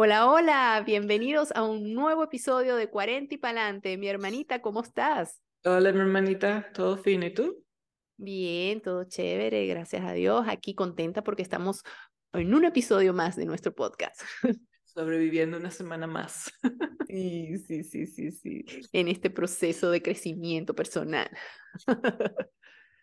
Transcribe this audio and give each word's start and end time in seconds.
Hola, 0.00 0.30
hola, 0.30 0.84
bienvenidos 0.86 1.50
a 1.56 1.64
un 1.64 1.92
nuevo 1.92 2.22
episodio 2.22 2.76
de 2.76 2.88
40 2.88 3.34
y 3.34 3.38
Palante. 3.38 3.98
Mi 3.98 4.06
hermanita, 4.06 4.62
¿cómo 4.62 4.80
estás? 4.80 5.42
Hola, 5.64 5.90
mi 5.90 5.98
hermanita, 5.98 6.70
¿todo 6.72 6.98
fino? 6.98 7.26
¿Y 7.26 7.34
tú? 7.34 7.64
Bien, 8.16 8.80
todo 8.80 9.02
chévere, 9.02 9.66
gracias 9.66 10.04
a 10.04 10.12
Dios. 10.12 10.46
Aquí 10.46 10.76
contenta 10.76 11.24
porque 11.24 11.42
estamos 11.42 11.82
en 12.32 12.54
un 12.54 12.64
episodio 12.64 13.12
más 13.12 13.34
de 13.34 13.44
nuestro 13.44 13.74
podcast. 13.74 14.22
Sobreviviendo 14.84 15.56
una 15.56 15.72
semana 15.72 16.06
más. 16.06 16.48
Sí, 17.08 17.56
sí, 17.66 17.82
sí, 17.82 18.06
sí, 18.06 18.30
sí. 18.30 18.64
En 18.92 19.08
este 19.08 19.30
proceso 19.30 19.90
de 19.90 20.02
crecimiento 20.02 20.74
personal. 20.74 21.28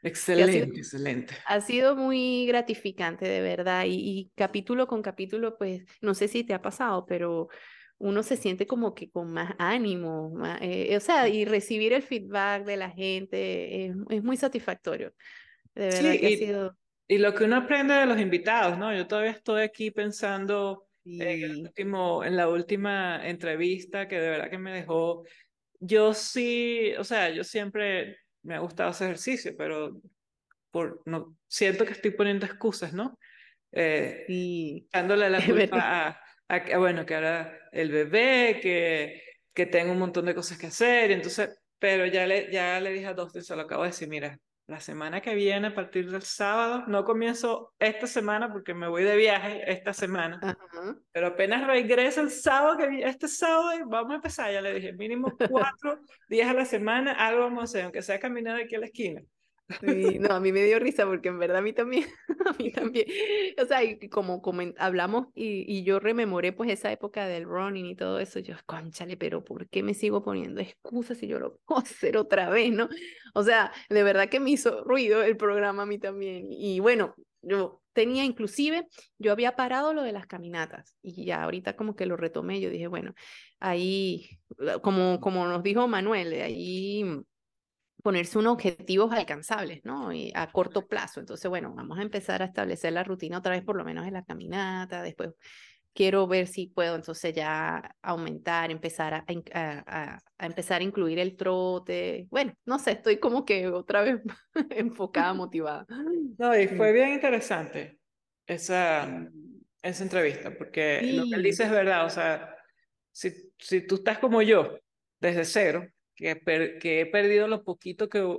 Excelente, 0.06 0.78
excelente. 0.78 1.34
Ha 1.48 1.62
sido 1.62 1.96
muy 1.96 2.46
gratificante, 2.46 3.26
de 3.26 3.42
verdad. 3.42 3.86
Y, 3.88 4.32
capítulo 4.36 4.86
con 4.86 5.02
capítulo, 5.02 5.58
pues, 5.58 5.84
no 6.00 6.14
sé 6.14 6.28
si 6.28 6.44
te 6.44 6.54
ha 6.54 6.62
pasado, 6.62 7.08
pero 7.08 7.50
uno 7.98 8.22
se 8.22 8.38
siente 8.38 8.68
como 8.68 8.94
que 8.94 9.10
con 9.10 9.34
más 9.34 9.56
ánimo, 9.58 10.38
eh, 10.62 10.96
o 10.96 11.00
sea, 11.00 11.28
y 11.28 11.46
recibir 11.46 11.92
el 11.94 12.04
feedback 12.04 12.66
de 12.66 12.78
la 12.78 12.92
gente 12.92 13.88
es, 13.88 14.24
muy 14.24 14.38
satisfactorio. 14.38 15.12
De 15.74 15.86
verdad 15.88 16.12
que 16.12 16.30
y, 16.30 16.34
ha 16.34 16.38
sido... 16.38 16.78
Y 17.08 17.18
lo 17.18 17.34
que 17.34 17.46
uno 17.46 17.56
aprende 17.56 17.96
de 17.96 18.06
los 18.06 18.20
invitados, 18.20 18.78
¿no? 18.78 18.96
Yo 18.96 19.08
todavía 19.08 19.32
estoy 19.32 19.64
aquí 19.64 19.90
pensando 19.90 20.88
en, 21.04 21.62
último, 21.62 22.24
en 22.24 22.36
la 22.36 22.48
última 22.48 23.28
entrevista 23.28 24.08
que 24.08 24.20
de 24.20 24.30
verdad 24.30 24.52
que 24.52 24.60
me 24.60 24.72
dejó... 24.72 25.24
Yo 25.80 26.14
sí, 26.14 26.94
o 26.98 27.04
sea, 27.04 27.30
yo 27.30 27.44
siempre 27.44 28.18
me 28.46 28.56
ha 28.56 28.60
gustado 28.60 28.90
hacer 28.90 29.08
ejercicio, 29.08 29.56
pero 29.58 30.00
por, 30.72 31.02
no, 31.06 31.36
siento 31.48 31.86
que 31.86 31.94
estoy 31.94 32.12
poniendo 32.12 32.46
excusas, 32.46 32.94
¿no? 32.94 33.18
Eh, 33.72 34.26
y 34.30 34.88
dándole 34.92 35.30
la 35.30 35.44
culpa 35.46 36.22
a, 36.48 36.78
bueno, 36.78 37.06
que 37.06 37.16
ahora 37.16 37.60
el 37.72 37.92
bebé, 37.92 38.60
que, 38.62 39.22
que 39.54 39.66
tengo 39.66 39.92
un 39.92 40.00
montón 40.00 40.26
de 40.26 40.36
cosas 40.36 40.58
que 40.58 40.68
hacer, 40.68 41.12
entonces, 41.12 41.60
pero 41.80 42.06
ya 42.06 42.26
le, 42.26 42.52
ya 42.52 42.80
le 42.80 42.94
dije 42.94 43.08
a 43.08 43.14
Dustin, 43.14 43.42
se 43.42 43.56
lo 43.56 43.64
acabo 43.64 43.84
de 43.84 43.90
decir, 43.90 44.08
mira, 44.08 44.40
la 44.68 44.80
semana 44.80 45.22
que 45.22 45.36
viene, 45.36 45.68
a 45.68 45.76
partir 45.76 46.10
del 46.10 46.24
sábado, 46.24 46.84
no 46.88 47.04
comienzo 47.06 47.74
esta 47.78 48.08
semana 48.08 48.52
porque 48.52 48.74
me 48.74 48.88
voy 48.88 49.04
de 49.04 49.16
viaje 49.16 49.72
esta 49.72 49.94
semana, 49.94 50.40
pero 51.12 51.28
apenas 51.28 51.68
regreso 51.68 52.22
el 52.22 52.32
sábado, 52.32 52.78
que 52.78 53.04
este 53.04 53.28
sábado, 53.28 53.72
vamos 53.88 54.14
a 54.14 54.16
empezar, 54.16 54.52
ya 54.52 54.62
le 54.62 54.74
dije, 54.74 54.94
mínimo 54.94 55.32
cuatro 55.50 56.00
días 56.30 56.50
a 56.50 56.54
la 56.54 56.66
semana, 56.66 57.12
algo 57.12 57.42
vamos 57.42 57.62
a 57.62 57.64
hacer, 57.66 57.84
aunque 57.84 58.02
sea 58.02 58.20
caminar 58.20 58.60
aquí 58.60 58.76
a 58.76 58.80
la 58.80 58.88
esquina. 58.88 59.22
No, 60.20 60.34
a 60.36 60.40
mí 60.40 60.52
me 60.52 60.64
dio 60.64 60.80
risa 60.80 61.06
porque 61.06 61.30
en 61.30 61.40
verdad 61.40 61.58
a 61.58 61.62
mí 61.62 61.74
también, 61.74 62.06
a 62.46 62.54
mí 62.54 62.72
también, 62.72 63.08
o 63.62 63.66
sea, 63.66 63.80
como, 64.12 64.42
como 64.42 64.62
hablamos 64.78 65.28
y, 65.34 65.66
y, 65.68 65.84
yo 65.84 66.00
rememoré 66.00 66.54
pues 66.54 66.70
esa 66.70 66.92
época 66.92 67.28
del 67.28 67.46
running 67.46 67.86
y 67.86 67.96
todo 67.96 68.20
eso, 68.20 68.40
yo, 68.40 68.56
conchale, 68.66 69.18
pero 69.18 69.44
¿por 69.44 69.68
qué 69.68 69.82
me 69.82 69.94
sigo 69.94 70.24
poniendo 70.24 70.62
excusas 70.62 71.18
si 71.18 71.28
yo 71.28 71.40
lo 71.40 71.58
puedo 71.66 71.82
hacer 71.82 72.18
otra 72.18 72.50
vez, 72.50 72.72
no? 72.72 72.90
O 73.34 73.44
sea, 73.44 73.72
de 73.90 74.04
verdad 74.04 74.30
que 74.30 74.40
me 74.40 74.52
hizo 74.52 74.84
ruido 74.84 75.24
el 75.24 75.38
programa 75.38 75.84
a 75.84 75.86
mí 75.86 75.98
también. 76.00 76.48
Y 76.50 76.80
bueno, 76.80 77.16
yo 77.42 77.82
tenía 77.94 78.24
inclusive, 78.24 78.88
yo 79.18 79.32
había 79.32 79.56
parado 79.56 79.94
lo 79.94 80.04
de 80.04 80.12
las 80.12 80.28
caminatas 80.28 80.96
y 81.02 81.26
ya 81.26 81.44
ahorita 81.44 81.76
como 81.76 81.96
que 81.96 82.06
lo 82.06 82.18
retomé, 82.18 82.60
yo 82.60 82.70
dije, 82.70 82.88
bueno, 82.88 83.14
ahí, 83.60 84.30
como, 84.82 85.20
como 85.20 85.48
nos 85.48 85.64
dijo 85.64 85.88
Manuel, 85.88 86.34
ahí 86.42 87.04
ponerse 88.06 88.38
unos 88.38 88.54
objetivos 88.54 89.12
alcanzables, 89.12 89.84
¿no? 89.84 90.14
Y 90.14 90.32
a 90.36 90.52
corto 90.52 90.86
plazo. 90.86 91.20
Entonces, 91.20 91.50
bueno, 91.50 91.74
vamos 91.74 91.98
a 91.98 92.04
empezar 92.04 92.44
a 92.44 92.46
establecer 92.46 92.94
la 92.94 93.04
rutina 93.04 93.40
otra 93.40 93.54
vez, 93.54 93.64
por 93.64 93.76
lo 93.76 93.84
menos 93.84 94.06
en 94.06 94.14
la 94.14 94.24
caminata, 94.24 95.02
después 95.02 95.32
quiero 95.92 96.28
ver 96.28 96.46
si 96.46 96.68
puedo 96.68 96.96
entonces 96.96 97.34
ya 97.34 97.96
aumentar, 98.04 98.70
empezar 98.70 99.16
a, 99.16 99.26
a, 99.56 100.20
a, 100.38 100.46
empezar 100.46 100.82
a 100.82 100.84
incluir 100.84 101.18
el 101.18 101.36
trote. 101.36 102.28
Bueno, 102.30 102.54
no 102.66 102.78
sé, 102.78 102.92
estoy 102.92 103.18
como 103.18 103.44
que 103.44 103.70
otra 103.70 104.04
vez 104.04 104.22
enfocada, 104.70 105.34
motivada. 105.34 105.88
No, 106.38 106.56
y 106.56 106.68
fue 106.68 106.92
bien 106.92 107.10
interesante 107.10 107.98
esa, 108.46 109.28
esa 109.82 110.04
entrevista, 110.04 110.56
porque 110.56 111.02
lo 111.12 111.24
que 111.24 111.36
él 111.38 111.42
dice 111.42 111.64
es 111.64 111.72
verdad, 111.72 112.06
o 112.06 112.10
sea, 112.12 112.56
si, 113.12 113.34
si 113.58 113.82
tú 113.82 113.96
estás 113.96 114.20
como 114.20 114.44
yo, 114.44 114.78
desde 115.20 115.44
cero, 115.44 115.90
que, 116.16 116.40
que 116.80 117.02
he 117.02 117.06
perdido 117.06 117.48
lo 117.48 117.64
poquito 117.64 118.10
que 118.10 118.38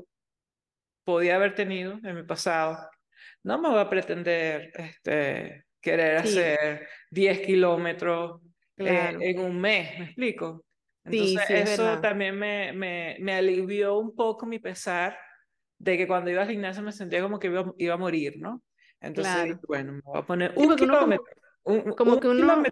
podía 1.04 1.36
haber 1.36 1.54
tenido 1.54 1.98
en 2.02 2.16
mi 2.16 2.22
pasado, 2.24 2.88
no 3.42 3.60
me 3.60 3.68
voy 3.68 3.78
a 3.78 3.88
pretender 3.88 4.72
este, 4.74 5.64
querer 5.80 6.16
hacer 6.16 6.88
10 7.10 7.40
kilómetros 7.40 8.40
eh, 8.76 9.16
en 9.20 9.38
un 9.38 9.60
mes, 9.60 9.98
¿me 9.98 10.04
explico? 10.06 10.64
Entonces 11.04 11.50
eso 11.50 12.00
también 12.00 12.36
me, 12.36 12.72
me, 12.72 13.16
me, 13.20 13.34
alivió 13.34 13.96
un 13.96 14.16
poco 14.16 14.44
mi 14.44 14.58
pesar 14.58 15.16
de 15.78 15.96
que 15.96 16.08
cuando 16.08 16.30
iba 16.30 16.42
al 16.42 16.50
gimnasio 16.50 16.82
me 16.82 16.90
sentía 16.90 17.22
como 17.22 17.38
que 17.38 17.46
iba, 17.46 17.72
iba 17.78 17.94
a 17.94 17.98
morir, 17.98 18.34
¿no? 18.38 18.62
Entonces, 19.00 19.56
bueno, 19.68 19.92
me 19.92 20.00
voy 20.00 20.18
a 20.18 20.26
poner 20.26 20.52
un 20.56 20.74
kilómetro. 20.74 21.24
Un, 21.66 21.92
como 21.92 22.20
que 22.20 22.28
uno, 22.28 22.62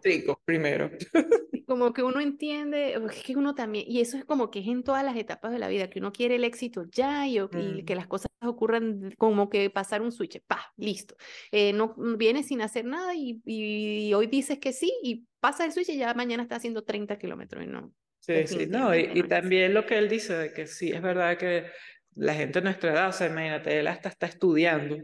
primero. 0.44 0.91
como 1.66 1.93
que 1.93 2.03
uno 2.03 2.21
entiende, 2.21 2.94
es 2.94 3.22
que 3.22 3.37
uno 3.37 3.55
también, 3.55 3.84
y 3.88 4.00
eso 4.00 4.16
es 4.16 4.25
como 4.25 4.50
que 4.50 4.60
es 4.60 4.69
en 4.69 4.84
todas 4.84 5.05
las 5.05 5.16
etapas 5.16 5.50
de 5.50 5.59
la 5.59 5.69
vida, 5.69 5.91
que 5.91 5.99
uno 5.99 6.12
quiere 6.12 6.37
el 6.37 6.44
éxito 6.44 6.84
ya 6.91 7.27
y, 7.27 7.41
mm. 7.41 7.84
que 7.84 7.97
las 7.97 8.06
cosas 8.06 8.31
ocurran 8.41 9.12
como 9.19 9.50
que 9.50 9.69
pasar 9.69 10.00
un 10.00 10.12
switch, 10.12 10.41
pa, 10.47 10.72
listo. 10.77 11.16
Eh, 11.50 11.72
no 11.72 11.94
mm, 11.97 12.16
vienes 12.16 12.47
sin 12.47 12.62
hacer 12.62 12.84
nada 12.84 13.15
y, 13.16 13.41
y, 13.44 14.15
hoy 14.15 14.28
dices 14.28 14.59
que 14.60 14.72
sí 14.72 14.93
y 15.03 15.26
pasa 15.41 15.65
el 15.65 15.72
switch 15.72 15.88
y 15.88 15.97
ya 15.97 16.15
mañana 16.15 16.44
está 16.44 16.56
haciendo 16.56 16.84
30 16.84 17.19
kilómetros 17.19 17.65
y 17.65 17.66
no. 17.66 17.93
Sí, 18.21 18.47
sí, 18.47 18.66
no, 18.66 18.94
y, 18.94 19.25
también 19.25 19.75
lo 19.75 19.84
que 19.84 19.99
él 19.99 20.09
dice 20.09 20.34
de 20.34 20.53
que 20.53 20.66
sí, 20.66 20.93
es 20.93 21.03
verdad 21.03 21.37
que 21.37 21.66
la 22.15 22.32
gente 22.32 22.61
de 22.61 22.65
nuestra 22.65 22.93
edad, 22.93 23.09
o 23.09 23.12
sea, 23.12 23.26
imagínate, 23.26 23.78
él 23.78 23.88
hasta 23.88 24.09
está 24.09 24.26
estudiando 24.26 24.97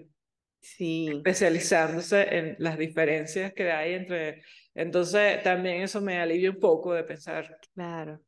Sí. 0.61 1.09
Especializándose 1.09 2.37
en 2.37 2.57
las 2.59 2.79
diferencias 2.79 3.53
que 3.55 3.71
hay 3.73 3.95
entre... 3.95 4.43
Entonces, 4.75 5.43
también 5.43 5.83
eso 5.83 6.01
me 6.01 6.19
alivia 6.19 6.51
un 6.51 6.61
poco 6.61 6.95
de 6.95 7.05
pensar. 7.05 7.59
Claro. 7.75 8.21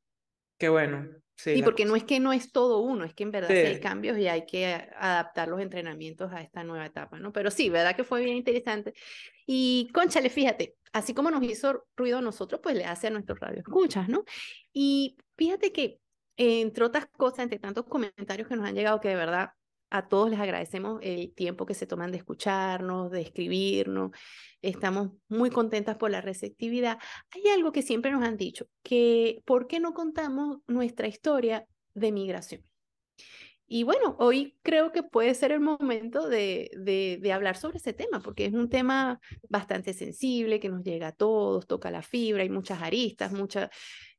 Que 0.59 0.69
bueno. 0.69 1.09
Sí, 1.37 1.63
porque 1.63 1.85
no 1.85 1.97
es 1.97 2.05
que 2.05 2.21
no 2.21 2.33
es 2.33 2.53
todo 2.53 2.81
uno, 2.81 3.05
es 3.05 3.15
que 3.15 3.25
en 3.25 3.33
verdad 3.33 3.51
hay 3.51 3.81
cambios 3.81 4.17
y 4.17 4.29
hay 4.29 4.47
que 4.47 4.75
adaptar 4.97 5.49
los 5.49 5.61
entrenamientos 5.61 6.31
a 6.33 6.41
esta 6.41 6.63
nueva 6.63 6.87
etapa, 6.87 7.19
¿no? 7.19 7.33
Pero 7.33 7.51
sí, 7.51 7.69
verdad 7.69 7.97
que 7.97 8.05
fue 8.05 8.23
bien 8.23 8.37
interesante. 8.37 8.93
Y 9.45 9.89
conchale, 9.93 10.31
fíjate, 10.31 10.77
así 10.93 11.15
como 11.15 11.31
nos 11.31 11.43
hizo 11.43 11.87
ruido 11.97 12.19
a 12.19 12.23
nosotros, 12.23 12.61
pues 12.63 12.77
le 12.77 12.85
hace 12.85 13.09
a 13.09 13.11
nuestros 13.11 13.39
escuchas 13.57 14.09
¿no? 14.09 14.25
Y 14.73 15.17
fíjate 15.37 15.73
que, 15.73 15.99
entre 16.37 16.85
otras 16.85 17.07
cosas, 17.07 17.41
entre 17.41 17.59
tantos 17.59 17.87
comentarios 17.87 18.47
que 18.47 18.55
nos 18.55 18.69
han 18.69 18.75
llegado, 18.75 19.01
que 19.01 19.09
de 19.09 19.17
verdad 19.17 19.51
a 19.93 20.09
todos 20.09 20.31
les 20.31 20.41
agradecemos 20.41 21.01
el 21.03 21.35
tiempo 21.35 21.67
que 21.67 21.75
se 21.75 21.87
toman 21.87 22.11
de 22.11 22.17
escucharnos, 22.17 23.11
de 23.11 23.21
escribirnos. 23.21 24.13
Estamos 24.63 25.11
muy 25.29 25.51
contentas 25.51 25.99
por 25.99 26.11
la 26.11 26.23
receptividad. 26.23 26.99
Hay 27.31 27.49
algo 27.49 27.73
que 27.73 27.83
siempre 27.83 28.11
nos 28.11 28.23
han 28.23 28.39
dicho, 28.39 28.67
que 28.83 29.43
¿por 29.45 29.67
qué 29.67 29.81
no 29.81 29.93
contamos 29.93 30.61
nuestra 30.67 31.09
historia 31.09 31.67
de 31.93 32.11
migración? 32.11 32.65
Y 33.67 33.85
bueno, 33.85 34.17
hoy 34.19 34.57
creo 34.63 34.93
que 34.93 35.03
puede 35.03 35.35
ser 35.35 35.53
el 35.53 35.61
momento 35.61 36.27
de, 36.27 37.21
hablar 37.33 37.57
sobre 37.57 37.77
ese 37.77 37.93
tema, 37.93 38.21
porque 38.21 38.47
es 38.47 38.55
un 38.55 38.71
tema 38.71 39.21
bastante 39.51 39.93
sensible, 39.93 40.59
que 40.59 40.71
nos 40.71 40.83
llega 40.83 41.09
a 41.09 41.13
todos, 41.13 41.67
toca 41.67 41.91
la 41.91 42.03
fibra, 42.03 42.43
hay 42.43 42.51
muchas 42.51 42.81
aristas, 42.81 43.33
muchos 43.33 43.69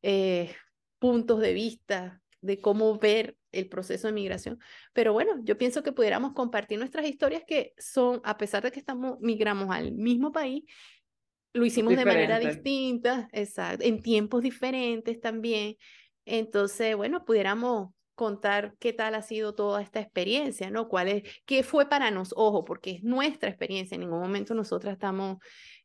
eh, 0.04 0.54
puntos 1.00 1.40
de 1.40 1.54
vista 1.54 2.23
de 2.44 2.60
cómo 2.60 2.98
ver 3.00 3.38
el 3.52 3.70
proceso 3.70 4.08
de 4.08 4.14
migración. 4.14 4.60
Pero 4.92 5.14
bueno, 5.14 5.34
yo 5.44 5.58
pienso 5.58 5.82
que 5.82 5.94
pudiéramos 5.94 6.34
compartir 6.34 6.78
nuestras 6.78 7.06
historias 7.08 7.44
que 7.48 7.74
son, 7.78 8.22
a 8.24 8.38
pesar 8.38 8.64
de 8.64 8.72
que 8.72 8.80
estamos, 8.80 9.18
migramos 9.22 9.70
al 9.74 9.94
mismo 9.94 10.32
país, 10.32 10.64
lo 11.54 11.66
hicimos 11.66 11.96
de 11.96 12.06
manera 12.06 12.40
distinta, 12.40 13.30
exacto, 13.32 13.86
en 13.86 14.02
tiempos 14.02 14.42
diferentes 14.44 15.22
también. 15.22 15.78
Entonces, 16.26 16.96
bueno, 16.96 17.24
pudiéramos 17.26 17.92
contar 18.16 18.76
qué 18.80 18.92
tal 18.92 19.16
ha 19.16 19.22
sido 19.22 19.56
toda 19.56 19.82
esta 19.82 20.00
experiencia, 20.00 20.70
¿no? 20.70 20.90
¿Cuál 20.90 21.08
es, 21.08 21.24
qué 21.46 21.64
fue 21.64 21.88
para 21.88 22.12
nosotros? 22.12 22.46
Ojo, 22.46 22.66
porque 22.66 22.92
es 22.92 23.04
nuestra 23.04 23.50
experiencia, 23.50 23.96
en 23.96 24.02
ningún 24.02 24.20
momento 24.20 24.54
nosotras 24.54 24.94
estamos 24.94 25.38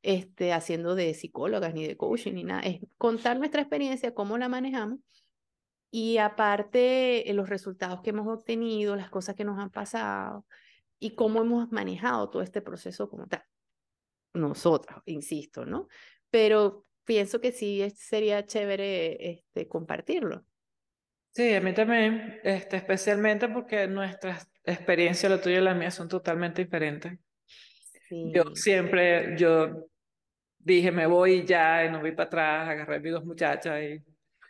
este, 0.03 0.53
haciendo 0.53 0.95
de 0.95 1.15
psicólogas 1.15 1.73
ni 1.73 1.87
de 1.87 1.97
coaching 1.97 2.33
ni 2.33 2.45
nada, 2.45 2.63
es 2.63 2.81
contar 2.97 3.39
nuestra 3.39 3.63
experiencia, 3.63 4.13
cómo 4.13 4.39
la 4.39 4.49
manejamos 4.49 4.99
y 5.91 6.19
aparte, 6.19 7.31
eh, 7.31 7.35
los 7.35 7.49
resultados 7.49 8.03
que 8.03 8.11
hemos 8.11 8.27
obtenido, 8.27 8.97
las 8.97 9.11
cosas 9.11 9.35
que 9.35 9.45
nos 9.45 9.59
han 9.59 9.71
pasado 9.71 10.47
y 10.99 11.15
cómo 11.15 11.41
hemos 11.41 11.71
manejado 11.73 12.29
todo 12.29 12.43
este 12.43 12.61
proceso 12.61 13.09
como 13.09 13.27
tal. 13.27 13.43
Nosotros, 14.35 15.03
insisto, 15.07 15.65
¿no? 15.65 15.89
Pero 16.31 16.85
pienso 17.05 17.41
que 17.41 17.53
sí 17.53 17.89
sería 17.97 18.45
chévere 18.45 19.31
este, 19.31 19.67
compartirlo. 19.67 20.45
Sí, 21.31 21.55
a 21.55 21.61
mí 21.61 21.73
también, 21.73 22.41
este, 22.43 22.77
especialmente 22.77 23.49
porque 23.49 23.87
nuestras 23.87 24.51
experiencias, 24.65 25.31
la 25.31 25.41
tuya 25.41 25.59
y 25.59 25.63
la 25.63 25.75
mía, 25.75 25.91
son 25.91 26.09
totalmente 26.09 26.65
diferentes. 26.65 27.19
Yo 28.11 28.55
siempre, 28.55 29.37
yo 29.37 29.89
dije, 30.59 30.91
me 30.91 31.07
voy 31.07 31.45
ya, 31.45 31.85
y 31.85 31.91
no 31.91 32.03
vi 32.03 32.13
para 32.13 32.27
atrás, 32.27 32.69
agarré 32.69 32.97
a 32.97 33.01
mis 33.01 33.13
dos 33.13 33.25
muchachas 33.25 33.83
y 33.83 34.05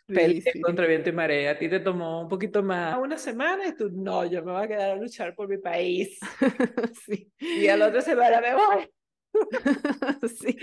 peleé 0.09 0.43
contra 0.63 0.87
viento 0.87 1.11
y 1.11 1.13
marea. 1.13 1.53
A 1.53 1.59
ti 1.59 1.69
te 1.69 1.81
tomó 1.81 2.23
un 2.23 2.29
poquito 2.29 2.63
más, 2.63 2.99
una 2.99 3.19
semana, 3.19 3.67
y 3.69 3.77
tú, 3.77 3.91
no, 3.91 4.25
yo 4.25 4.43
me 4.43 4.53
voy 4.53 4.65
a 4.65 4.69
quedar 4.69 4.91
a 4.93 4.97
luchar 4.97 5.35
por 5.35 5.49
mi 5.49 5.59
país. 5.59 6.19
sí. 7.07 7.31
Y 7.39 7.69
a 7.69 7.77
la 7.77 7.89
otra 7.89 8.01
semana 8.01 8.41
me 8.41 8.55
voy. 8.55 8.91
sí, 10.39 10.57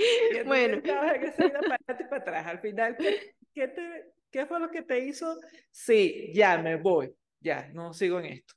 bueno. 0.46 0.82
Que 0.82 0.92
para, 0.92 2.10
para 2.10 2.18
atrás. 2.18 2.48
Al 2.48 2.60
final, 2.60 2.98
¿qué, 2.98 3.36
qué, 3.54 3.68
te, 3.68 4.14
¿qué 4.32 4.46
fue 4.46 4.60
lo 4.60 4.70
que 4.70 4.82
te 4.82 5.00
hizo? 5.00 5.40
Sí, 5.72 6.32
ya 6.34 6.58
me 6.58 6.76
voy, 6.78 7.14
ya, 7.40 7.70
no 7.74 7.94
sigo 7.94 8.20
en 8.20 8.26
esto. 8.26 8.54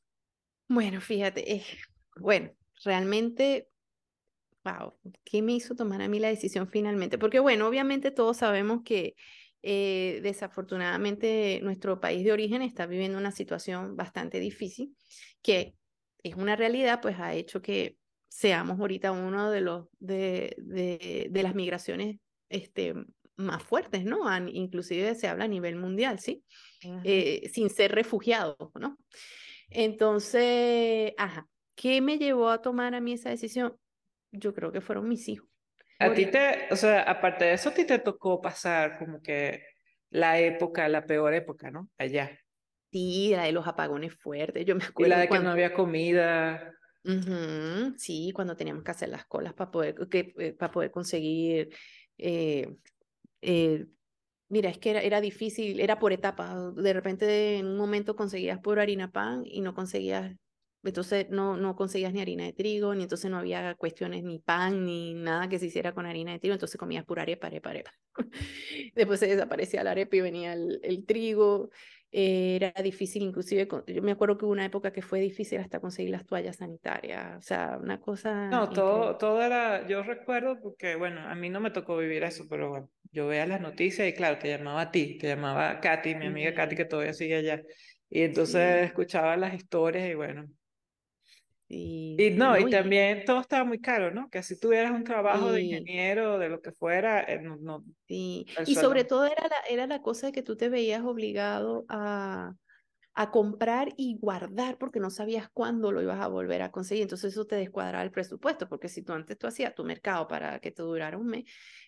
Bueno, 0.69 1.01
fíjate, 1.01 1.53
eh, 1.53 1.65
bueno, 2.17 2.51
realmente 2.85 3.69
wow, 4.65 4.95
¿qué 5.25 5.43
me 5.43 5.53
hizo 5.53 5.75
tomar 5.75 6.03
a 6.03 6.09
mí 6.09 6.19
la 6.19 6.29
decisión 6.29 6.69
finalmente? 6.69 7.19
Porque 7.19 7.41
bueno, 7.41 7.67
obviamente 7.67 8.11
todos 8.11 8.39
sabemos 8.39 8.83
que 8.85 9.15
eh, 9.63 10.21
desafortunadamente 10.23 11.61
nuestro 11.63 12.01
país 12.01 12.25
de 12.25 12.33
origen 12.33 12.63
está 12.63 12.87
viviendo 12.87 13.19
una 13.19 13.33
situación 13.33 13.97
bastante 13.97 14.41
difícil, 14.41 14.97
que 15.43 15.75
es 16.23 16.35
una 16.35 16.57
realidad, 16.57 17.01
pues 17.01 17.19
ha 17.19 17.35
hecho 17.35 17.63
que 17.63 17.97
seamos 18.29 18.79
ahorita 18.79 19.13
uno 19.13 19.51
de 19.51 19.61
los 19.61 19.87
de, 19.99 20.55
de, 20.59 21.43
las 21.43 21.55
migraciones 21.55 22.19
este, 22.49 22.95
más 23.37 23.63
fuertes, 23.63 24.05
¿no? 24.05 24.27
inclusive 24.49 25.15
se 25.15 25.29
habla 25.29 25.45
a 25.45 25.49
nivel 25.49 25.77
mundial, 25.77 26.19
¿sí? 26.19 26.45
Eh, 27.05 27.49
sin 27.53 27.71
ser 27.71 27.93
refugiados, 27.93 28.57
¿no? 28.75 28.99
Entonces, 29.71 31.13
ajá, 31.17 31.49
¿qué 31.75 32.01
me 32.01 32.19
llevó 32.19 32.51
a 32.51 32.63
tomar 32.63 32.95
a 32.95 33.01
mí 33.01 33.13
esa 33.13 33.31
decisión? 33.31 33.77
yo 34.33 34.55
creo 34.55 34.73
que 34.73 34.81
fueron 34.81 35.09
mis 35.09 35.29
hijos. 35.29 35.48
A 35.99 36.13
ti 36.13 36.27
te, 36.27 36.69
o 36.71 36.77
sea, 36.77 37.03
aparte 37.03 37.47
de 37.47 37.53
eso, 37.55 37.71
a 37.71 37.75
ti 37.75 37.85
te 37.85 37.99
tocó 37.99 38.41
pasar 38.41 38.99
como 38.99 39.21
que 39.21 39.63
la 40.11 40.39
época, 40.39 40.89
la 40.89 41.05
peor 41.05 41.35
época, 41.35 41.71
¿no? 41.71 41.89
Allá. 41.99 42.39
Sí, 42.93 43.33
la 43.35 43.45
de 43.45 43.53
los 43.53 43.67
apagones 43.67 44.15
fuertes, 44.15 44.65
yo 44.65 44.75
me 44.77 44.85
acuerdo. 44.85 45.07
Y 45.07 45.17
la 45.17 45.21
de 45.21 45.29
que 45.29 45.39
no 45.41 45.51
había 45.51 45.73
comida. 45.73 46.73
Sí, 47.97 48.33
cuando 48.35 48.57
teníamos 48.57 48.85
que 48.85 48.91
hacer 48.91 49.09
las 49.09 49.27
colas 49.27 49.55
para 49.55 49.71
poder, 49.71 49.95
que, 50.09 50.33
eh, 50.39 50.53
para 50.53 50.73
poder 50.73 50.91
conseguir. 50.91 51.71
Eh, 52.17 52.77
eh, 53.43 53.87
mira, 54.49 54.71
es 54.71 54.79
que 54.79 54.91
era, 54.91 55.01
era 55.01 55.21
difícil, 55.21 55.81
era 55.81 55.99
por 55.99 56.13
etapas. 56.13 56.75
De 56.75 56.93
repente, 56.93 57.59
en 57.59 57.67
un 57.67 57.77
momento 57.77 58.17
conseguías 58.17 58.59
por 58.61 58.79
harina 58.79 59.11
pan 59.11 59.43
y 59.45 59.61
no 59.61 59.75
conseguías 59.75 60.35
entonces 60.85 61.29
no, 61.31 61.57
no 61.57 61.75
conseguías 61.75 62.13
ni 62.13 62.21
harina 62.21 62.45
de 62.45 62.53
trigo, 62.53 62.95
ni 62.95 63.03
entonces 63.03 63.31
no 63.31 63.39
había 63.39 63.75
cuestiones 63.75 64.23
ni 64.23 64.39
pan, 64.39 64.85
ni 64.85 65.15
nada 65.15 65.49
que 65.49 65.59
se 65.59 65.67
hiciera 65.67 65.93
con 65.93 66.07
harina 66.07 66.33
de 66.33 66.39
trigo, 66.39 66.55
entonces 66.55 66.79
comías 66.79 67.05
pura 67.05 67.23
arepa, 67.23 67.49
arepa, 67.49 67.71
arepa. 67.71 67.93
Después 68.95 69.21
se 69.21 69.27
desaparecía 69.27 69.83
la 69.85 69.91
arepa 69.93 70.17
y 70.17 70.21
venía 70.21 70.53
el, 70.53 70.81
el 70.83 71.05
trigo. 71.05 71.71
era 72.11 72.73
difícil, 72.83 73.23
inclusive, 73.23 73.69
yo 73.87 74.03
me 74.03 74.13
acuerdo 74.13 74.39
que 74.39 74.45
hubo 74.45 74.53
una 74.53 74.65
época 74.65 74.93
que 74.93 75.03
fue 75.03 75.21
difícil 75.21 75.59
hasta 75.61 75.81
conseguir 75.81 76.13
las 76.13 76.25
toallas 76.25 76.57
sanitarias, 76.57 77.37
o 77.37 77.43
sea, 77.43 77.79
una 77.81 78.01
cosa... 78.01 78.49
No, 78.49 78.71
todo, 78.71 79.17
todo 79.19 79.43
era, 79.43 79.87
yo 79.87 80.03
recuerdo 80.03 80.61
porque, 80.61 80.97
bueno, 80.97 81.21
a 81.21 81.35
mí 81.35 81.51
no 81.51 81.61
me 81.61 81.71
tocó 81.71 81.97
vivir 81.97 82.23
eso, 82.23 82.47
pero 82.49 82.71
bueno, 82.71 82.89
yo 83.11 83.27
veía 83.27 83.47
las 83.47 83.61
noticias 83.61 84.09
y 84.09 84.15
claro, 84.15 84.39
te 84.39 84.49
llamaba 84.49 84.83
a 84.83 84.91
ti, 84.91 85.19
te 85.19 85.27
llamaba 85.29 85.81
Katy, 85.81 86.15
mi 86.15 86.27
amiga 86.27 86.55
Katy, 86.55 86.77
que 86.77 86.85
todavía 86.85 87.13
sigue 87.13 87.37
allá, 87.37 87.63
y 88.09 88.23
entonces 88.23 88.87
escuchaba 88.87 89.37
las 89.37 89.55
historias 89.55 90.09
y 90.09 90.15
bueno, 90.15 90.47
y, 91.71 92.31
no, 92.35 92.59
y, 92.59 92.71
también 92.71 93.25
todo 93.27 93.41
estaba 93.41 93.65
muy 93.65 93.79
caro, 93.79 94.11
¿no? 94.11 94.31
Que 94.31 94.43
si 94.43 94.59
tuvieras 94.59 94.91
un 94.93 95.05
trabajo 95.05 95.53
de 95.53 95.63
ingeniero, 95.63 96.39
de 96.39 96.49
lo 96.49 96.63
que 96.63 96.73
fuera, 96.73 97.23
eh, 97.23 97.41
no, 97.41 97.57
no. 97.57 97.85
Y 98.07 98.47
sobre 98.75 99.05
todo 99.05 99.27
era 99.27 99.43
la, 99.49 99.57
era 99.69 99.87
la 99.87 100.01
cosa 100.01 100.29
de 100.29 100.33
que 100.33 100.43
tú 100.43 100.57
te 100.57 100.71
veías 100.71 101.05
obligado 101.05 101.85
a, 101.91 102.55
a 103.19 103.31
comprar 103.31 103.93
y 103.97 104.17
guardar 104.17 104.79
porque 104.79 105.01
no 105.01 105.11
sabías 105.11 105.51
cuándo 105.53 105.93
lo 105.93 106.01
ibas 106.01 106.21
a 106.21 106.29
volver 106.29 106.63
a 106.63 106.71
conseguir. 106.71 107.03
Entonces 107.03 107.33
eso 107.33 107.47
te 107.47 107.57
descuadraba 107.57 108.03
el 108.03 108.13
presupuesto, 108.13 108.69
porque 108.69 108.89
si 108.89 109.03
tú 109.03 109.13
antes 109.13 109.37
tú 109.37 109.47
hacías 109.47 109.75
tu 109.75 109.85
mercado 109.85 110.27
para 110.27 110.61
que 110.61 110.71
te 110.71 110.83
durara 110.83 111.19
un 111.19 111.27
mes, 111.27 111.45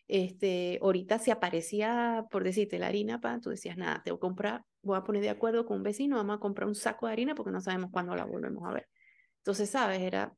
este, 0.09 0.79
ahorita 0.83 1.19
si 1.21 1.31
aparecía, 1.31 2.27
por 2.31 2.45
decirte, 2.45 2.79
la 2.79 2.89
harina, 2.89 3.21
pan, 3.21 3.41
tú 3.41 3.49
decías, 3.49 3.79
nada, 3.79 4.03
te 4.05 4.11
voy 4.11 4.19
a 4.19 4.21
comprar, 4.21 4.65
voy 4.83 4.99
a 4.99 5.05
poner 5.05 5.23
de 5.23 5.31
acuerdo 5.31 5.65
con 5.65 5.79
un 5.79 5.83
vecino, 5.85 6.17
vamos 6.17 6.37
a 6.37 6.41
comprar 6.41 6.69
un 6.69 6.75
saco 6.75 7.07
de 7.07 7.13
harina 7.13 7.35
porque 7.35 7.53
no 7.53 7.61
sabemos 7.61 7.91
cuándo 7.91 8.15
la 8.15 8.25
volvemos 8.25 8.69
a 8.69 8.73
ver. 8.73 8.89
Entonces, 9.41 9.71
sabes, 9.71 10.01
era 10.01 10.35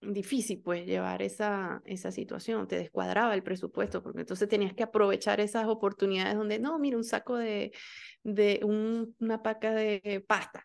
difícil 0.00 0.60
pues 0.62 0.84
llevar 0.84 1.22
esa, 1.22 1.80
esa 1.84 2.10
situación, 2.10 2.66
te 2.66 2.76
descuadraba 2.76 3.34
el 3.34 3.42
presupuesto, 3.42 4.02
porque 4.02 4.20
entonces 4.20 4.48
tenías 4.48 4.74
que 4.74 4.82
aprovechar 4.82 5.40
esas 5.40 5.66
oportunidades 5.66 6.34
donde, 6.34 6.58
no, 6.58 6.78
mira, 6.78 6.96
un 6.96 7.04
saco 7.04 7.36
de, 7.36 7.72
de 8.24 8.60
un, 8.64 9.14
una 9.20 9.42
paca 9.42 9.72
de 9.72 10.24
pasta 10.26 10.64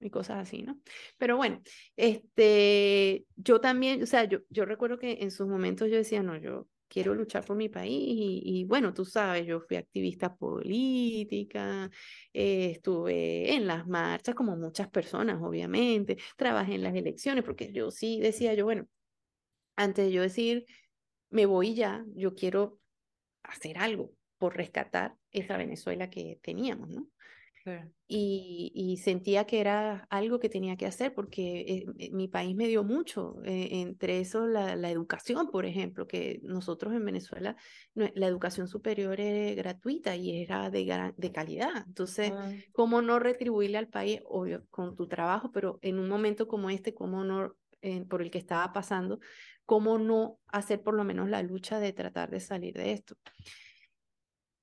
y 0.00 0.10
cosas 0.10 0.38
así, 0.38 0.62
¿no? 0.62 0.80
Pero 1.18 1.36
bueno, 1.36 1.60
este, 1.96 3.26
yo 3.36 3.60
también, 3.60 4.02
o 4.02 4.06
sea, 4.06 4.24
yo, 4.24 4.40
yo 4.48 4.64
recuerdo 4.64 4.98
que 4.98 5.18
en 5.20 5.30
sus 5.30 5.46
momentos 5.46 5.90
yo 5.90 5.96
decía, 5.96 6.22
no, 6.22 6.36
yo 6.36 6.66
quiero 6.92 7.14
luchar 7.14 7.44
por 7.44 7.56
mi 7.56 7.68
país 7.70 8.02
y, 8.44 8.64
bueno, 8.64 8.92
tú 8.92 9.04
sabes, 9.06 9.46
yo 9.46 9.60
fui 9.60 9.76
activista 9.78 10.36
política, 10.36 11.90
eh, 12.34 12.72
estuve 12.72 13.54
en 13.54 13.66
las 13.66 13.86
marchas 13.86 14.34
como 14.34 14.56
muchas 14.56 14.90
personas, 14.90 15.40
obviamente, 15.42 16.18
trabajé 16.36 16.74
en 16.74 16.82
las 16.82 16.94
elecciones, 16.94 17.44
porque 17.44 17.72
yo 17.72 17.90
sí 17.90 18.20
decía 18.20 18.52
yo, 18.54 18.64
bueno, 18.66 18.86
antes 19.76 20.06
de 20.06 20.12
yo 20.12 20.22
decir, 20.22 20.66
me 21.30 21.46
voy 21.46 21.74
ya, 21.74 22.04
yo 22.14 22.34
quiero 22.34 22.80
hacer 23.44 23.78
algo 23.78 24.12
por 24.38 24.56
rescatar 24.56 25.16
esa 25.32 25.56
Venezuela 25.58 26.10
que 26.10 26.40
teníamos, 26.42 26.90
¿no? 26.90 27.11
Y, 28.08 28.98
sentía 29.02 29.46
que 29.46 29.60
era 29.60 30.06
algo 30.10 30.38
que 30.38 30.48
tenía 30.48 30.76
que 30.76 30.86
hacer 30.86 31.14
porque 31.14 31.60
eh, 31.60 31.86
eh, 31.98 32.10
mi 32.12 32.28
país 32.28 32.54
me 32.54 32.68
dio 32.68 32.84
mucho, 32.84 33.36
eh, 33.44 33.68
entre 33.80 34.20
eso 34.20 34.46
la, 34.46 34.90
educación, 34.90 35.50
por 35.50 35.64
ejemplo, 35.64 36.06
que 36.06 36.40
nosotros 36.42 36.92
en 36.94 37.04
Venezuela 37.04 37.56
la 37.94 38.26
educación 38.26 38.68
superior 38.68 39.18
es 39.20 39.56
gratuita 39.56 40.14
y 40.16 40.42
era 40.42 40.70
de, 40.70 41.12
de 41.16 41.32
calidad. 41.32 41.84
Entonces, 41.86 42.32
ah. 42.34 42.50
¿cómo 42.72 43.00
no 43.00 43.18
retribuirle 43.18 43.78
al 43.78 43.88
país, 43.88 44.20
obvio, 44.26 44.66
con 44.70 44.94
tu 44.94 45.08
trabajo, 45.08 45.50
pero 45.50 45.78
en 45.82 45.98
un 45.98 46.08
momento 46.08 46.46
como 46.46 46.70
este, 46.70 46.94
cómo 46.94 47.24
no, 47.24 47.56
por 48.08 48.22
el 48.22 48.30
que 48.30 48.38
estaba 48.38 48.72
pasando, 48.72 49.20
cómo 49.64 49.98
no 49.98 50.38
hacer 50.48 50.82
por 50.82 50.94
lo 50.94 51.04
menos 51.04 51.28
la 51.28 51.42
lucha 51.42 51.80
de 51.80 51.92
tratar 51.92 52.30
de 52.30 52.40
salir 52.40 52.74
de 52.74 52.92
esto? 52.92 53.16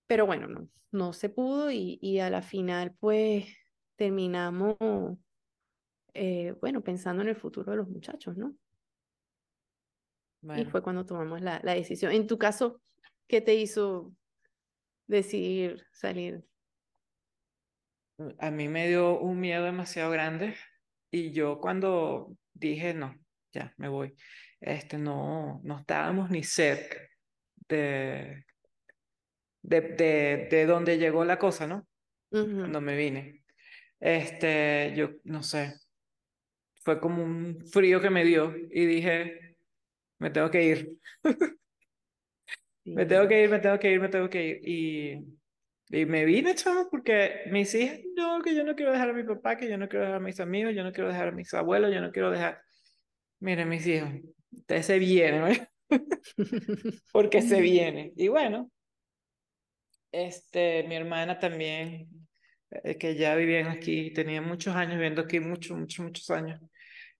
Pero 0.09 0.25
bueno, 0.25 0.47
no, 0.47 0.67
no 0.91 1.13
se 1.13 1.29
pudo 1.29 1.69
y, 1.69 1.99
y 2.01 2.17
a 2.17 2.31
la 2.31 2.41
final 2.41 2.95
pues 2.99 3.45
terminamos, 3.95 4.75
eh, 6.15 6.55
bueno, 6.59 6.81
pensando 6.81 7.21
en 7.21 7.29
el 7.29 7.35
futuro 7.35 7.69
de 7.69 7.77
los 7.77 7.87
muchachos, 7.87 8.35
¿no? 8.35 8.55
Y 10.57 10.65
fue 10.65 10.81
cuando 10.81 11.05
tomamos 11.05 11.41
la, 11.41 11.61
la 11.63 11.75
decisión. 11.75 12.11
En 12.11 12.25
tu 12.25 12.39
caso, 12.39 12.81
¿qué 13.27 13.39
te 13.39 13.53
hizo 13.53 14.11
decidir 15.05 15.85
salir? 15.91 16.43
A 18.39 18.49
mí 18.49 18.67
me 18.67 18.87
dio 18.87 19.19
un 19.19 19.39
miedo 19.39 19.65
demasiado 19.65 20.09
grande 20.09 20.55
y 21.11 21.31
yo 21.33 21.59
cuando 21.59 22.35
dije, 22.53 22.95
no, 22.95 23.15
ya, 23.51 23.75
me 23.77 23.89
voy, 23.89 24.15
este, 24.59 24.97
no, 24.97 25.61
no 25.63 25.77
estábamos 25.77 26.31
ni 26.31 26.41
cerca 26.41 26.97
de, 27.67 28.43
de, 29.61 29.81
de, 29.81 30.47
de 30.49 30.65
dónde 30.65 30.97
llegó 30.97 31.25
la 31.25 31.39
cosa, 31.39 31.67
¿no? 31.67 31.87
Cuando 32.29 32.81
me 32.81 32.95
vine. 32.95 33.43
Este, 33.99 34.93
yo 34.95 35.11
no 35.25 35.43
sé, 35.43 35.75
fue 36.83 36.99
como 36.99 37.23
un 37.23 37.65
frío 37.71 38.01
que 38.01 38.09
me 38.09 38.23
dio 38.25 38.55
y 38.55 38.85
dije, 38.85 39.57
me 40.19 40.29
tengo 40.31 40.51
que 40.51 40.63
ir. 40.63 40.99
Me 42.85 43.05
tengo 43.05 43.27
que 43.27 43.43
ir, 43.43 43.49
me 43.49 43.59
tengo 43.59 43.77
que 43.77 43.91
ir, 43.91 43.99
me 43.99 44.09
tengo 44.09 44.29
que 44.29 44.43
ir. 44.47 44.59
Y, 44.67 45.39
y 45.89 46.05
me 46.05 46.25
vine, 46.25 46.55
chavo, 46.55 46.89
porque 46.89 47.41
mis 47.51 47.73
hijas, 47.75 47.99
no, 48.15 48.41
que 48.41 48.55
yo 48.55 48.63
no 48.63 48.75
quiero 48.75 48.91
dejar 48.91 49.09
a 49.09 49.13
mi 49.13 49.23
papá, 49.23 49.57
que 49.57 49.69
yo 49.69 49.77
no 49.77 49.87
quiero 49.87 50.05
dejar 50.05 50.17
a 50.21 50.23
mis 50.23 50.39
amigos, 50.39 50.73
yo 50.73 50.83
no 50.83 50.91
quiero 50.91 51.09
dejar 51.09 51.27
a 51.29 51.31
mis 51.31 51.53
abuelos, 51.53 51.93
yo 51.93 52.01
no 52.01 52.11
quiero 52.11 52.31
dejar. 52.31 52.61
Miren, 53.39 53.69
mis 53.69 53.85
hijos, 53.87 54.09
ustedes 54.51 54.85
se 54.87 54.99
vienen, 54.99 55.67
porque 57.11 57.41
se 57.41 57.61
viene. 57.61 58.13
Y 58.15 58.27
bueno, 58.27 58.71
este, 60.11 60.83
mi 60.87 60.95
hermana 60.95 61.39
también, 61.39 62.07
eh, 62.71 62.97
que 62.97 63.15
ya 63.15 63.35
vivían 63.35 63.67
aquí, 63.67 64.11
tenía 64.11 64.41
muchos 64.41 64.75
años 64.75 64.95
viviendo 64.95 65.21
aquí, 65.21 65.39
muchos, 65.39 65.77
muchos, 65.77 66.05
muchos 66.05 66.29
años. 66.29 66.61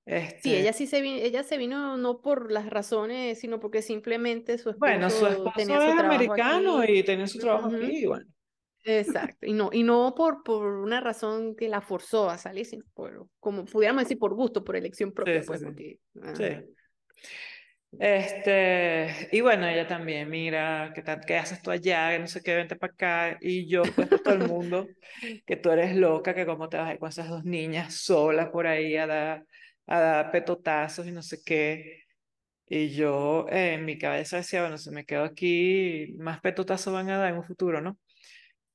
Este... 0.05 0.41
Sí, 0.41 0.55
ella 0.55 0.73
sí 0.73 0.87
se 0.87 1.01
vino, 1.01 1.17
ella 1.17 1.43
se 1.43 1.57
vino 1.57 1.97
no 1.97 2.21
por 2.21 2.51
las 2.51 2.67
razones, 2.69 3.39
sino 3.39 3.59
porque 3.59 3.81
simplemente 3.81 4.57
su 4.57 4.71
esposo, 4.71 4.91
bueno, 4.91 5.09
su 5.09 5.27
esposo 5.27 5.53
tenía 5.55 5.77
su 5.79 5.99
americano 5.99 6.83
y 6.83 7.03
tenía 7.03 7.27
su 7.27 7.37
trabajo 7.37 7.67
aquí, 7.67 8.03
y 8.03 8.05
bueno. 8.05 8.25
Exacto, 8.85 9.45
y 9.45 9.53
no, 9.53 9.69
y 9.71 9.83
no 9.83 10.15
por, 10.15 10.41
por 10.41 10.65
una 10.65 11.01
razón 11.01 11.55
que 11.55 11.67
la 11.67 11.81
forzó 11.81 12.29
a 12.29 12.37
salir, 12.37 12.65
sino 12.65 12.85
por, 12.93 13.27
como 13.39 13.65
pudiéramos 13.65 14.03
decir, 14.03 14.17
por 14.17 14.33
gusto, 14.33 14.63
por 14.63 14.75
elección 14.75 15.11
propia. 15.11 15.41
Sí, 15.41 15.47
pues, 15.47 15.59
sí, 15.59 15.99
sí. 16.35 16.45
Este, 17.97 19.29
y 19.31 19.41
bueno, 19.41 19.67
ella 19.67 19.87
también, 19.87 20.29
mira, 20.29 20.91
¿qué, 20.93 21.01
tal, 21.01 21.21
qué 21.25 21.37
haces 21.37 21.61
tú 21.61 21.71
allá? 21.71 22.11
Que 22.11 22.19
no 22.19 22.27
sé 22.27 22.41
qué, 22.41 22.55
vente 22.55 22.75
para 22.75 22.93
acá. 22.93 23.37
Y 23.41 23.67
yo, 23.67 23.83
pues, 23.95 24.09
todo 24.23 24.33
el 24.35 24.47
mundo, 24.47 24.87
que 25.45 25.55
tú 25.57 25.71
eres 25.71 25.95
loca, 25.95 26.35
que 26.35 26.45
cómo 26.45 26.69
te 26.69 26.77
vas 26.77 26.89
a 26.89 26.93
ir 26.93 26.99
con 26.99 27.09
esas 27.09 27.29
dos 27.29 27.43
niñas 27.43 27.95
solas 27.95 28.49
por 28.49 28.67
ahí 28.67 28.95
a 28.95 29.07
dar, 29.07 29.45
a 29.87 29.99
dar 29.99 30.31
petotazos 30.31 31.07
y 31.07 31.11
no 31.11 31.21
sé 31.21 31.41
qué. 31.43 32.03
Y 32.67 32.89
yo 32.89 33.47
en 33.49 33.85
mi 33.85 33.97
cabeza 33.97 34.37
decía, 34.37 34.61
bueno, 34.61 34.77
si 34.77 34.91
me 34.91 35.05
quedo 35.05 35.23
aquí, 35.23 36.13
más 36.19 36.39
petotazos 36.41 36.93
van 36.93 37.09
a 37.09 37.17
dar 37.17 37.31
en 37.31 37.37
un 37.37 37.43
futuro, 37.43 37.81
¿no? 37.81 37.97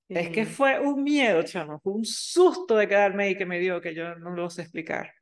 Es 0.08 0.30
que 0.30 0.44
fue 0.44 0.80
un 0.80 1.02
miedo, 1.02 1.42
chamo, 1.44 1.80
fue 1.80 1.92
un 1.92 2.04
susto 2.04 2.76
de 2.76 2.88
quedarme 2.88 3.24
ahí 3.24 3.36
que 3.36 3.46
me 3.46 3.58
dio, 3.58 3.80
que 3.80 3.94
yo 3.94 4.16
no 4.16 4.30
lo 4.30 4.50
sé 4.50 4.62
explicar. 4.62 5.12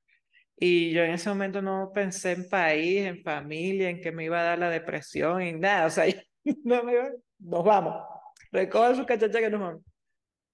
Y 0.64 0.92
yo 0.92 1.02
en 1.02 1.10
ese 1.10 1.28
momento 1.28 1.60
no 1.60 1.90
pensé 1.92 2.30
en 2.30 2.48
país, 2.48 3.04
en 3.04 3.20
familia, 3.20 3.90
en 3.90 4.00
que 4.00 4.12
me 4.12 4.26
iba 4.26 4.38
a 4.38 4.44
dar 4.44 4.60
la 4.60 4.70
depresión, 4.70 5.42
en 5.42 5.58
nada. 5.58 5.86
O 5.86 5.90
sea, 5.90 6.04
no 6.64 6.84
me 6.84 6.92
iba, 6.92 7.10
nos 7.40 7.64
vamos. 7.64 7.96
Recoja 8.52 8.94
su 8.94 9.04
cachacha 9.04 9.40
que 9.40 9.50
nos 9.50 9.60
vamos. 9.60 9.82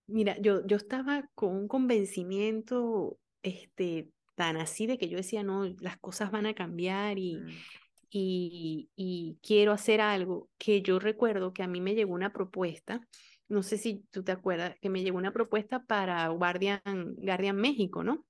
Mira, 0.07 0.35
yo, 0.41 0.67
yo 0.67 0.79
estaba 0.79 1.29
con 1.35 1.55
un 1.55 1.69
convencimiento 1.69 3.19
este, 3.43 4.09
tan 4.35 4.57
así 4.57 4.87
de 4.87 4.97
que 4.97 5.11
yo 5.11 5.19
decía, 5.19 5.43
no, 5.43 5.67
las 5.79 5.99
cosas 5.99 6.31
van 6.31 6.47
a 6.47 6.55
cambiar 6.55 7.19
y, 7.19 7.37
mm. 7.37 7.49
y, 8.09 8.89
y 8.97 9.39
quiero 9.43 9.73
hacer 9.73 10.01
algo, 10.01 10.49
que 10.57 10.81
yo 10.81 10.99
recuerdo 10.99 11.53
que 11.53 11.63
a 11.63 11.69
mí 11.69 11.83
me 11.83 11.95
llegó 11.95 12.15
una 12.15 12.33
propuesta, 12.33 13.03
no 13.49 13.63
sé 13.63 13.77
si 13.77 14.07
tú 14.11 14.25
te 14.25 14.33
acuerdas, 14.33 14.75
que 14.81 14.89
me 14.89 15.03
llegó 15.03 15.19
una 15.19 15.35
propuesta 15.35 15.85
para 15.85 16.27
Guardian, 16.29 16.81
Guardian 17.19 17.57
México, 17.57 18.03
¿no? 18.03 18.25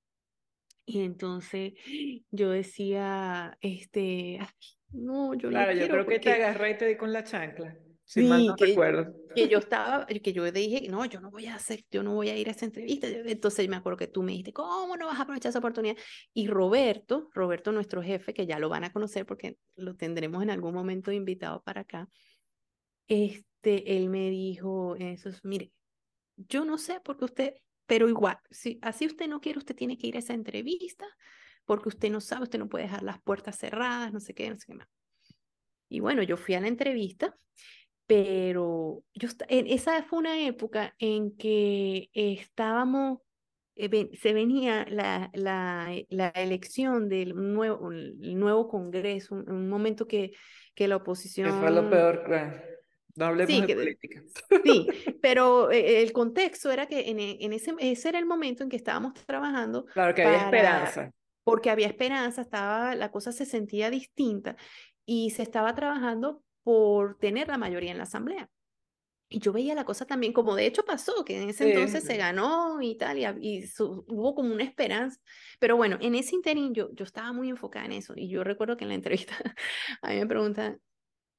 Y 0.90 1.02
entonces 1.02 1.74
yo 2.30 2.48
decía, 2.48 3.58
este, 3.60 4.38
no, 4.90 5.34
yo 5.34 5.50
claro, 5.50 5.74
yo 5.74 5.86
creo 5.86 6.06
que 6.06 6.18
te 6.18 6.32
agarré 6.32 6.70
y 6.70 6.78
te 6.78 6.86
di 6.86 6.96
con 6.96 7.12
la 7.12 7.22
chancla. 7.22 7.76
Si 8.04 8.22
sí, 8.22 8.26
no 8.26 8.56
que, 8.56 8.64
recuerdo. 8.64 9.14
que 9.34 9.48
yo 9.48 9.58
estaba, 9.68 10.06
que 10.06 10.32
yo 10.32 10.50
dije, 10.50 10.88
no, 10.88 11.04
yo 11.04 11.20
no 11.20 11.30
voy 11.30 11.44
a 11.44 11.56
hacer, 11.56 11.84
yo 11.90 12.02
no 12.02 12.14
voy 12.14 12.30
a 12.30 12.38
ir 12.38 12.48
a 12.48 12.52
esa 12.52 12.64
entrevista. 12.64 13.06
Entonces 13.06 13.68
me 13.68 13.76
acuerdo 13.76 13.98
que 13.98 14.06
tú 14.06 14.22
me 14.22 14.32
dijiste, 14.32 14.54
¿cómo 14.54 14.96
no 14.96 15.08
vas 15.08 15.18
a 15.18 15.24
aprovechar 15.24 15.50
esa 15.50 15.58
oportunidad? 15.58 15.96
Y 16.32 16.48
Roberto, 16.48 17.28
Roberto, 17.34 17.70
nuestro 17.70 18.02
jefe, 18.02 18.32
que 18.32 18.46
ya 18.46 18.58
lo 18.58 18.70
van 18.70 18.84
a 18.84 18.92
conocer 18.92 19.26
porque 19.26 19.58
lo 19.76 19.94
tendremos 19.94 20.42
en 20.42 20.48
algún 20.48 20.72
momento 20.72 21.12
invitado 21.12 21.62
para 21.62 21.82
acá, 21.82 22.08
este, 23.08 23.94
él 23.98 24.08
me 24.08 24.30
dijo, 24.30 24.96
eso 24.96 25.28
es, 25.28 25.44
mire, 25.44 25.70
yo 26.38 26.64
no 26.64 26.78
sé 26.78 27.02
porque 27.04 27.26
usted 27.26 27.54
pero 27.88 28.06
igual, 28.06 28.38
si 28.50 28.78
así 28.82 29.06
usted 29.06 29.28
no 29.28 29.40
quiere, 29.40 29.58
usted 29.58 29.74
tiene 29.74 29.96
que 29.96 30.06
ir 30.06 30.16
a 30.16 30.18
esa 30.18 30.34
entrevista 30.34 31.06
porque 31.64 31.88
usted 31.88 32.10
no 32.10 32.20
sabe, 32.20 32.44
usted 32.44 32.58
no 32.58 32.68
puede 32.68 32.84
dejar 32.84 33.02
las 33.02 33.20
puertas 33.22 33.56
cerradas, 33.56 34.12
no 34.12 34.20
sé 34.20 34.34
qué, 34.34 34.50
no 34.50 34.58
sé 34.58 34.66
qué 34.66 34.74
más. 34.74 34.88
Y 35.88 36.00
bueno, 36.00 36.22
yo 36.22 36.36
fui 36.36 36.54
a 36.54 36.60
la 36.60 36.68
entrevista, 36.68 37.34
pero 38.06 39.02
yo, 39.14 39.28
esa 39.48 40.02
fue 40.02 40.18
una 40.18 40.38
época 40.38 40.94
en 40.98 41.34
que 41.34 42.10
estábamos, 42.12 43.20
eh, 43.74 44.10
se 44.18 44.34
venía 44.34 44.84
la, 44.90 45.30
la, 45.32 45.90
la, 46.10 46.28
elección 46.28 47.08
del 47.08 47.34
nuevo, 47.34 47.90
el 47.90 48.38
nuevo 48.38 48.68
Congreso, 48.68 49.34
un, 49.34 49.68
momento 49.70 50.06
que, 50.06 50.32
que 50.74 50.88
la 50.88 50.96
oposición... 50.96 51.50
Que 51.50 51.58
fue 51.58 51.70
lo 51.70 51.88
peor, 51.88 52.22
claro 52.24 52.77
no 53.18 53.26
hablemos 53.26 53.66
de 53.66 53.74
política. 53.74 54.22
Sí, 54.64 54.86
pero 55.22 55.70
eh, 55.72 56.02
el 56.02 56.12
contexto 56.12 56.70
era 56.70 56.86
que 56.86 57.10
en, 57.10 57.18
en, 57.18 57.52
ese, 57.52 57.74
ese 57.80 58.08
era 58.08 58.18
el 58.18 58.26
momento 58.26 58.62
en 58.62 58.68
que 58.68 58.76
estábamos 58.76 59.14
trabajando. 59.26 59.86
Claro, 59.86 60.14
que 60.14 60.22
había 60.22 60.44
esperanza. 60.44 61.10
Porque 61.42 61.70
había 61.70 61.88
esperanza, 61.88 62.42
estaba, 62.42 62.94
la 62.94 63.10
cosa 63.10 63.32
se 63.32 63.44
sentía 63.44 63.90
distinta 63.90 64.56
y 65.04 65.30
se 65.30 65.42
estaba 65.42 65.74
trabajando 65.74 66.42
por 66.62 67.18
tener 67.18 67.48
la 67.48 67.58
mayoría 67.58 67.90
en 67.90 67.96
la 67.96 68.04
asamblea. 68.04 68.48
Y 69.30 69.40
yo 69.40 69.52
veía 69.52 69.74
la 69.74 69.84
cosa 69.84 70.06
también, 70.06 70.32
como 70.32 70.54
de 70.54 70.66
hecho 70.66 70.84
pasó, 70.84 71.24
que 71.24 71.42
en 71.42 71.50
ese 71.50 71.70
entonces 71.70 72.04
se 72.04 72.16
ganó 72.16 72.80
y 72.80 72.96
tal, 72.96 73.18
y, 73.18 73.24
y 73.40 73.64
hubo 73.78 74.34
como 74.34 74.54
una 74.54 74.62
esperanza. 74.62 75.20
Pero 75.58 75.76
bueno, 75.76 75.98
en 76.00 76.14
ese 76.14 76.36
interín 76.36 76.72
yo, 76.72 76.90
yo 76.94 77.04
estaba 77.04 77.32
muy 77.32 77.50
enfocada 77.50 77.86
en 77.86 77.92
eso. 77.92 78.14
Y 78.16 78.28
yo 78.28 78.44
recuerdo 78.44 78.76
que 78.76 78.84
en 78.84 78.90
la 78.90 78.94
entrevista 78.94 79.34
a 80.02 80.10
mí 80.10 80.16
me 80.16 80.26
preguntan, 80.26 80.80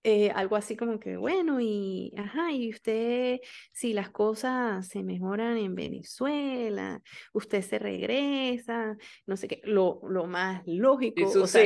eh, 0.03 0.31
algo 0.31 0.55
así 0.55 0.77
como 0.77 0.99
que, 0.99 1.17
bueno, 1.17 1.59
y, 1.59 2.13
ajá, 2.17 2.51
y 2.53 2.69
usted, 2.69 3.39
si 3.73 3.93
las 3.93 4.09
cosas 4.09 4.87
se 4.87 5.03
mejoran 5.03 5.57
en 5.57 5.75
Venezuela, 5.75 7.01
usted 7.33 7.61
se 7.61 7.79
regresa, 7.79 8.95
no 9.25 9.35
sé 9.35 9.47
qué, 9.47 9.61
lo, 9.65 9.99
lo 10.07 10.25
más 10.25 10.63
lógico. 10.65 11.27
o 11.27 11.47
sea, 11.47 11.65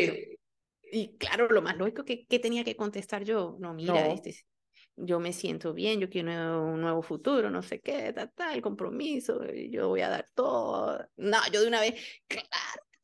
y 0.92 1.18
claro, 1.18 1.48
lo 1.48 1.62
más 1.62 1.78
lógico 1.78 2.04
que, 2.04 2.25
que, 2.25 2.40
tenía 2.40 2.63
que 2.63 2.75
contestar 2.75 3.24
yo, 3.24 3.56
no, 3.60 3.74
mira, 3.74 4.08
Este, 4.12 4.36
yo 4.96 5.20
me 5.20 5.34
siento 5.34 5.74
bien, 5.74 6.00
yo 6.00 6.10
quiero 6.10 6.63
un 6.66 6.82
nuevo 6.82 7.02
futuro, 7.02 7.50
no 7.50 7.62
sé 7.62 7.82
qué, 7.82 8.13
tal, 8.13 8.32
tal, 8.34 8.62
compromiso, 8.62 9.44
yo 9.70 9.90
voy 9.90 10.02
a 10.02 10.10
dar 10.10 10.30
todo. 10.34 11.08
No, 11.18 11.38
yo 11.52 11.62
de 11.62 11.68
una 11.68 11.82
vez, 11.82 11.96
claro, 12.28 12.48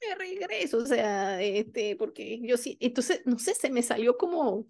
me 0.01 0.15
regreso, 0.15 0.77
o 0.77 0.85
sea, 0.85 1.41
este, 1.41 1.95
porque 1.95 2.39
yo 2.41 2.57
sí, 2.57 2.77
entonces, 2.79 3.21
no 3.25 3.37
sé, 3.37 3.53
se 3.53 3.69
me 3.69 3.81
salió 3.81 4.17
como 4.17 4.67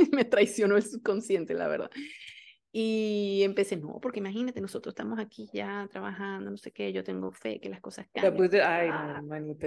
me 0.12 0.24
traicionó 0.24 0.76
el 0.76 0.82
subconsciente, 0.82 1.54
la 1.54 1.68
verdad. 1.68 1.90
Y 2.72 3.42
empecé, 3.44 3.76
no, 3.76 3.98
porque 4.00 4.20
imagínate, 4.20 4.60
nosotros 4.60 4.92
estamos 4.92 5.18
aquí 5.18 5.48
ya 5.52 5.88
trabajando, 5.90 6.50
no 6.50 6.56
sé 6.56 6.70
qué, 6.70 6.92
yo 6.92 7.02
tengo 7.02 7.32
fe 7.32 7.60
que 7.60 7.68
las 7.68 7.80
cosas 7.80 8.06
cambian. 8.12 8.62
Ay, 8.64 8.88
no, 8.88 9.22
manita. 9.24 9.66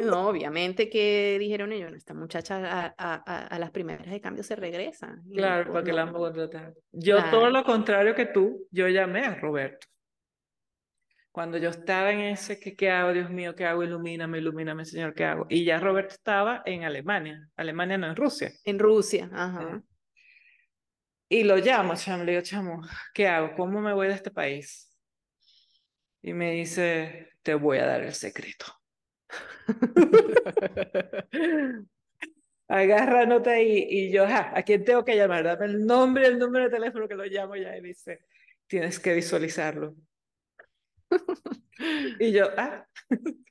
No, 0.00 0.28
obviamente 0.28 0.90
que 0.90 1.36
dijeron 1.38 1.72
ellos, 1.72 1.92
esta 1.94 2.12
muchacha 2.12 2.56
a, 2.56 2.94
a, 2.98 3.46
a, 3.46 3.58
las 3.58 3.70
primeras 3.70 4.10
de 4.10 4.20
cambio 4.20 4.42
se 4.42 4.56
regresa. 4.56 5.22
Claro, 5.32 5.72
para 5.72 5.84
que 5.84 5.92
la 5.92 6.12
contratar. 6.12 6.74
Yo 6.90 7.18
todo 7.30 7.48
lo 7.48 7.64
contrario 7.64 8.14
que 8.14 8.26
tú, 8.26 8.66
yo 8.70 8.88
llamé 8.88 9.20
a 9.20 9.34
Roberto. 9.36 9.86
Cuando 11.32 11.56
yo 11.56 11.70
estaba 11.70 12.12
en 12.12 12.20
ese, 12.20 12.60
¿qué, 12.60 12.76
¿qué 12.76 12.90
hago? 12.90 13.14
Dios 13.14 13.30
mío, 13.30 13.54
¿qué 13.54 13.64
hago? 13.64 13.82
Ilumíname, 13.82 14.36
ilumíname, 14.36 14.84
Señor, 14.84 15.14
¿qué 15.14 15.24
hago? 15.24 15.46
Y 15.48 15.64
ya 15.64 15.80
Roberto 15.80 16.14
estaba 16.14 16.62
en 16.66 16.84
Alemania. 16.84 17.48
Alemania 17.56 17.96
no, 17.96 18.06
en 18.08 18.16
Rusia. 18.16 18.52
En 18.64 18.78
Rusia, 18.78 19.30
ajá. 19.32 19.82
Y 21.30 21.44
lo 21.44 21.56
llamo, 21.56 21.94
chamo, 21.96 22.24
le 22.24 22.32
digo, 22.32 22.42
chamo, 22.42 22.82
¿qué 23.14 23.28
hago? 23.28 23.54
¿Cómo 23.56 23.80
me 23.80 23.94
voy 23.94 24.08
de 24.08 24.12
este 24.12 24.30
país? 24.30 24.94
Y 26.20 26.34
me 26.34 26.50
dice, 26.52 27.30
te 27.42 27.54
voy 27.54 27.78
a 27.78 27.86
dar 27.86 28.02
el 28.02 28.12
secreto. 28.12 28.66
Agarra 32.68 33.24
nota 33.24 33.52
ahí 33.52 33.86
y 33.88 34.12
yo, 34.12 34.26
¿a 34.26 34.62
quién 34.64 34.84
tengo 34.84 35.02
que 35.02 35.16
llamar? 35.16 35.44
Dame 35.44 35.64
el 35.64 35.86
nombre, 35.86 36.26
el 36.26 36.38
número 36.38 36.66
de 36.66 36.70
teléfono 36.70 37.08
que 37.08 37.14
lo 37.14 37.24
llamo 37.24 37.56
ya 37.56 37.74
y 37.74 37.80
dice, 37.80 38.26
tienes 38.66 39.00
que 39.00 39.14
visualizarlo 39.14 39.96
y 42.20 42.32
yo, 42.32 42.48
ah, 42.56 42.86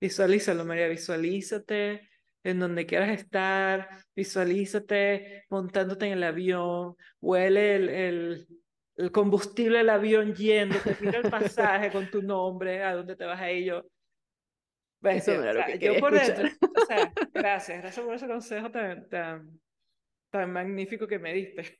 visualízalo, 0.00 0.64
María, 0.64 0.88
visualízate 0.88 2.08
en 2.44 2.60
donde 2.60 2.86
quieras 2.86 3.10
estar, 3.10 3.88
visualízate 4.14 5.44
montándote 5.50 6.06
en 6.06 6.12
el 6.12 6.22
avión, 6.22 6.96
huele 7.20 7.76
el, 7.76 7.88
el, 7.88 8.48
el 8.96 9.10
combustible 9.10 9.78
del 9.78 9.90
avión 9.90 10.34
yendo, 10.34 10.78
te 10.78 10.96
mira 11.00 11.18
el 11.18 11.30
pasaje 11.30 11.90
con 11.90 12.08
tu 12.10 12.22
nombre, 12.22 12.82
a 12.84 12.94
dónde 12.94 13.16
te 13.16 13.24
vas 13.24 13.40
a 13.40 13.50
ir 13.50 13.64
yo. 13.64 13.86
Eso 15.02 15.32
yo 15.78 15.98
por 16.00 16.12
dentro, 16.12 16.48
o 16.48 16.86
sea, 16.86 17.12
gracias, 17.34 17.80
gracias 17.80 18.04
por 18.04 18.14
ese 18.14 18.26
consejo 18.26 18.70
tan, 18.70 19.08
tan, 19.08 19.60
tan 20.30 20.52
magnífico 20.52 21.06
que 21.06 21.18
me 21.18 21.32
diste. 21.32 21.78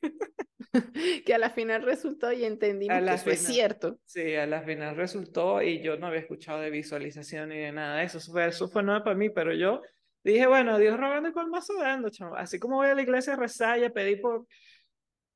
que 1.25 1.33
a 1.33 1.37
la 1.37 1.49
final 1.49 1.83
resultó 1.83 2.31
y 2.31 2.45
entendimos 2.45 2.97
que 2.97 3.13
eso 3.13 3.29
es 3.31 3.45
cierto. 3.45 3.99
Sí, 4.05 4.35
a 4.35 4.45
la 4.45 4.61
final 4.61 4.95
resultó 4.95 5.61
y 5.61 5.81
yo 5.81 5.97
no 5.97 6.07
había 6.07 6.21
escuchado 6.21 6.59
de 6.59 6.69
visualización 6.69 7.49
ni 7.49 7.57
de 7.57 7.71
nada 7.71 7.97
de 7.97 8.05
eso. 8.05 8.17
Eso 8.17 8.31
fue, 8.31 8.47
eso 8.47 8.67
fue 8.67 8.83
nuevo 8.83 9.03
para 9.03 9.15
mí, 9.15 9.29
pero 9.29 9.53
yo 9.53 9.81
dije, 10.23 10.47
bueno, 10.47 10.77
Dios 10.77 10.99
rogando 10.99 11.29
y 11.29 11.33
con 11.33 11.49
más 11.49 11.67
dando, 11.67 12.09
Así 12.35 12.59
como 12.59 12.77
voy 12.77 12.87
a 12.87 12.95
la 12.95 13.01
iglesia 13.01 13.33
a 13.33 13.37
rezar 13.37 13.79
y 13.79 13.85
a 13.85 13.93
pedir 13.93 14.21
por 14.21 14.47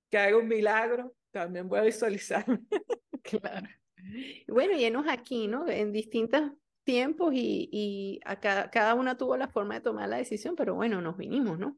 que 0.10 0.18
haga 0.18 0.38
un 0.38 0.48
milagro, 0.48 1.14
también 1.32 1.68
voy 1.68 1.80
a 1.80 1.84
visualizar. 1.84 2.46
claro. 3.24 3.68
Bueno, 4.48 4.78
y 4.78 4.84
enos 4.84 5.06
aquí, 5.08 5.48
¿no? 5.48 5.68
En 5.70 5.92
distintos 5.94 6.52
tiempos 6.84 7.34
y, 7.34 7.70
y 7.72 8.20
a 8.26 8.40
cada, 8.40 8.70
cada 8.70 8.96
una 8.96 9.18
tuvo 9.18 9.38
la 9.38 9.48
forma 9.48 9.76
de 9.76 9.82
tomar 9.82 10.10
la 10.10 10.18
decisión, 10.18 10.56
pero 10.56 10.76
bueno, 10.76 11.02
nos 11.02 11.18
vinimos, 11.18 11.58
¿no? 11.58 11.78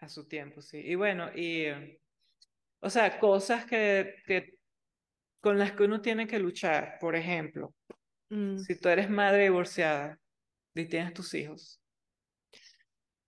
A 0.00 0.08
su 0.08 0.26
tiempo, 0.26 0.62
sí. 0.62 0.78
Y 0.78 0.94
bueno, 0.94 1.30
y 1.34 1.66
o 2.80 2.88
sea, 2.88 3.18
cosas 3.18 3.66
que, 3.66 4.16
que 4.26 4.54
con 5.40 5.58
las 5.58 5.72
que 5.72 5.84
uno 5.84 6.00
tiene 6.00 6.26
que 6.26 6.38
luchar. 6.38 6.96
Por 7.00 7.14
ejemplo, 7.14 7.74
mm. 8.30 8.58
si 8.58 8.78
tú 8.78 8.88
eres 8.88 9.10
madre 9.10 9.44
divorciada 9.44 10.18
y 10.74 10.86
tienes 10.86 11.12
tus 11.12 11.34
hijos, 11.34 11.80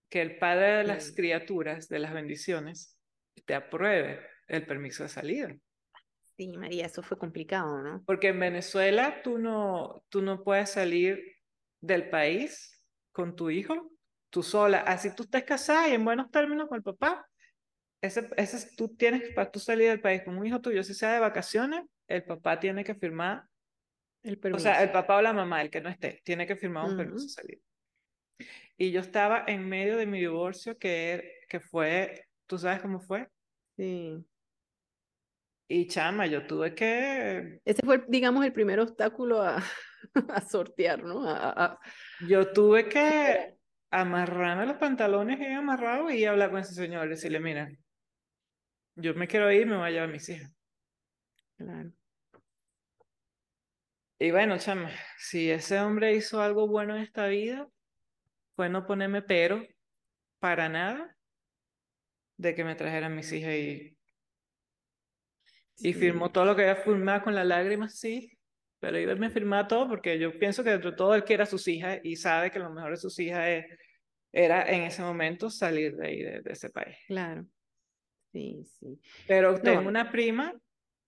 que 0.09 0.23
el 0.23 0.39
padre 0.39 0.79
de 0.79 0.85
las 0.85 1.13
criaturas, 1.13 1.89
de 1.89 1.99
las 1.99 2.13
bendiciones, 2.13 2.99
te 3.47 3.55
apruebe 3.55 4.21
el 4.47 4.67
permiso 4.67 5.03
de 5.03 5.09
salida. 5.09 5.57
Sí, 6.37 6.49
María, 6.57 6.87
eso 6.87 7.03
fue 7.03 7.19
complicado, 7.19 7.83
¿no? 7.83 8.03
Porque 8.07 8.29
en 8.29 8.41
Venezuela 8.41 9.23
tú 9.23 9.39
no, 9.39 10.05
tú 10.09 10.23
no 10.23 10.43
puedes 10.43 10.71
salir 10.71 11.23
del 11.81 12.09
país 12.09 12.83
con 13.13 13.37
tu 13.37 13.51
hijo 13.51 13.92
tú 14.33 14.43
sola, 14.43 14.79
así 14.79 15.15
tú 15.15 15.25
estés 15.25 15.45
casada 15.45 15.89
y 15.89 15.93
en 15.93 16.05
buenos 16.05 16.31
términos 16.31 16.67
con 16.67 16.77
el 16.77 16.83
papá, 16.83 17.29
ese, 18.01 18.29
ese, 18.37 18.75
tú 18.77 18.89
tienes, 18.97 19.31
para 19.35 19.51
tú 19.51 19.61
salir 19.61 19.91
del 19.91 20.01
país 20.01 20.23
con 20.25 20.39
un 20.39 20.47
hijo 20.47 20.61
tuyo, 20.61 20.83
si 20.83 20.95
sea 20.95 21.13
de 21.13 21.21
vacaciones, 21.21 21.85
el 22.09 22.25
papá 22.25 22.59
tiene 22.59 22.83
que 22.83 22.95
firmar, 22.95 23.45
el 24.23 24.39
permiso. 24.39 24.57
o 24.57 24.63
sea, 24.63 24.83
el 24.83 24.91
papá 24.91 25.19
o 25.19 25.23
la 25.23 25.35
mamá, 25.35 25.61
el 25.61 25.71
que 25.71 25.83
no 25.83 25.91
esté, 25.91 26.23
tiene 26.25 26.47
que 26.47 26.57
firmar 26.57 26.89
un 26.89 26.97
permiso 26.97 27.27
de 27.27 27.29
salir. 27.29 27.61
Y 28.79 28.91
yo 28.91 29.01
estaba 29.01 29.45
en 29.47 29.69
medio 29.69 29.99
de 29.99 30.07
mi 30.07 30.19
divorcio, 30.19 30.79
que, 30.79 31.41
que 31.47 31.61
fue, 31.61 32.27
¿tú 32.47 32.59
sabes 32.59 32.81
cómo 32.81 33.01
fue? 33.01 33.29
Sí. 33.77 34.17
Y 35.69 35.87
chama, 35.89 36.27
yo 36.27 36.47
tuve 36.47 36.75
que... 36.75 37.61
Ese 37.67 37.83
fue, 37.85 38.03
digamos, 38.09 38.45
el 38.47 38.53
primer 38.53 38.81
obstáculo 38.81 39.43
a, 39.43 39.63
a 40.29 40.41
sortear, 40.41 41.05
¿no? 41.05 41.23
A, 41.29 41.79
Yo 42.27 42.51
tuve 42.51 42.89
que 42.89 43.62
amarrarme 43.93 44.67
los 44.67 44.79
pantalones 44.79 45.39
y 45.39 45.45
amarrado 45.45 46.11
y 46.11 46.25
hablar 46.25 46.51
con 46.51 46.61
ese 46.61 46.75
señor 46.75 47.09
decirle, 47.09 47.41
mira, 47.41 47.71
yo 48.97 49.15
me 49.15 49.29
quiero 49.29 49.53
ir, 49.53 49.67
me 49.67 49.77
voy 49.77 49.87
a 49.87 49.91
llevar 49.91 50.09
a 50.09 50.13
mis 50.13 50.29
hijas. 50.31 50.51
Claro. 51.57 51.93
Y 54.19 54.31
bueno, 54.31 54.57
chama, 54.59 54.91
si 55.19 55.51
ese 55.51 55.79
hombre 55.79 56.15
hizo 56.15 56.41
algo 56.41 56.67
bueno 56.69 56.97
en 56.97 57.03
esta 57.03 57.27
vida, 57.27 57.69
fue 58.57 58.71
no 58.71 58.87
ponerme 58.87 59.21
pero 59.21 59.63
para 60.39 60.69
nada 60.69 61.15
de 62.39 62.55
que 62.55 62.65
me 62.65 62.75
trajeran 62.75 63.15
mis 63.15 63.31
hijas 63.33 63.53
y, 63.53 63.99
y 65.77 65.93
firmó 65.93 66.33
todo 66.33 66.47
lo 66.47 66.57
que 66.57 66.63
había 66.63 66.83
firmado 66.83 67.25
con 67.25 67.35
las 67.35 67.47
lágrimas, 67.47 67.99
sí, 67.99 68.39
pero 68.83 68.99
iba 68.99 69.13
a 69.13 69.31
firmar 69.31 69.69
todo 69.69 69.89
porque 69.89 70.19
yo 70.19 70.37
pienso 70.41 70.65
que 70.65 70.71
dentro 70.71 70.91
de 70.91 70.97
todo 70.97 71.15
él 71.15 71.23
quiere 71.23 71.45
a 71.45 71.47
sus 71.47 71.69
hijas 71.69 72.01
y 72.03 72.17
sabe 72.17 72.51
que 72.51 72.59
lo 72.59 72.69
mejor 72.69 72.91
de 72.91 72.97
sus 72.97 73.17
hijas 73.21 73.65
era 74.33 74.69
en 74.69 74.83
ese 74.83 75.03
momento 75.03 75.51
salir 75.51 75.95
de 75.95 76.05
ahí, 76.09 76.21
de, 76.21 76.43
ese 76.47 76.69
país. 76.69 76.97
Claro. 77.07 77.47
Sí, 78.33 78.65
sí. 78.65 79.01
Pero 79.29 79.61
tengo 79.61 79.87
una 79.87 80.11
prima 80.11 80.53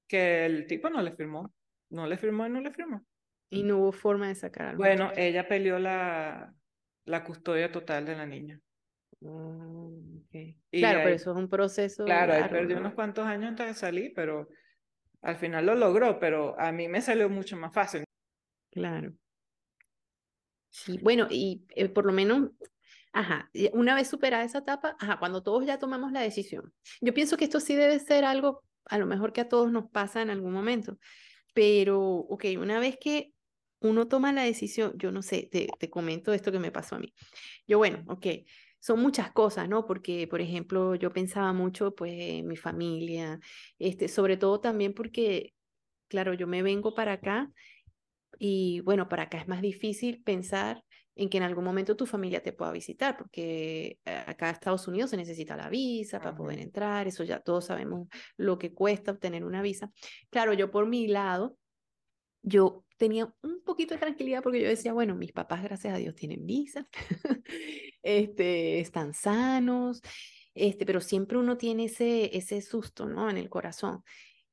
que 0.06 0.46
el 0.46 0.68
tipo 0.68 0.88
no 0.88 1.02
le 1.02 1.16
firmó. 1.16 1.52
No 1.90 2.06
le 2.06 2.16
firmó 2.16 2.46
y 2.46 2.50
no 2.50 2.60
le 2.60 2.70
firmó. 2.70 3.04
Y 3.50 3.64
no 3.64 3.78
hubo 3.78 3.90
forma 3.90 4.28
de 4.28 4.36
sacar 4.36 4.76
Bueno, 4.76 5.10
ella 5.16 5.48
peleó 5.48 5.80
la, 5.80 6.54
la 7.06 7.24
custodia 7.24 7.72
total 7.72 8.06
de 8.06 8.14
la 8.14 8.24
niña. 8.24 8.60
Ah, 9.26 9.88
claro, 10.70 11.00
pero 11.02 11.08
eso 11.08 11.32
es 11.32 11.36
un 11.36 11.48
proceso. 11.48 12.04
Claro, 12.04 12.34
él 12.34 12.48
perdió 12.48 12.78
unos 12.78 12.94
cuantos 12.94 13.26
años 13.26 13.48
antes 13.48 13.66
de 13.66 13.74
salir, 13.74 14.12
pero 14.14 14.48
al 15.24 15.36
final 15.36 15.66
lo 15.66 15.74
logró, 15.74 16.18
pero 16.18 16.58
a 16.58 16.70
mí 16.72 16.88
me 16.88 17.00
salió 17.00 17.28
mucho 17.28 17.56
más 17.56 17.72
fácil. 17.72 18.04
Claro. 18.70 19.14
Sí, 20.70 20.98
bueno, 21.02 21.28
y 21.30 21.64
eh, 21.76 21.88
por 21.88 22.04
lo 22.04 22.12
menos, 22.12 22.50
ajá, 23.12 23.50
una 23.72 23.94
vez 23.94 24.08
superada 24.08 24.44
esa 24.44 24.58
etapa, 24.58 24.96
ajá, 24.98 25.18
cuando 25.18 25.42
todos 25.42 25.64
ya 25.64 25.78
tomamos 25.78 26.12
la 26.12 26.20
decisión. 26.20 26.74
Yo 27.00 27.14
pienso 27.14 27.36
que 27.36 27.44
esto 27.44 27.60
sí 27.60 27.76
debe 27.76 27.98
ser 28.00 28.24
algo, 28.24 28.64
a 28.86 28.98
lo 28.98 29.06
mejor 29.06 29.32
que 29.32 29.40
a 29.40 29.48
todos 29.48 29.70
nos 29.70 29.90
pasa 29.90 30.20
en 30.20 30.30
algún 30.30 30.52
momento, 30.52 30.98
pero, 31.54 32.00
ok, 32.02 32.46
una 32.58 32.80
vez 32.80 32.96
que 33.00 33.32
uno 33.80 34.08
toma 34.08 34.32
la 34.32 34.42
decisión, 34.42 34.94
yo 34.96 35.12
no 35.12 35.22
sé, 35.22 35.48
te, 35.50 35.68
te 35.78 35.90
comento 35.90 36.32
esto 36.32 36.50
que 36.50 36.58
me 36.58 36.72
pasó 36.72 36.96
a 36.96 36.98
mí. 36.98 37.14
Yo, 37.66 37.78
bueno, 37.78 38.02
ok, 38.08 38.26
son 38.84 39.00
muchas 39.00 39.32
cosas, 39.32 39.66
¿no? 39.66 39.86
Porque, 39.86 40.28
por 40.28 40.42
ejemplo, 40.42 40.94
yo 40.94 41.10
pensaba 41.10 41.54
mucho, 41.54 41.94
pues, 41.94 42.12
en 42.14 42.46
mi 42.46 42.56
familia, 42.56 43.40
este, 43.78 44.08
sobre 44.08 44.36
todo 44.36 44.60
también 44.60 44.92
porque, 44.92 45.54
claro, 46.08 46.34
yo 46.34 46.46
me 46.46 46.62
vengo 46.62 46.94
para 46.94 47.14
acá 47.14 47.50
y, 48.38 48.80
bueno, 48.80 49.08
para 49.08 49.24
acá 49.24 49.38
es 49.38 49.48
más 49.48 49.62
difícil 49.62 50.22
pensar 50.22 50.84
en 51.14 51.30
que 51.30 51.38
en 51.38 51.44
algún 51.44 51.64
momento 51.64 51.96
tu 51.96 52.04
familia 52.04 52.42
te 52.42 52.52
pueda 52.52 52.72
visitar, 52.72 53.16
porque 53.16 54.00
eh, 54.04 54.24
acá 54.26 54.48
en 54.48 54.52
Estados 54.54 54.86
Unidos 54.86 55.10
se 55.10 55.16
necesita 55.16 55.56
la 55.56 55.70
visa 55.70 56.18
para 56.20 56.36
poder 56.36 56.60
entrar, 56.60 57.06
eso 57.08 57.24
ya 57.24 57.40
todos 57.40 57.64
sabemos 57.66 58.08
lo 58.36 58.58
que 58.58 58.74
cuesta 58.74 59.12
obtener 59.12 59.44
una 59.46 59.62
visa. 59.62 59.90
Claro, 60.28 60.52
yo 60.52 60.70
por 60.70 60.86
mi 60.86 61.06
lado, 61.08 61.56
yo 62.42 62.84
tenía 62.98 63.34
un 63.42 63.62
poquito 63.64 63.94
de 63.94 64.00
tranquilidad 64.00 64.42
porque 64.42 64.60
yo 64.60 64.68
decía, 64.68 64.92
bueno, 64.92 65.14
mis 65.14 65.32
papás, 65.32 65.62
gracias 65.62 65.94
a 65.94 65.96
Dios, 65.96 66.14
tienen 66.14 66.44
visa, 66.46 66.86
este, 68.04 68.80
están 68.80 69.14
sanos, 69.14 70.02
este, 70.54 70.86
pero 70.86 71.00
siempre 71.00 71.38
uno 71.38 71.56
tiene 71.56 71.86
ese, 71.86 72.36
ese 72.36 72.60
susto, 72.62 73.06
¿no? 73.06 73.28
En 73.30 73.38
el 73.38 73.48
corazón. 73.48 74.04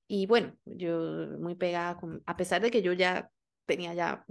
Y 0.08 0.26
bueno, 0.26 0.56
yo 0.66 1.28
muy 1.40 1.56
pegada, 1.56 1.98
con, 1.98 2.24
a 2.26 2.36
pesar 2.38 2.62
de 2.62 2.72
que 2.72 2.82
yo 2.82 2.94
ya 2.94 3.30
tenía 3.66 3.94
ya 3.94 4.26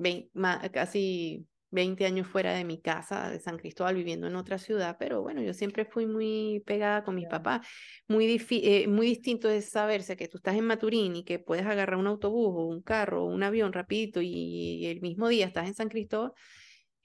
casi 0.72 1.46
20 1.70 2.04
años 2.04 2.26
fuera 2.26 2.52
de 2.54 2.64
mi 2.64 2.80
casa 2.80 3.30
de 3.30 3.40
San 3.40 3.58
Cristóbal 3.58 3.94
viviendo 3.94 4.26
en 4.26 4.36
otra 4.36 4.58
ciudad, 4.58 4.96
pero 4.98 5.22
bueno, 5.22 5.40
yo 5.42 5.54
siempre 5.54 5.84
fui 5.84 6.06
muy 6.06 6.62
pegada 6.66 7.04
con 7.04 7.14
mis 7.14 7.28
papás. 7.28 7.66
Muy, 8.08 8.40
eh, 8.50 8.88
muy 8.88 9.06
distinto 9.06 9.48
es 9.48 9.70
saberse 9.70 10.16
que 10.16 10.28
tú 10.28 10.38
estás 10.38 10.56
en 10.56 10.66
Maturín 10.66 11.16
y 11.16 11.24
que 11.24 11.38
puedes 11.38 11.66
agarrar 11.66 11.98
un 11.98 12.06
autobús 12.06 12.54
o 12.56 12.66
un 12.66 12.82
carro 12.82 13.24
o 13.24 13.26
un 13.26 13.42
avión 13.42 13.72
rapidito 13.72 14.20
y, 14.20 14.86
el 14.86 15.00
mismo 15.00 15.28
día 15.28 15.46
estás 15.46 15.68
en 15.68 15.74
San 15.74 15.88
Cristóbal, 15.88 16.32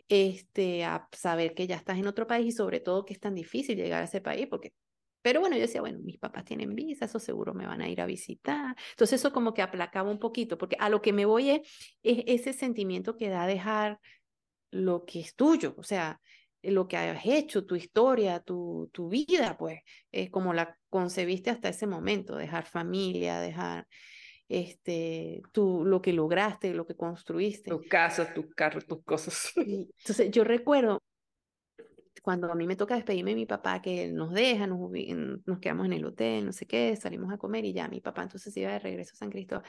este, 0.08 0.86
a 0.86 1.08
saber 1.12 1.54
que 1.56 1.68
ya 1.68 1.76
estás 1.76 1.98
en 1.98 2.08
otro 2.08 2.28
país 2.28 2.48
y 2.48 2.52
sobre 2.52 2.80
todo 2.80 3.06
que 3.06 3.14
es 3.14 3.20
tan 3.20 3.36
difícil 3.36 3.78
llegar 3.78 4.02
a 4.02 4.06
ese 4.06 4.22
país 4.22 4.48
porque 4.50 4.74
pero 5.26 5.40
bueno, 5.40 5.56
yo 5.56 5.64
decía, 5.64 5.82
bueno, 5.82 5.98
mis 6.04 6.20
papás 6.20 6.46
tienen 6.46 6.76
visa, 6.76 7.06
eso 7.06 7.18
seguro 7.18 7.56
me 7.56 7.66
van 7.66 7.82
a 7.82 7.90
ir 7.90 8.00
a 8.00 8.06
visitar. 8.06 8.76
Entonces 8.92 9.20
eso 9.20 9.34
como 9.34 9.56
que 9.56 9.64
aplacaba 9.64 10.12
un 10.12 10.20
poquito, 10.20 10.56
porque 10.56 10.78
a 10.80 10.88
lo 10.88 11.02
que 11.02 11.14
me 11.14 11.26
voy 11.26 11.50
es, 11.50 11.62
es 12.04 12.24
ese 12.28 12.54
sentimiento 12.54 13.18
que 13.18 13.30
da 13.30 13.48
dejar 13.48 14.00
lo 14.70 15.04
que 15.04 15.22
es 15.22 15.34
tuyo, 15.36 15.74
o 15.78 15.84
sea, 15.84 16.22
lo 16.62 16.88
que 16.88 16.98
has 16.98 17.26
hecho, 17.26 17.66
tu 17.66 17.76
historia, 17.76 18.40
tu, 18.40 18.90
tu 18.94 19.10
vida, 19.10 19.58
pues, 19.58 19.80
es 20.12 20.30
como 20.30 20.54
la 20.54 20.78
concebiste 20.90 21.50
hasta 21.50 21.70
ese 21.70 21.88
momento, 21.88 22.36
dejar 22.36 22.68
familia, 22.68 23.40
dejar 23.40 23.88
este, 24.48 25.42
tú, 25.52 25.84
lo 25.86 26.02
que 26.02 26.14
lograste, 26.14 26.74
lo 26.74 26.86
que 26.86 26.96
construiste. 26.96 27.70
Tu 27.70 27.82
casa, 27.88 28.34
tu 28.34 28.50
carro, 28.50 28.82
tus 28.82 29.04
cosas. 29.04 29.52
Entonces, 29.56 30.32
yo 30.32 30.44
recuerdo 30.44 31.02
cuando 32.26 32.52
a 32.52 32.56
mí 32.56 32.66
me 32.66 32.76
toca 32.76 32.96
despedirme 32.96 33.32
de 33.32 33.36
mi 33.36 33.46
papá, 33.46 33.84
que 33.84 34.08
nos 34.08 34.34
deja, 34.34 34.66
nos, 34.66 34.80
nos 35.46 35.60
quedamos 35.60 35.86
en 35.86 35.94
el 35.94 36.04
hotel, 36.06 36.44
no 36.44 36.54
sé 36.54 36.66
qué, 36.66 36.96
salimos 36.96 37.32
a 37.32 37.38
comer 37.38 37.66
y 37.66 37.74
ya 37.74 37.88
mi 37.88 38.02
papá 38.02 38.24
entonces 38.24 38.58
iba 38.58 38.72
de 38.72 38.80
regreso 38.80 39.12
a 39.14 39.18
San 39.18 39.30
Cristóbal. 39.30 39.64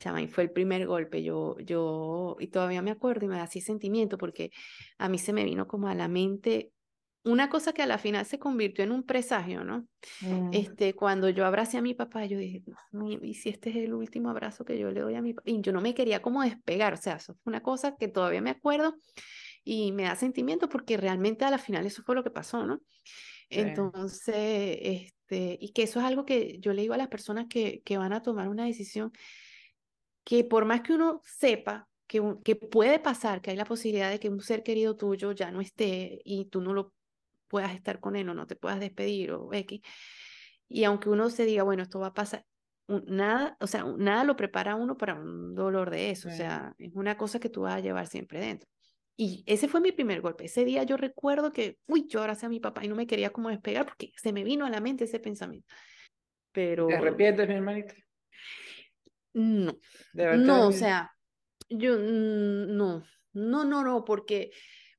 Chama, 0.00 0.20
y 0.20 0.26
fue 0.26 0.42
el 0.42 0.50
primer 0.50 0.88
golpe. 0.88 1.22
Yo, 1.22 1.56
yo, 1.60 2.36
y 2.40 2.48
todavía 2.48 2.82
me 2.82 2.90
acuerdo 2.90 3.26
y 3.26 3.28
me 3.28 3.36
da 3.36 3.44
así 3.44 3.60
sentimiento 3.60 4.18
porque 4.18 4.50
a 4.98 5.08
mí 5.08 5.18
se 5.18 5.32
me 5.32 5.44
vino 5.44 5.68
como 5.68 5.86
a 5.86 5.94
la 5.94 6.08
mente 6.08 6.72
una 7.22 7.50
cosa 7.50 7.72
que 7.72 7.82
a 7.82 7.86
la 7.86 7.98
final 7.98 8.24
se 8.24 8.38
convirtió 8.38 8.82
en 8.82 8.92
un 8.92 9.02
presagio, 9.02 9.62
¿no? 9.62 9.86
Mm. 10.22 10.50
Este, 10.52 10.94
cuando 10.94 11.28
yo 11.28 11.44
abracé 11.44 11.76
a 11.76 11.82
mi 11.82 11.94
papá, 11.94 12.24
yo 12.24 12.38
dije, 12.38 12.62
y 13.22 13.34
si 13.34 13.50
este 13.50 13.70
es 13.70 13.76
el 13.76 13.92
último 13.92 14.30
abrazo 14.30 14.64
que 14.64 14.78
yo 14.78 14.90
le 14.90 15.00
doy 15.00 15.14
a 15.14 15.22
mi 15.22 15.34
papá, 15.34 15.50
y 15.50 15.60
yo 15.60 15.72
no 15.72 15.80
me 15.80 15.94
quería 15.94 16.22
como 16.22 16.42
despegar, 16.42 16.94
o 16.94 16.96
sea, 16.96 17.16
eso 17.16 17.34
fue 17.34 17.50
una 17.50 17.62
cosa 17.62 17.96
que 17.96 18.08
todavía 18.08 18.40
me 18.40 18.50
acuerdo 18.50 18.96
y 19.64 19.92
me 19.92 20.04
da 20.04 20.16
sentimiento 20.16 20.68
porque 20.68 20.96
realmente 20.96 21.44
a 21.44 21.50
la 21.50 21.58
final 21.58 21.84
eso 21.84 22.02
fue 22.02 22.14
lo 22.14 22.24
que 22.24 22.30
pasó, 22.30 22.64
¿no? 22.64 22.80
Entonces, 23.50 24.78
este, 24.80 25.58
y 25.60 25.72
que 25.72 25.82
eso 25.82 25.98
es 25.98 26.06
algo 26.06 26.24
que 26.24 26.58
yo 26.60 26.72
le 26.72 26.82
digo 26.82 26.94
a 26.94 26.98
las 26.98 27.08
personas 27.08 27.46
que, 27.50 27.82
que 27.84 27.98
van 27.98 28.12
a 28.12 28.22
tomar 28.22 28.48
una 28.48 28.64
decisión, 28.64 29.12
que 30.24 30.44
por 30.44 30.64
más 30.64 30.82
que 30.82 30.92
uno 30.92 31.20
sepa 31.24 31.88
que, 32.06 32.22
que 32.44 32.56
puede 32.56 32.98
pasar, 33.00 33.40
que 33.40 33.50
hay 33.50 33.56
la 33.56 33.64
posibilidad 33.64 34.08
de 34.08 34.20
que 34.20 34.28
un 34.28 34.40
ser 34.40 34.62
querido 34.62 34.96
tuyo 34.96 35.32
ya 35.32 35.50
no 35.50 35.60
esté 35.60 36.20
y 36.24 36.46
tú 36.46 36.60
no 36.60 36.72
lo 36.72 36.94
puedas 37.50 37.74
estar 37.74 38.00
con 38.00 38.16
él 38.16 38.28
o 38.28 38.34
no 38.34 38.46
te 38.46 38.56
puedas 38.56 38.80
despedir 38.80 39.32
o 39.32 39.52
X, 39.52 39.80
y 40.68 40.84
aunque 40.84 41.10
uno 41.10 41.28
se 41.28 41.44
diga, 41.44 41.64
bueno, 41.64 41.82
esto 41.82 41.98
va 41.98 42.06
a 42.08 42.14
pasar, 42.14 42.46
nada, 42.86 43.56
o 43.60 43.66
sea, 43.66 43.84
nada 43.98 44.24
lo 44.24 44.36
prepara 44.36 44.72
a 44.72 44.76
uno 44.76 44.96
para 44.96 45.14
un 45.14 45.54
dolor 45.54 45.90
de 45.90 46.10
eso, 46.10 46.28
o 46.28 46.32
sea, 46.32 46.74
es 46.78 46.92
una 46.94 47.18
cosa 47.18 47.40
que 47.40 47.50
tú 47.50 47.62
vas 47.62 47.74
a 47.74 47.80
llevar 47.80 48.06
siempre 48.06 48.40
dentro. 48.40 48.68
Y 49.16 49.44
ese 49.46 49.68
fue 49.68 49.82
mi 49.82 49.92
primer 49.92 50.22
golpe. 50.22 50.46
Ese 50.46 50.64
día 50.64 50.82
yo 50.84 50.96
recuerdo 50.96 51.52
que, 51.52 51.76
uy, 51.86 52.06
yo 52.08 52.20
abracé 52.20 52.46
a 52.46 52.48
mi 52.48 52.58
papá 52.58 52.82
y 52.86 52.88
no 52.88 52.94
me 52.94 53.06
quería 53.06 53.28
como 53.28 53.50
despegar 53.50 53.84
porque 53.84 54.12
se 54.16 54.32
me 54.32 54.44
vino 54.44 54.64
a 54.64 54.70
la 54.70 54.80
mente 54.80 55.04
ese 55.04 55.20
pensamiento. 55.20 55.68
Pero... 56.52 56.86
¿Te 56.86 56.96
arrepientes, 56.96 57.46
mi 57.46 57.54
hermanita? 57.54 57.94
No. 59.34 59.78
No, 60.14 60.68
o 60.68 60.72
sea, 60.72 61.12
yo 61.68 61.98
no, 61.98 63.04
no, 63.34 63.64
no, 63.64 63.84
no, 63.84 64.04
porque, 64.06 64.52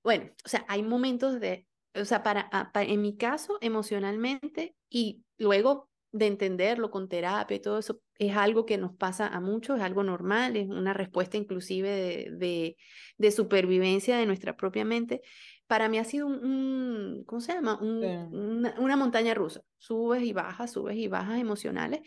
bueno, 0.03 0.31
o 0.45 0.47
sea, 0.47 0.65
hay 0.67 0.83
momentos 0.83 1.39
de, 1.39 1.65
o 1.95 2.05
sea, 2.05 2.23
para, 2.23 2.49
ah, 2.51 2.71
para 2.73 2.85
en 2.87 3.01
mi 3.01 3.15
caso, 3.17 3.57
emocionalmente 3.61 4.75
y 4.89 5.23
luego 5.37 5.89
de 6.11 6.27
entenderlo 6.27 6.91
con 6.91 7.07
terapia 7.07 7.55
y 7.55 7.61
todo 7.61 7.79
eso, 7.79 8.01
es 8.19 8.35
algo 8.35 8.65
que 8.65 8.77
nos 8.77 8.95
pasa 8.95 9.27
a 9.27 9.39
muchos, 9.39 9.77
es 9.77 9.83
algo 9.83 10.03
normal, 10.03 10.57
es 10.57 10.67
una 10.67 10.93
respuesta 10.93 11.37
inclusive 11.37 12.29
de, 12.31 12.77
de, 13.17 13.31
supervivencia 13.31 14.17
de 14.17 14.25
nuestra 14.25 14.57
propia 14.57 14.83
mente. 14.85 15.21
Para 15.67 15.87
mí 15.87 15.97
ha 15.97 16.03
sido 16.03 16.27
un, 16.27 17.23
¿cómo 17.25 17.39
se 17.39 17.53
llama? 17.53 17.79
una, 17.81 18.95
montaña 18.97 19.33
rusa, 19.33 19.61
subes 19.77 20.23
y 20.23 20.33
bajas, 20.33 20.71
subes 20.71 20.97
y 20.97 21.07
bajas 21.07 21.39
emocionales, 21.39 22.01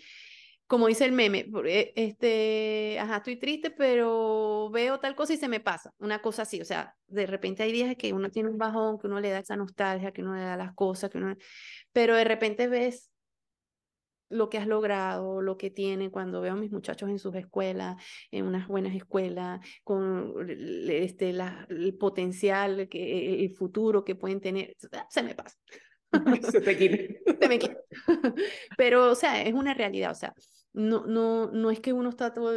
como 0.66 0.86
dice 0.86 1.04
el 1.04 1.12
meme, 1.12 1.46
eh, 1.66 1.92
este, 1.94 2.98
ajá, 2.98 3.18
estoy 3.18 3.36
triste, 3.36 3.70
pero 3.70 4.70
veo 4.70 4.98
tal 4.98 5.14
cosa 5.14 5.34
y 5.34 5.36
se 5.36 5.48
me 5.48 5.60
pasa, 5.60 5.92
una 5.98 6.22
cosa 6.22 6.42
así, 6.42 6.60
o 6.60 6.64
sea, 6.64 6.96
de 7.06 7.26
repente 7.26 7.62
hay 7.62 7.72
días 7.72 7.94
que 7.96 8.12
uno 8.12 8.30
tiene 8.30 8.48
un 8.48 8.58
bajón, 8.58 8.98
que 8.98 9.06
uno 9.06 9.20
le 9.20 9.30
da 9.30 9.40
esa 9.40 9.56
nostalgia, 9.56 10.12
que 10.12 10.22
uno 10.22 10.34
le 10.34 10.42
da 10.42 10.56
las 10.56 10.74
cosas, 10.74 11.10
que 11.10 11.18
uno, 11.18 11.36
pero 11.92 12.16
de 12.16 12.24
repente 12.24 12.68
ves 12.68 13.10
lo 14.30 14.48
que 14.48 14.58
has 14.58 14.66
logrado, 14.66 15.42
lo 15.42 15.56
que 15.56 15.70
tiene, 15.70 16.10
cuando 16.10 16.40
veo 16.40 16.54
a 16.54 16.56
mis 16.56 16.72
muchachos 16.72 17.08
en 17.08 17.18
sus 17.18 17.34
escuelas, 17.36 17.96
en 18.30 18.46
unas 18.46 18.66
buenas 18.66 18.94
escuelas, 18.96 19.60
con 19.84 20.34
este, 20.88 21.32
la, 21.32 21.66
el 21.68 21.94
potencial, 21.96 22.88
que, 22.88 23.44
el 23.44 23.54
futuro 23.54 24.04
que 24.04 24.16
pueden 24.16 24.40
tener, 24.40 24.74
se 25.08 25.22
me 25.22 25.34
pasa. 25.34 25.56
se 26.50 26.60
te 26.60 26.76
quita. 26.76 26.96
se 27.40 27.48
me 27.48 27.58
quita. 27.58 27.76
Pero, 28.76 29.10
o 29.10 29.14
sea, 29.14 29.42
es 29.42 29.54
una 29.54 29.74
realidad, 29.74 30.10
o 30.10 30.14
sea, 30.14 30.34
no, 30.72 31.06
no, 31.06 31.50
no 31.50 31.70
es 31.70 31.80
que 31.80 31.92
uno 31.92 32.10
está 32.10 32.32
todo, 32.32 32.52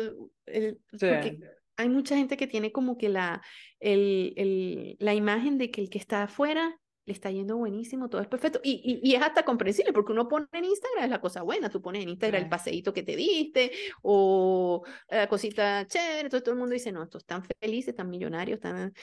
el, 0.45 0.79
porque 0.91 1.39
hay 1.77 1.89
mucha 1.89 2.15
gente 2.17 2.37
que 2.37 2.47
tiene 2.47 2.71
como 2.71 2.97
que 2.97 3.09
la, 3.09 3.41
el, 3.79 4.33
el, 4.35 4.97
la 4.99 5.13
imagen 5.13 5.57
de 5.57 5.71
que 5.71 5.81
el 5.81 5.89
que 5.89 5.99
está 5.99 6.23
afuera 6.23 6.79
le 7.07 7.13
está 7.13 7.31
yendo 7.31 7.55
buenísimo, 7.55 8.09
todo 8.09 8.21
es 8.21 8.27
perfecto. 8.27 8.59
Y, 8.61 8.99
y, 9.01 9.15
es 9.15 9.21
hasta 9.21 9.45
comprensible, 9.45 9.93
porque 9.93 10.11
uno 10.11 10.27
pone 10.27 10.45
en 10.51 10.65
Instagram 10.65 11.05
es 11.05 11.09
la 11.09 11.21
cosa 11.21 11.41
buena, 11.41 11.69
tú 11.69 11.81
pones 11.81 12.03
en 12.03 12.09
Instagram 12.09 12.43
el 12.43 12.49
paseíto 12.49 12.91
que 12.93 13.01
te 13.01 13.15
diste, 13.15 13.71
o 14.01 14.83
la 15.09 15.29
cosita 15.29 15.87
chévere, 15.87 16.23
entonces 16.23 16.43
todo 16.43 16.53
el 16.53 16.59
mundo 16.59 16.73
dice, 16.73 16.91
no, 16.91 17.03
estos 17.03 17.21
están 17.21 17.43
felices, 17.61 17.89
están 17.89 18.09
millonarios, 18.09 18.57
están... 18.57 18.93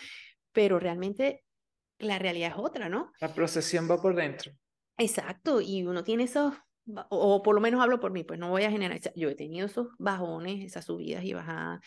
Pero 0.53 0.79
realmente 0.79 1.45
la 1.99 2.19
realidad 2.19 2.53
es 2.53 2.59
otra, 2.59 2.89
¿no? 2.89 3.13
La 3.21 3.33
procesión 3.33 3.91
va 3.91 4.01
por 4.01 4.15
dentro. 4.15 4.53
Exacto, 4.97 5.61
y 5.61 5.83
uno 5.85 6.05
tiene 6.05 6.25
esos, 6.25 6.55
o, 7.09 7.43
por 7.43 7.55
lo 7.55 7.61
menos 7.61 7.83
hablo 7.83 7.99
por 8.01 8.13
mí, 8.13 8.25
pues 8.25 8.39
no 8.39 8.51
voy 8.51 8.63
a 8.65 8.71
generalizar, 8.71 9.13
yo 9.17 9.29
he 9.29 9.35
tenido 9.35 9.67
esos 9.67 9.89
bajones, 9.99 10.65
esas 10.65 10.85
subidas 10.85 11.25
y 11.25 11.33
bajadas, 11.33 11.81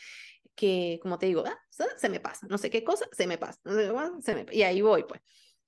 que 0.55 0.99
como 1.01 1.17
te 1.17 1.27
digo, 1.27 1.43
ah, 1.45 1.57
se 1.69 2.09
me 2.09 2.19
pasa, 2.19 2.47
no 2.49 2.57
sé 2.57 2.69
qué 2.69 2.83
cosa, 2.83 3.07
se 3.11 3.27
me 3.27 3.37
pasa, 3.37 3.59
se 4.21 4.35
me, 4.35 4.45
y 4.51 4.63
ahí 4.63 4.81
voy, 4.81 5.03
pues 5.03 5.21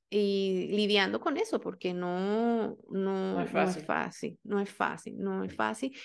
y 0.09 0.67
lidiando 0.71 1.19
con 1.19 1.37
eso, 1.37 1.59
porque 1.59 1.93
no, 1.93 2.77
no, 2.89 3.33
no, 3.33 3.41
es 3.41 3.51
fácil. 3.85 4.39
no 4.43 4.59
es 4.59 4.69
fácil, 4.69 5.17
no 5.19 5.43
es 5.43 5.55
fácil, 5.55 5.95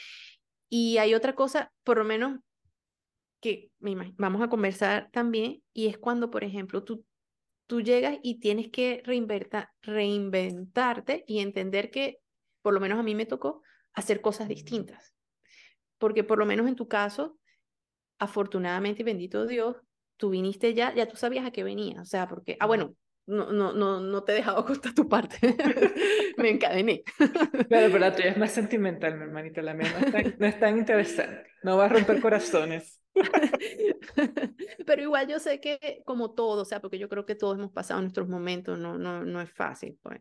Y 0.69 0.99
hay 0.99 1.15
otra 1.15 1.35
cosa, 1.35 1.73
por 1.83 1.99
lo 1.99 2.05
menos, 2.05 2.39
que 3.41 3.71
vamos 4.17 4.43
a 4.43 4.49
conversar 4.49 5.09
también, 5.11 5.63
y 5.73 5.87
es 5.87 5.99
cuando, 5.99 6.31
por 6.31 6.45
ejemplo, 6.45 6.85
tú, 6.85 7.05
tú 7.67 7.81
llegas 7.81 8.19
y 8.23 8.41
tienes 8.41 8.71
que 8.71 9.03
reinventarte 9.83 11.25
y 11.27 11.41
entender 11.41 11.91
que, 11.91 12.19
por 12.63 12.75
lo 12.75 12.81
menos 12.81 12.99
a 12.99 13.03
mí 13.03 13.15
me 13.15 13.27
tocó, 13.27 13.63
hacer 13.93 14.21
cosas 14.21 14.49
distintas. 14.49 15.15
Porque 15.99 16.25
por 16.25 16.39
lo 16.39 16.47
menos 16.47 16.69
en 16.69 16.77
tu 16.77 16.89
caso, 16.89 17.39
afortunadamente 18.19 19.03
y 19.03 19.05
bendito 19.05 19.47
Dios, 19.47 19.77
tú 20.17 20.31
viniste 20.31 20.75
ya, 20.75 20.95
ya 20.95 21.07
tú 21.07 21.17
sabías 21.17 21.47
a 21.47 21.51
qué 21.51 21.65
venía, 21.65 22.01
o 22.01 22.05
sea, 22.05 22.29
porque, 22.29 22.57
ah, 22.61 22.67
bueno, 22.67 22.95
no, 23.27 23.51
no, 23.53 23.73
no, 23.73 24.01
no 24.01 24.23
te 24.23 24.33
he 24.33 24.35
dejado 24.37 24.65
contar 24.67 24.95
tu 24.95 25.09
parte. 25.09 25.39
me 26.37 26.51
encadené. 26.51 27.03
Pero, 27.69 27.87
pero 27.87 27.99
la 27.99 28.15
tuya 28.15 28.31
es 28.31 28.37
más 28.37 28.53
sentimental, 28.53 29.17
mi 29.17 29.25
hermanita. 29.25 29.63
La 29.63 29.75
mía 29.75 29.89
no 30.39 30.47
es 30.47 30.61
tan, 30.61 30.79
interesante. 30.79 31.47
No 31.63 31.77
va 31.77 31.87
a 31.87 31.89
romper 31.89 32.21
corazones. 32.21 33.01
pero 34.87 35.03
igual 35.03 35.29
yo 35.29 35.39
sé 35.39 35.61
que 35.61 36.03
como 36.05 36.35
todo, 36.35 36.63
o 36.63 36.65
sea, 36.65 36.81
porque 36.81 36.99
yo 36.99 37.09
creo 37.09 37.25
que 37.25 37.37
todos 37.37 37.57
hemos 37.57 37.71
pasado 37.71 38.01
nuestros 38.01 38.29
momentos, 38.29 38.79
no, 38.79 38.99
no, 38.99 39.25
no 39.25 39.41
es 39.41 39.51
fácil, 39.53 39.99
pues. 40.03 40.21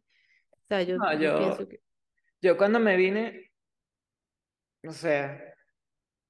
O 0.52 0.68
sea, 0.68 0.84
yo, 0.84 0.98
yo, 1.20 1.38
pienso 1.40 1.68
que... 1.68 1.82
Yo 2.40 2.56
cuando 2.56 2.80
me 2.80 2.96
vine, 2.96 3.52
o 4.88 4.92
sea, 4.92 5.53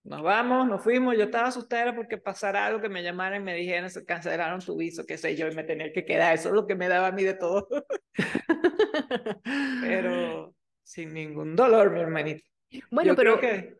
nos 0.03 0.21
vamos, 0.21 0.67
nos 0.67 0.83
fuimos, 0.83 1.15
yo 1.15 1.23
estaba 1.23 1.47
asustada 1.47 1.95
porque 1.95 2.17
pasara 2.17 2.65
algo 2.65 2.81
que 2.81 2.89
me 2.89 3.03
llamaran 3.03 3.41
y 3.41 3.45
me 3.45 3.55
dijeran, 3.55 3.89
se 3.89 4.03
cancelaron 4.05 4.59
su 4.59 4.75
viso, 4.75 5.05
qué 5.05 5.17
sé 5.17 5.35
yo, 5.37 5.47
y 5.47 5.55
me 5.55 5.63
tenía 5.63 5.93
que 5.93 6.03
quedar, 6.03 6.35
eso 6.35 6.49
es 6.49 6.55
lo 6.55 6.67
que 6.67 6.75
me 6.75 6.89
daba 6.89 7.07
a 7.07 7.11
mí 7.11 7.23
de 7.23 7.35
todo. 7.35 7.67
pero 9.81 10.53
sin 10.83 11.13
ningún 11.13 11.55
dolor, 11.55 11.91
mi 11.91 12.01
hermanito. 12.01 12.43
Bueno, 12.91 13.15
pero... 13.15 13.39
que... 13.39 13.77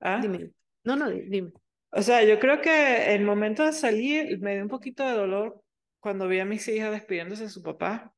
¿Ah? 0.00 0.18
Dime. 0.22 0.50
No, 0.84 0.96
no, 0.96 1.10
dime. 1.10 1.52
O 1.90 2.02
sea, 2.02 2.24
yo 2.24 2.38
creo 2.38 2.60
que 2.60 3.14
el 3.14 3.24
momento 3.24 3.64
de 3.64 3.72
salir 3.72 4.38
me 4.40 4.54
dio 4.54 4.62
un 4.62 4.68
poquito 4.68 5.04
de 5.04 5.12
dolor 5.12 5.62
cuando 6.00 6.28
vi 6.28 6.38
a 6.38 6.44
mis 6.46 6.66
hijas 6.68 6.90
despidiéndose 6.90 7.44
de 7.44 7.48
su 7.50 7.62
papá, 7.62 8.14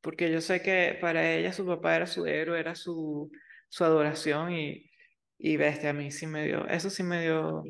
porque 0.00 0.30
yo 0.32 0.40
sé 0.40 0.62
que 0.62 0.98
para 1.00 1.32
ella 1.34 1.52
su 1.52 1.64
papá 1.66 1.94
era 1.94 2.06
su 2.06 2.26
héroe, 2.26 2.58
era 2.58 2.74
su, 2.74 3.30
su 3.68 3.84
adoración 3.84 4.52
y 4.52 4.90
y 5.38 5.56
bestia, 5.56 5.90
a 5.90 5.92
mí 5.92 6.10
sí 6.10 6.26
me 6.26 6.44
dio, 6.44 6.66
eso 6.68 6.90
sí 6.90 7.02
me 7.02 7.22
dio, 7.22 7.64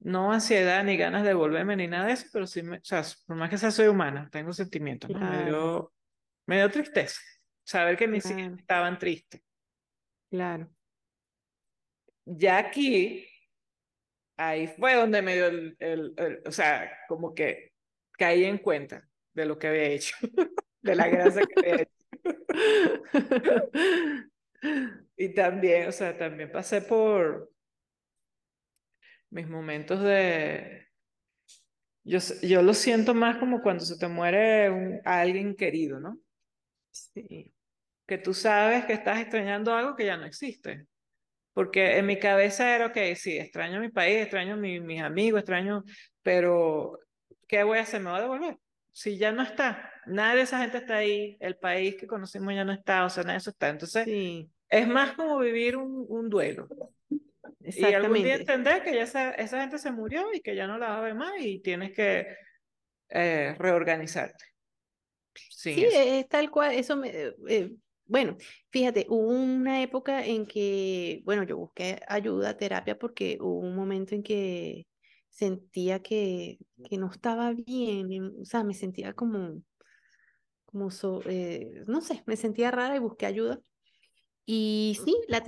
no 0.00 0.32
ansiedad 0.32 0.82
ni 0.84 0.96
ganas 0.96 1.24
de 1.24 1.34
volverme 1.34 1.76
ni 1.76 1.86
nada 1.86 2.06
de 2.06 2.12
eso, 2.12 2.26
pero 2.32 2.46
sí, 2.46 2.62
me, 2.62 2.78
o 2.78 2.84
sea, 2.84 3.02
por 3.26 3.36
más 3.36 3.50
que 3.50 3.58
sea 3.58 3.70
soy 3.70 3.88
humana, 3.88 4.28
tengo 4.30 4.52
sentimientos, 4.52 5.10
me, 5.10 5.44
dio, 5.44 5.92
me 6.46 6.56
dio 6.56 6.70
tristeza 6.70 7.20
saber 7.70 7.96
que 7.96 8.08
mis 8.08 8.28
hijos 8.28 8.58
estaban 8.58 8.98
tristes. 8.98 9.40
Claro. 10.28 10.68
Ya 12.24 12.58
aquí, 12.58 13.26
ahí 14.36 14.66
fue 14.66 14.94
donde 14.94 15.22
me 15.22 15.34
dio 15.34 15.46
el, 15.46 15.76
el, 15.78 16.42
o 16.44 16.50
sea, 16.50 16.90
como 17.08 17.32
que 17.34 17.74
caí 18.12 18.44
en 18.44 18.58
cuenta 18.58 19.08
de 19.32 19.44
lo 19.46 19.58
que 19.58 19.68
había 19.68 19.84
hecho, 19.84 20.16
de 20.82 20.94
la 20.94 21.08
gracia 21.08 21.42
que 21.42 21.60
había 21.60 21.82
hecho. 21.82 21.92
Y 25.16 25.34
también, 25.34 25.88
o 25.88 25.92
sea, 25.92 26.16
también 26.16 26.50
pasé 26.50 26.82
por 26.82 27.52
mis 29.30 29.48
momentos 29.48 30.02
de... 30.02 30.88
Yo, 32.04 32.18
yo 32.42 32.62
lo 32.62 32.72
siento 32.72 33.14
más 33.14 33.36
como 33.36 33.62
cuando 33.62 33.84
se 33.84 33.98
te 33.98 34.08
muere 34.08 34.70
un, 34.70 35.00
alguien 35.04 35.54
querido, 35.54 36.00
¿no? 36.00 36.18
Sí. 36.90 37.52
Que 38.06 38.18
tú 38.18 38.34
sabes 38.34 38.86
que 38.86 38.94
estás 38.94 39.20
extrañando 39.20 39.74
algo 39.74 39.94
que 39.94 40.06
ya 40.06 40.16
no 40.16 40.24
existe. 40.24 40.86
Porque 41.52 41.98
en 41.98 42.06
mi 42.06 42.18
cabeza 42.18 42.74
era, 42.74 42.86
ok, 42.86 42.96
sí, 43.16 43.36
extraño 43.38 43.80
mi 43.80 43.90
país, 43.90 44.22
extraño 44.22 44.56
mi, 44.56 44.80
mis 44.80 45.02
amigos, 45.02 45.40
extraño, 45.40 45.84
pero 46.22 46.98
¿qué 47.46 47.62
voy 47.64 47.78
a 47.78 47.82
hacer? 47.82 48.00
¿Me 48.00 48.10
voy 48.10 48.18
a 48.18 48.22
devolver? 48.22 48.58
Si 48.92 49.16
ya 49.18 49.32
no 49.32 49.42
está, 49.42 49.90
nada 50.06 50.34
de 50.34 50.42
esa 50.42 50.60
gente 50.60 50.78
está 50.78 50.96
ahí, 50.96 51.36
el 51.40 51.56
país 51.56 51.96
que 51.96 52.06
conocimos 52.06 52.54
ya 52.54 52.64
no 52.64 52.72
está, 52.72 53.04
o 53.04 53.10
sea, 53.10 53.22
nada 53.22 53.34
de 53.34 53.38
eso 53.38 53.50
está. 53.50 53.68
Entonces, 53.68 54.04
sí. 54.04 54.50
Es 54.68 54.86
más 54.86 55.12
como 55.12 55.38
vivir 55.38 55.76
un, 55.76 56.06
un 56.08 56.28
duelo. 56.28 56.68
Y 57.60 57.84
algún 57.84 58.14
día 58.14 58.36
entender 58.36 58.82
que 58.82 58.94
ya 58.94 59.02
esa, 59.02 59.32
esa, 59.32 59.60
gente 59.60 59.78
se 59.78 59.90
murió 59.90 60.32
y 60.32 60.40
que 60.40 60.54
ya 60.54 60.66
no 60.66 60.78
la 60.78 60.90
va 60.90 60.98
a 60.98 61.02
ver 61.02 61.14
más 61.14 61.32
y 61.38 61.60
tienes 61.60 61.92
que 61.92 62.26
eh, 63.08 63.54
reorganizarte. 63.58 64.44
Sí, 65.34 65.84
es 65.92 66.28
tal 66.28 66.50
cual, 66.50 66.74
eso 66.74 66.96
me, 66.96 67.10
eh, 67.48 67.72
bueno, 68.06 68.36
fíjate, 68.70 69.06
hubo 69.08 69.28
una 69.28 69.82
época 69.82 70.24
en 70.24 70.46
que, 70.46 71.20
bueno, 71.24 71.44
yo 71.44 71.56
busqué 71.56 72.00
ayuda, 72.08 72.56
terapia, 72.56 72.98
porque 72.98 73.38
hubo 73.40 73.60
un 73.60 73.76
momento 73.76 74.14
en 74.14 74.22
que 74.22 74.86
sentía 75.30 76.02
que, 76.02 76.58
que 76.88 76.98
no 76.98 77.10
estaba 77.10 77.52
bien, 77.52 78.36
o 78.40 78.44
sea, 78.44 78.64
me 78.64 78.74
sentía 78.74 79.14
como, 79.14 79.62
como 80.66 80.88
eh, 81.26 81.84
no 81.86 82.00
sé, 82.00 82.22
me 82.26 82.36
sentía 82.36 82.70
rara 82.70 82.96
y 82.96 83.00
busqué 83.00 83.26
ayuda. 83.26 83.60
Y 84.46 84.98
sí, 85.04 85.16
la, 85.28 85.42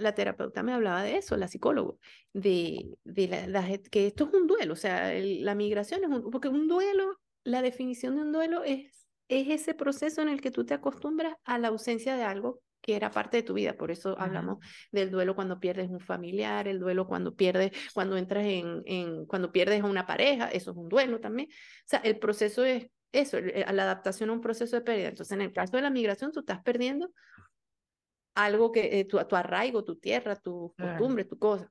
la 0.00 0.14
terapeuta 0.14 0.62
me 0.62 0.72
hablaba 0.72 1.04
de 1.04 1.18
eso, 1.18 1.36
la 1.36 1.46
psicóloga, 1.46 1.96
de, 2.32 2.98
de 3.04 3.46
la, 3.46 3.78
que 3.90 4.08
esto 4.08 4.26
es 4.26 4.34
un 4.34 4.48
duelo, 4.48 4.72
o 4.72 4.76
sea, 4.76 5.12
la 5.14 5.54
migración 5.54 6.02
es 6.02 6.10
un, 6.10 6.30
porque 6.30 6.48
un 6.48 6.66
duelo, 6.66 7.20
la 7.44 7.62
definición 7.62 8.16
de 8.16 8.22
un 8.22 8.32
duelo 8.32 8.64
es, 8.64 9.08
es 9.28 9.48
ese 9.48 9.74
proceso 9.74 10.20
en 10.22 10.28
el 10.28 10.40
que 10.40 10.50
tú 10.50 10.66
te 10.66 10.74
acostumbras 10.74 11.36
a 11.44 11.58
la 11.58 11.68
ausencia 11.68 12.16
de 12.16 12.24
algo 12.24 12.60
que 12.80 12.96
era 12.96 13.10
parte 13.10 13.38
de 13.38 13.42
tu 13.42 13.54
vida, 13.54 13.74
por 13.74 13.90
eso 13.90 14.18
hablamos 14.18 14.58
del 14.90 15.10
duelo 15.10 15.34
cuando 15.34 15.60
pierdes 15.60 15.90
un 15.90 16.00
familiar, 16.00 16.68
el 16.68 16.78
duelo 16.78 17.06
cuando 17.06 17.34
pierdes, 17.34 17.72
cuando 17.94 18.16
entras 18.16 18.44
en, 18.44 18.82
en, 18.86 19.26
cuando 19.26 19.52
pierdes 19.52 19.82
a 19.82 19.86
una 19.86 20.06
pareja, 20.06 20.48
eso 20.48 20.70
es 20.70 20.76
un 20.76 20.88
duelo 20.88 21.20
también, 21.20 21.48
o 21.50 21.88
sea, 21.88 22.00
el 22.00 22.18
proceso 22.18 22.64
es 22.64 22.86
eso, 23.12 23.38
la 23.40 23.82
adaptación 23.82 24.30
a 24.30 24.32
un 24.32 24.40
proceso 24.40 24.76
de 24.76 24.82
pérdida, 24.82 25.08
entonces 25.08 25.32
en 25.32 25.42
el 25.42 25.52
caso 25.52 25.76
de 25.76 25.82
la 25.82 25.90
migración 25.90 26.32
tú 26.32 26.40
estás 26.40 26.62
perdiendo 26.62 27.10
algo 28.34 28.72
que 28.72 29.00
eh, 29.00 29.04
tu, 29.04 29.18
tu, 29.24 29.36
arraigo, 29.36 29.84
tu 29.84 29.96
tierra, 29.96 30.36
tu 30.36 30.74
costumbre, 30.78 31.24
tu 31.24 31.38
cosa. 31.38 31.70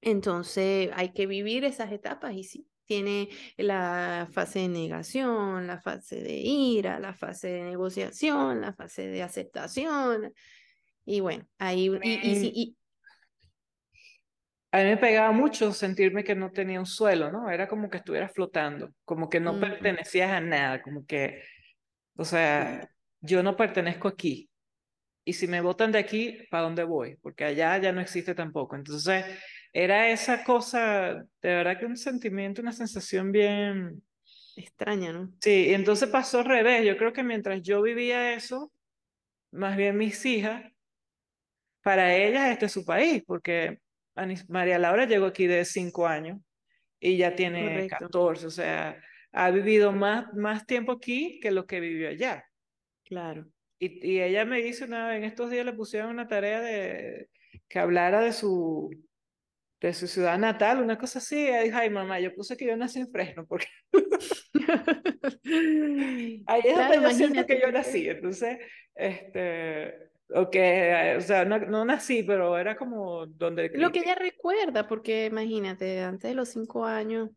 Entonces 0.00 0.90
hay 0.94 1.12
que 1.12 1.26
vivir 1.26 1.64
esas 1.64 1.90
etapas 1.92 2.34
y 2.34 2.44
sí, 2.44 2.68
tiene 2.86 3.28
la 3.56 4.28
fase 4.32 4.60
de 4.60 4.68
negación, 4.68 5.66
la 5.66 5.80
fase 5.80 6.22
de 6.22 6.34
ira, 6.34 6.98
la 6.98 7.12
fase 7.12 7.48
de 7.48 7.62
negociación, 7.62 8.60
la 8.60 8.72
fase 8.72 9.08
de 9.08 9.22
aceptación. 9.22 10.32
Y 11.04 11.20
bueno, 11.20 11.46
ahí... 11.58 11.90
Y, 12.02 12.76
a 14.72 14.78
mí 14.80 14.84
me 14.84 14.96
pegaba 14.98 15.32
mucho 15.32 15.72
sentirme 15.72 16.22
que 16.22 16.34
no 16.34 16.50
tenía 16.50 16.78
un 16.78 16.86
suelo, 16.86 17.32
¿no? 17.32 17.48
Era 17.48 17.66
como 17.66 17.88
que 17.88 17.98
estuviera 17.98 18.28
flotando, 18.28 18.90
como 19.04 19.30
que 19.30 19.40
no 19.40 19.58
pertenecías 19.58 20.30
a 20.30 20.40
nada, 20.40 20.82
como 20.82 21.06
que, 21.06 21.42
o 22.16 22.24
sea, 22.26 22.86
yo 23.20 23.42
no 23.42 23.56
pertenezco 23.56 24.08
aquí. 24.08 24.50
y 25.24 25.32
si 25.34 25.48
me 25.48 25.60
votan 25.60 25.92
de 25.92 25.98
aquí, 25.98 26.46
¿para 26.50 26.64
dónde 26.64 26.84
voy? 26.84 27.16
Porque 27.22 27.44
allá 27.44 27.78
ya 27.78 27.92
no 27.92 28.00
existe 28.00 28.34
tampoco. 28.34 28.76
Entonces, 28.76 29.24
era 29.78 30.08
esa 30.08 30.42
cosa, 30.42 31.26
de 31.42 31.48
verdad 31.54 31.78
que 31.78 31.84
un 31.84 31.98
sentimiento, 31.98 32.62
una 32.62 32.72
sensación 32.72 33.30
bien... 33.30 34.02
Extraña, 34.56 35.12
¿no? 35.12 35.30
Sí, 35.42 35.66
y 35.68 35.74
entonces 35.74 36.08
pasó 36.08 36.38
al 36.38 36.46
revés. 36.46 36.82
Yo 36.86 36.96
creo 36.96 37.12
que 37.12 37.22
mientras 37.22 37.60
yo 37.60 37.82
vivía 37.82 38.32
eso, 38.32 38.72
más 39.50 39.76
bien 39.76 39.98
mis 39.98 40.24
hijas, 40.24 40.64
para 41.82 42.16
ellas 42.16 42.52
este 42.52 42.64
es 42.64 42.72
su 42.72 42.86
país, 42.86 43.22
porque 43.26 43.80
María 44.48 44.78
Laura 44.78 45.04
llegó 45.04 45.26
aquí 45.26 45.46
de 45.46 45.62
cinco 45.66 46.06
años 46.06 46.40
y 46.98 47.18
ya 47.18 47.34
tiene 47.34 47.86
14, 47.86 48.46
o 48.46 48.50
sea, 48.50 48.98
ha 49.30 49.50
vivido 49.50 49.92
más, 49.92 50.32
más 50.32 50.64
tiempo 50.64 50.92
aquí 50.92 51.38
que 51.38 51.50
lo 51.50 51.66
que 51.66 51.80
vivió 51.80 52.08
allá. 52.08 52.46
Claro. 53.04 53.46
Y, 53.78 54.10
y, 54.10 54.22
ella 54.22 54.46
me 54.46 54.62
dice 54.62 54.86
una 54.86 55.08
vez, 55.08 55.18
en 55.18 55.24
estos 55.24 55.50
días 55.50 55.66
le 55.66 55.74
pusieron 55.74 56.08
una 56.08 56.28
tarea 56.28 56.62
de 56.62 57.28
que 57.68 57.78
hablara 57.78 58.22
de 58.22 58.32
su, 58.32 58.90
de 59.80 59.92
su 59.92 60.06
ciudad 60.06 60.38
natal, 60.38 60.82
una 60.82 60.98
cosa 60.98 61.18
así. 61.18 61.48
Ella 61.48 61.62
dijo, 61.62 61.76
ay 61.76 61.90
mamá, 61.90 62.20
yo 62.20 62.34
puse 62.34 62.56
que 62.56 62.66
yo 62.66 62.76
nací 62.76 63.00
en 63.00 63.10
Fresno, 63.10 63.46
porque 63.46 63.66
ahí 66.46 66.62
es 66.64 66.76
donde 66.76 67.00
yo 67.02 67.10
siento 67.10 67.46
que 67.46 67.60
yo 67.60 67.70
nací. 67.70 68.08
Entonces, 68.08 68.58
este, 68.94 70.10
o 70.30 70.50
que, 70.50 71.16
o 71.18 71.20
sea, 71.20 71.44
no, 71.44 71.58
no, 71.58 71.84
nací, 71.84 72.22
pero 72.22 72.56
era 72.58 72.76
como 72.76 73.26
donde... 73.26 73.70
Lo 73.74 73.92
que 73.92 74.00
ella 74.00 74.14
recuerda, 74.14 74.88
porque 74.88 75.26
imagínate, 75.26 76.00
antes 76.00 76.30
de 76.30 76.34
los 76.34 76.48
cinco 76.48 76.84
años. 76.84 77.30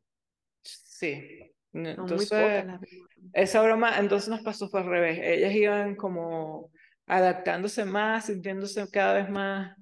Sí. 0.61 1.51
Entonces, 1.71 2.65
esa 3.33 3.61
broma, 3.61 3.99
entonces 3.99 4.29
nos 4.29 4.41
pasó 4.41 4.69
fue 4.69 4.79
al 4.79 4.87
revés. 4.87 5.19
Ellas 5.21 5.53
iban 5.53 5.95
como 5.95 6.71
adaptándose 7.05 7.85
más, 7.85 8.25
sintiéndose 8.25 8.89
cada 8.89 9.13
vez 9.13 9.29
más, 9.29 9.77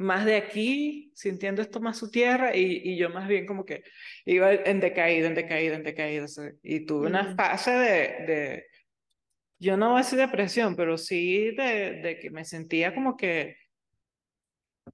más 0.00 0.24
de 0.24 0.36
aquí, 0.36 1.12
sintiendo 1.14 1.60
esto 1.60 1.78
más 1.78 1.98
su 1.98 2.10
tierra, 2.10 2.56
y, 2.56 2.80
y 2.82 2.96
yo 2.96 3.10
más 3.10 3.28
bien 3.28 3.46
como 3.46 3.66
que 3.66 3.84
iba 4.24 4.52
en 4.52 4.80
decaída, 4.80 5.28
en 5.28 5.34
decaída, 5.34 5.76
en 5.76 5.82
decaída. 5.82 6.26
Y 6.62 6.86
tuve 6.86 7.06
una 7.06 7.34
fase 7.36 7.70
de, 7.70 7.98
de, 8.26 8.66
yo 9.58 9.76
no 9.76 9.90
voy 9.90 10.00
a 10.00 10.02
decir 10.02 10.18
depresión, 10.18 10.74
pero 10.74 10.96
sí 10.96 11.54
de, 11.54 12.00
de 12.02 12.18
que 12.18 12.30
me 12.30 12.46
sentía 12.46 12.94
como 12.94 13.14
que, 13.14 13.56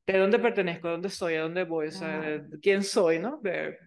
¿de 0.07 0.19
dónde 0.19 0.41
pertenezco? 0.41 0.89
¿De 0.89 0.93
dónde 0.95 1.11
soy? 1.11 1.35
¿A 1.35 1.43
dónde 1.43 1.63
voy? 1.63 1.87
O 1.87 1.93
sea, 1.93 2.21
de, 2.21 2.59
¿quién 2.61 2.83
soy? 2.83 3.21
¿No? 3.21 3.39
De, 3.41 3.79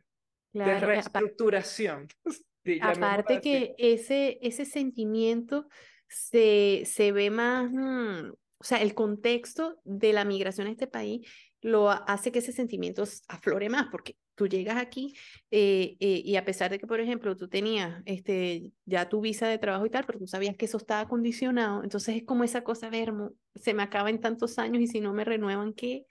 de 0.54 0.80
reestructuración. 0.80 2.08
Aparte 2.82 3.42
que 3.42 3.76
ese, 3.78 4.40
ese 4.42 4.64
sentimiento 4.64 5.68
se, 6.08 6.84
se 6.86 7.12
ve 7.12 7.30
más, 7.30 7.70
mm, 7.70 8.32
o 8.60 8.64
sea, 8.64 8.82
el 8.82 8.94
contexto 8.94 9.80
de 9.86 10.14
la 10.14 10.26
migración 10.26 10.68
a 10.68 10.72
este 10.72 10.88
país 10.88 11.28
lo 11.62 11.90
hace 11.90 12.32
que 12.32 12.40
ese 12.40 12.52
sentimiento 12.52 13.04
aflore 13.28 13.70
más, 13.70 13.88
porque 13.90 14.16
tú 14.36 14.48
llegas 14.48 14.78
aquí 14.78 15.16
eh, 15.52 15.98
eh, 16.00 16.22
y 16.24 16.36
a 16.36 16.46
pesar 16.46 16.72
de 16.72 16.80
que, 16.80 16.88
por 16.88 17.00
ejemplo, 17.00 17.36
tú 17.36 17.50
tenías 17.50 18.02
este, 18.06 18.72
ya 18.86 19.10
tu 19.10 19.22
visa 19.22 19.48
de 19.48 19.58
trabajo 19.58 19.86
y 19.86 19.90
tal, 19.90 20.06
pero 20.06 20.20
tú 20.20 20.28
sabías 20.28 20.56
que 20.56 20.66
eso 20.66 20.78
estaba 20.78 21.08
condicionado, 21.10 21.84
entonces 21.84 22.18
es 22.18 22.24
como 22.24 22.44
esa 22.44 22.64
cosa, 22.64 22.90
ver, 22.90 23.14
se 23.56 23.74
me 23.74 23.84
acaba 23.84 24.10
en 24.10 24.22
tantos 24.22 24.60
años 24.60 24.82
y 24.82 24.88
si 24.88 25.02
no 25.02 25.14
me 25.14 25.26
renuevan, 25.26 25.74
¿qué? 25.74 26.06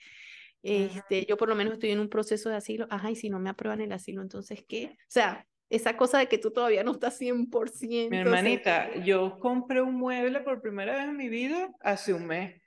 Este, 0.61 1.25
yo 1.25 1.37
por 1.37 1.49
lo 1.49 1.55
menos 1.55 1.73
estoy 1.73 1.91
en 1.91 1.99
un 1.99 2.09
proceso 2.09 2.49
de 2.49 2.57
asilo, 2.57 2.85
ajá, 2.89 3.09
y 3.09 3.15
si 3.15 3.29
no 3.29 3.39
me 3.39 3.49
aprueban 3.49 3.81
el 3.81 3.91
asilo, 3.91 4.21
entonces, 4.21 4.63
¿qué? 4.67 4.91
O 4.93 5.05
sea, 5.07 5.47
esa 5.69 5.95
cosa 5.95 6.17
de 6.17 6.27
que 6.27 6.37
tú 6.37 6.51
todavía 6.51 6.83
no 6.83 6.93
estás 6.93 7.19
100%. 7.19 8.09
Mi 8.09 8.17
hermanita, 8.17 8.95
yo 9.03 9.39
compré 9.39 9.81
un 9.81 9.95
mueble 9.95 10.41
por 10.41 10.61
primera 10.61 10.93
vez 10.93 11.03
en 11.03 11.17
mi 11.17 11.29
vida 11.29 11.69
hace 11.79 12.13
un 12.13 12.25
mes. 12.25 12.59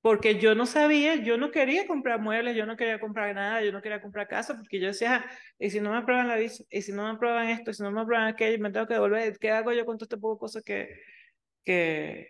Porque 0.00 0.38
yo 0.38 0.54
no 0.54 0.66
sabía, 0.66 1.16
yo 1.16 1.36
no 1.36 1.50
quería 1.50 1.86
comprar 1.86 2.20
muebles, 2.20 2.56
yo 2.56 2.64
no 2.64 2.76
quería 2.76 3.00
comprar 3.00 3.34
nada, 3.34 3.60
yo 3.62 3.72
no 3.72 3.82
quería 3.82 4.00
comprar 4.00 4.28
casa, 4.28 4.56
porque 4.56 4.78
yo 4.78 4.86
decía, 4.86 5.16
ah, 5.16 5.30
y 5.58 5.68
si 5.68 5.80
no 5.80 5.90
me 5.90 5.98
aprueban 5.98 6.28
la 6.28 6.36
visa, 6.36 6.62
y 6.70 6.80
si 6.82 6.92
no 6.92 7.02
me 7.02 7.10
aprueban 7.10 7.48
esto, 7.48 7.72
y 7.72 7.74
si 7.74 7.82
no 7.82 7.90
me 7.90 8.00
aprueban 8.00 8.28
aquello, 8.28 8.58
me 8.60 8.70
tengo 8.70 8.86
que 8.86 8.94
devolver, 8.94 9.36
¿qué 9.38 9.50
hago 9.50 9.72
yo 9.72 9.84
con 9.84 9.98
todo 9.98 10.04
este 10.04 10.16
poco 10.16 10.34
de 10.34 10.38
cosas 10.38 10.62
que, 10.62 10.88
que, 11.64 12.28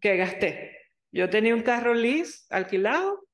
que 0.00 0.16
gasté? 0.16 0.76
Yo 1.12 1.30
tenía 1.30 1.54
un 1.54 1.62
carro 1.62 1.94
lease 1.94 2.44
alquilado 2.50 3.26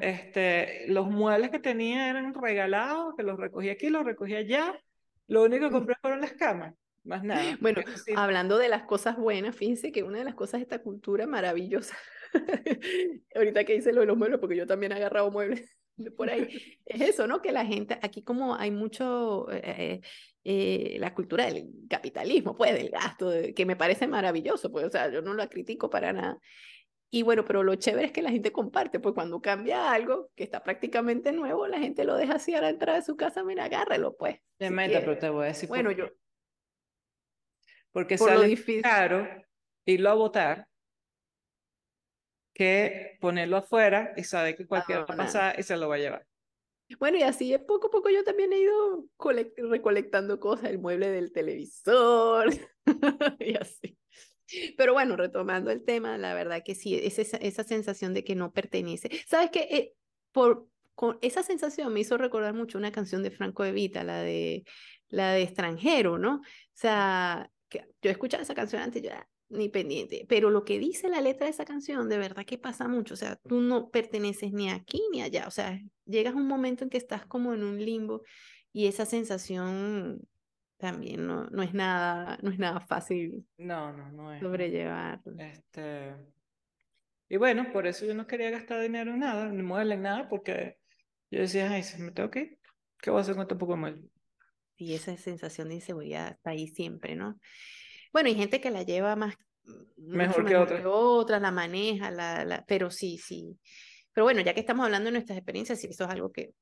este, 0.00 0.86
los 0.88 1.08
muebles 1.08 1.50
que 1.50 1.58
tenía 1.58 2.10
eran 2.10 2.34
regalados, 2.34 3.14
que 3.16 3.22
los 3.22 3.38
recogí 3.38 3.68
aquí, 3.68 3.90
los 3.90 4.04
recogí 4.04 4.34
allá. 4.34 4.78
Lo 5.26 5.44
único 5.44 5.66
que 5.66 5.72
compré 5.72 5.94
fueron 6.00 6.20
las 6.20 6.32
camas, 6.32 6.74
más 7.04 7.22
nada. 7.22 7.56
Bueno, 7.60 7.82
hablando 8.16 8.58
de 8.58 8.68
las 8.68 8.84
cosas 8.84 9.16
buenas, 9.16 9.54
fíjense 9.54 9.92
que 9.92 10.02
una 10.02 10.18
de 10.18 10.24
las 10.24 10.34
cosas 10.34 10.60
de 10.60 10.62
esta 10.62 10.80
cultura 10.80 11.26
maravillosa, 11.26 11.96
ahorita 13.34 13.64
que 13.64 13.76
hice 13.76 13.92
lo 13.92 14.00
de 14.00 14.06
los 14.06 14.16
muebles, 14.16 14.40
porque 14.40 14.56
yo 14.56 14.66
también 14.66 14.92
he 14.92 14.96
agarrado 14.96 15.30
muebles 15.30 15.76
de 15.96 16.10
por 16.10 16.30
ahí, 16.30 16.48
es 16.86 17.00
eso, 17.00 17.26
¿no? 17.26 17.42
Que 17.42 17.52
la 17.52 17.66
gente, 17.66 17.98
aquí 18.02 18.22
como 18.22 18.54
hay 18.54 18.70
mucho, 18.70 19.50
eh, 19.50 19.62
eh, 19.64 20.00
eh, 20.44 20.96
la 20.98 21.14
cultura 21.14 21.46
del 21.46 21.68
capitalismo, 21.90 22.56
pues, 22.56 22.72
del 22.72 22.88
gasto, 22.88 23.32
que 23.54 23.66
me 23.66 23.76
parece 23.76 24.06
maravilloso, 24.06 24.72
pues, 24.72 24.86
o 24.86 24.90
sea, 24.90 25.10
yo 25.10 25.20
no 25.20 25.34
la 25.34 25.48
critico 25.48 25.90
para 25.90 26.12
nada. 26.12 26.38
Y 27.10 27.22
bueno, 27.22 27.44
pero 27.44 27.62
lo 27.62 27.74
chévere 27.74 28.06
es 28.06 28.12
que 28.12 28.22
la 28.22 28.30
gente 28.30 28.52
comparte, 28.52 29.00
pues 29.00 29.14
cuando 29.14 29.40
cambia 29.40 29.90
algo 29.90 30.30
que 30.34 30.44
está 30.44 30.62
prácticamente 30.62 31.32
nuevo, 31.32 31.66
la 31.66 31.78
gente 31.78 32.04
lo 32.04 32.16
deja 32.16 32.34
así 32.34 32.54
a 32.54 32.60
la 32.60 32.68
entrada 32.68 32.98
de 32.98 33.04
su 33.04 33.16
casa, 33.16 33.42
mira, 33.44 33.64
agárrelo, 33.64 34.16
pues. 34.16 34.38
De 34.58 34.70
meta, 34.70 35.00
pero 35.00 35.16
te 35.16 35.30
voy 35.30 35.44
a 35.44 35.48
decir. 35.48 35.68
Bueno, 35.68 35.90
yo. 35.90 36.08
Porque 37.92 38.18
por 38.18 38.28
sale 38.28 38.82
caro 38.82 39.26
irlo 39.86 40.10
a 40.10 40.14
votar 40.14 40.68
que 42.52 43.16
ponerlo 43.20 43.56
afuera 43.56 44.12
y 44.16 44.24
sabe 44.24 44.54
que 44.56 44.66
cualquier 44.66 45.06
cosa 45.06 45.16
pasa 45.16 45.54
y 45.56 45.62
se 45.62 45.76
lo 45.76 45.88
va 45.88 45.94
a 45.94 45.98
llevar. 45.98 46.26
Bueno, 46.98 47.18
y 47.18 47.22
así 47.22 47.52
es 47.54 47.60
poco 47.60 47.86
a 47.88 47.90
poco 47.90 48.10
yo 48.10 48.24
también 48.24 48.52
he 48.52 48.58
ido 48.58 49.04
recolectando 49.70 50.40
cosas, 50.40 50.70
el 50.70 50.78
mueble 50.78 51.10
del 51.10 51.32
televisor 51.32 52.48
y 53.38 53.56
así. 53.56 53.96
Pero 54.76 54.92
bueno, 54.92 55.16
retomando 55.16 55.70
el 55.70 55.84
tema, 55.84 56.18
la 56.18 56.34
verdad 56.34 56.62
que 56.64 56.74
sí, 56.74 56.94
es 56.94 57.18
esa, 57.18 57.36
esa 57.38 57.64
sensación 57.64 58.14
de 58.14 58.24
que 58.24 58.34
no 58.34 58.52
pertenece. 58.52 59.10
¿Sabes 59.26 59.50
qué? 59.50 59.60
Eh, 59.70 59.94
por, 60.32 60.68
con 60.94 61.18
esa 61.22 61.42
sensación 61.42 61.92
me 61.92 62.00
hizo 62.00 62.16
recordar 62.18 62.54
mucho 62.54 62.78
una 62.78 62.92
canción 62.92 63.22
de 63.22 63.30
Franco 63.30 63.64
Evita, 63.64 64.04
la 64.04 64.22
de, 64.22 64.64
la 65.08 65.32
de 65.32 65.42
extranjero, 65.42 66.18
¿no? 66.18 66.36
O 66.36 66.42
sea, 66.72 67.50
que 67.68 67.86
yo 68.02 68.10
escuchaba 68.10 68.42
esa 68.42 68.54
canción 68.54 68.82
antes, 68.82 69.02
ya 69.02 69.28
ni 69.50 69.68
pendiente, 69.68 70.26
pero 70.28 70.50
lo 70.50 70.64
que 70.64 70.78
dice 70.78 71.08
la 71.08 71.20
letra 71.20 71.46
de 71.46 71.52
esa 71.52 71.64
canción, 71.64 72.08
de 72.08 72.18
verdad 72.18 72.44
que 72.44 72.58
pasa 72.58 72.86
mucho, 72.86 73.14
o 73.14 73.16
sea, 73.16 73.36
tú 73.36 73.60
no 73.60 73.88
perteneces 73.90 74.52
ni 74.52 74.70
aquí 74.70 75.00
ni 75.10 75.22
allá, 75.22 75.46
o 75.46 75.50
sea, 75.50 75.80
llegas 76.04 76.34
a 76.34 76.36
un 76.36 76.46
momento 76.46 76.84
en 76.84 76.90
que 76.90 76.98
estás 76.98 77.24
como 77.24 77.54
en 77.54 77.64
un 77.64 77.82
limbo 77.82 78.22
y 78.72 78.86
esa 78.86 79.06
sensación 79.06 80.20
también 80.78 81.26
no, 81.26 81.44
no, 81.50 81.62
es 81.62 81.74
nada, 81.74 82.38
no 82.42 82.50
es 82.50 82.58
nada 82.58 82.80
fácil 82.80 83.44
no, 83.58 83.92
no, 83.92 84.10
no 84.12 84.32
es. 84.32 84.40
sobrellevar. 84.40 85.20
Este... 85.38 86.14
Y 87.28 87.36
bueno, 87.36 87.70
por 87.72 87.86
eso 87.86 88.06
yo 88.06 88.14
no 88.14 88.26
quería 88.26 88.50
gastar 88.50 88.80
dinero 88.80 89.12
en 89.12 89.18
nada, 89.18 89.48
ni 89.50 89.62
mueble 89.62 89.94
en 89.94 90.02
nada, 90.02 90.28
porque 90.28 90.78
yo 91.30 91.40
decía, 91.40 91.70
ay, 91.70 91.82
si 91.82 92.00
me 92.00 92.12
tengo 92.12 92.30
que 92.30 92.40
ir, 92.40 92.58
¿qué 93.02 93.10
voy 93.10 93.18
a 93.18 93.20
hacer 93.22 93.34
con 93.34 93.42
este 93.42 93.56
poco 93.56 93.76
mueble? 93.76 94.08
Y 94.76 94.94
esa 94.94 95.14
sensación 95.16 95.68
de 95.68 95.74
inseguridad 95.74 96.28
está 96.28 96.50
ahí 96.50 96.68
siempre, 96.68 97.16
¿no? 97.16 97.38
Bueno, 98.12 98.28
hay 98.28 98.34
gente 98.34 98.60
que 98.60 98.70
la 98.70 98.82
lleva 98.82 99.14
más 99.16 99.34
mejor, 99.96 100.46
que, 100.46 100.56
otra. 100.56 100.78
que 100.78 100.86
otra, 100.86 101.40
la 101.40 101.50
maneja, 101.50 102.10
la, 102.10 102.44
la, 102.44 102.64
pero 102.66 102.90
sí, 102.90 103.18
sí. 103.18 103.58
Pero 104.12 104.24
bueno, 104.24 104.40
ya 104.40 104.54
que 104.54 104.60
estamos 104.60 104.86
hablando 104.86 105.08
de 105.08 105.12
nuestras 105.12 105.36
experiencias, 105.36 105.80
sí, 105.80 105.88
eso 105.90 106.04
es 106.04 106.10
algo 106.10 106.32
que 106.32 106.54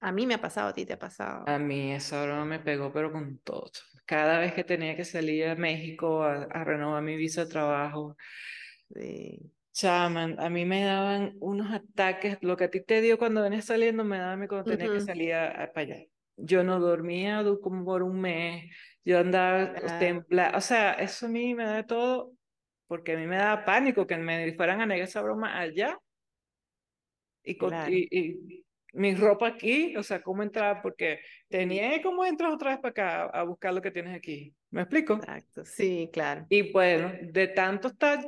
a 0.00 0.12
mí 0.12 0.26
me 0.26 0.34
ha 0.34 0.40
pasado, 0.40 0.68
a 0.68 0.72
ti 0.72 0.86
te 0.86 0.92
ha 0.92 0.98
pasado. 0.98 1.44
A 1.46 1.58
mí 1.58 1.92
esa 1.92 2.24
broma 2.24 2.44
me 2.44 2.60
pegó, 2.60 2.92
pero 2.92 3.12
con 3.12 3.38
todo. 3.38 3.70
Cada 4.04 4.38
vez 4.38 4.54
que 4.54 4.64
tenía 4.64 4.96
que 4.96 5.04
salir 5.04 5.46
a 5.46 5.54
México 5.56 6.22
a, 6.22 6.64
renovar 6.64 7.02
mi 7.02 7.16
visa 7.16 7.44
de 7.44 7.50
trabajo, 7.50 8.16
chaman, 9.72 10.38
a 10.38 10.48
mí 10.48 10.64
me 10.64 10.84
daban 10.84 11.36
unos 11.40 11.72
ataques. 11.72 12.38
Lo 12.40 12.56
que 12.56 12.64
a 12.64 12.70
ti 12.70 12.80
te 12.80 13.00
dio 13.00 13.18
cuando 13.18 13.42
venías 13.42 13.66
saliendo, 13.66 14.04
me 14.04 14.18
daba 14.18 14.32
a 14.32 14.36
mí 14.36 14.46
cuando 14.46 14.70
tenía 14.70 14.92
que 14.92 15.00
salir 15.00 15.34
a, 15.34 15.70
para 15.72 15.94
allá. 15.94 16.04
Yo 16.36 16.62
no 16.62 16.78
dormía 16.78 17.44
como 17.60 17.84
por 17.84 18.04
un 18.04 18.20
mes, 18.20 18.72
yo 19.04 19.18
andaba 19.18 19.74
temblada. 19.98 20.56
O 20.56 20.60
sea, 20.60 20.92
eso 20.92 21.26
a 21.26 21.28
mí 21.28 21.54
me 21.54 21.64
da 21.64 21.84
todo, 21.84 22.32
porque 22.86 23.14
a 23.14 23.16
mí 23.16 23.26
me 23.26 23.36
daba 23.36 23.64
pánico 23.64 24.06
que 24.06 24.16
me 24.16 24.54
fueran 24.54 24.80
a 24.80 24.86
negar 24.86 25.08
esa 25.08 25.22
broma 25.22 25.58
allá. 25.58 25.98
Y, 27.42 27.56
y, 28.10 28.64
mi 28.98 29.14
ropa 29.14 29.48
aquí, 29.48 29.96
o 29.96 30.02
sea, 30.02 30.22
cómo 30.22 30.42
entrar, 30.42 30.82
porque 30.82 31.20
tenía 31.48 32.02
cómo 32.02 32.24
entras 32.24 32.52
otra 32.52 32.70
vez 32.70 32.78
para 32.80 32.90
acá 32.90 33.22
a 33.24 33.42
buscar 33.44 33.72
lo 33.72 33.80
que 33.80 33.90
tienes 33.90 34.16
aquí. 34.16 34.54
¿Me 34.70 34.82
explico? 34.82 35.14
Exacto, 35.14 35.64
sí, 35.64 36.10
claro. 36.12 36.46
Y 36.50 36.72
bueno, 36.72 37.12
de 37.22 37.48
tanto 37.48 37.88
estar 37.88 38.20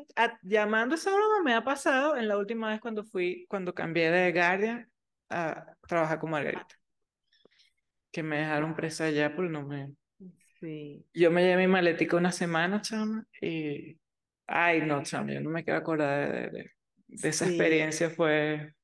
llamando 0.43 0.95
esa 0.95 1.11
broma, 1.11 1.43
me 1.45 1.55
ha 1.55 1.63
pasado 1.63 2.17
en 2.17 2.29
la 2.29 2.39
última 2.39 2.71
vez 2.71 2.81
cuando 2.81 3.05
fui, 3.05 3.47
cuando 3.49 3.75
cambié 3.75 4.11
de 4.11 4.33
Guardia 4.33 4.89
a 5.29 5.75
trabajar 5.87 6.19
con 6.19 6.31
Margarita. 6.31 6.79
Que 8.11 8.23
me 8.23 8.39
dejaron 8.39 8.75
presa 8.75 9.05
allá 9.05 9.35
por 9.35 9.51
no 9.51 9.67
me... 9.67 9.93
Sí. 10.61 11.05
Yo 11.15 11.31
me 11.31 11.43
llevé 11.43 11.67
mi 11.67 11.73
maletica 11.73 12.17
una 12.17 12.33
semana, 12.33 12.81
chama, 12.81 13.25
y 13.41 13.99
Ay, 14.53 14.81
no, 14.83 15.03
chamo, 15.05 15.31
yo 15.31 15.41
no 15.41 15.49
me 15.49 15.63
quiero 15.63 15.79
acordar 15.79 16.33
de, 16.33 16.51
de, 16.51 16.71
de 17.07 17.29
esa 17.29 17.47
experiencia, 17.47 18.11
fue... 18.11 18.75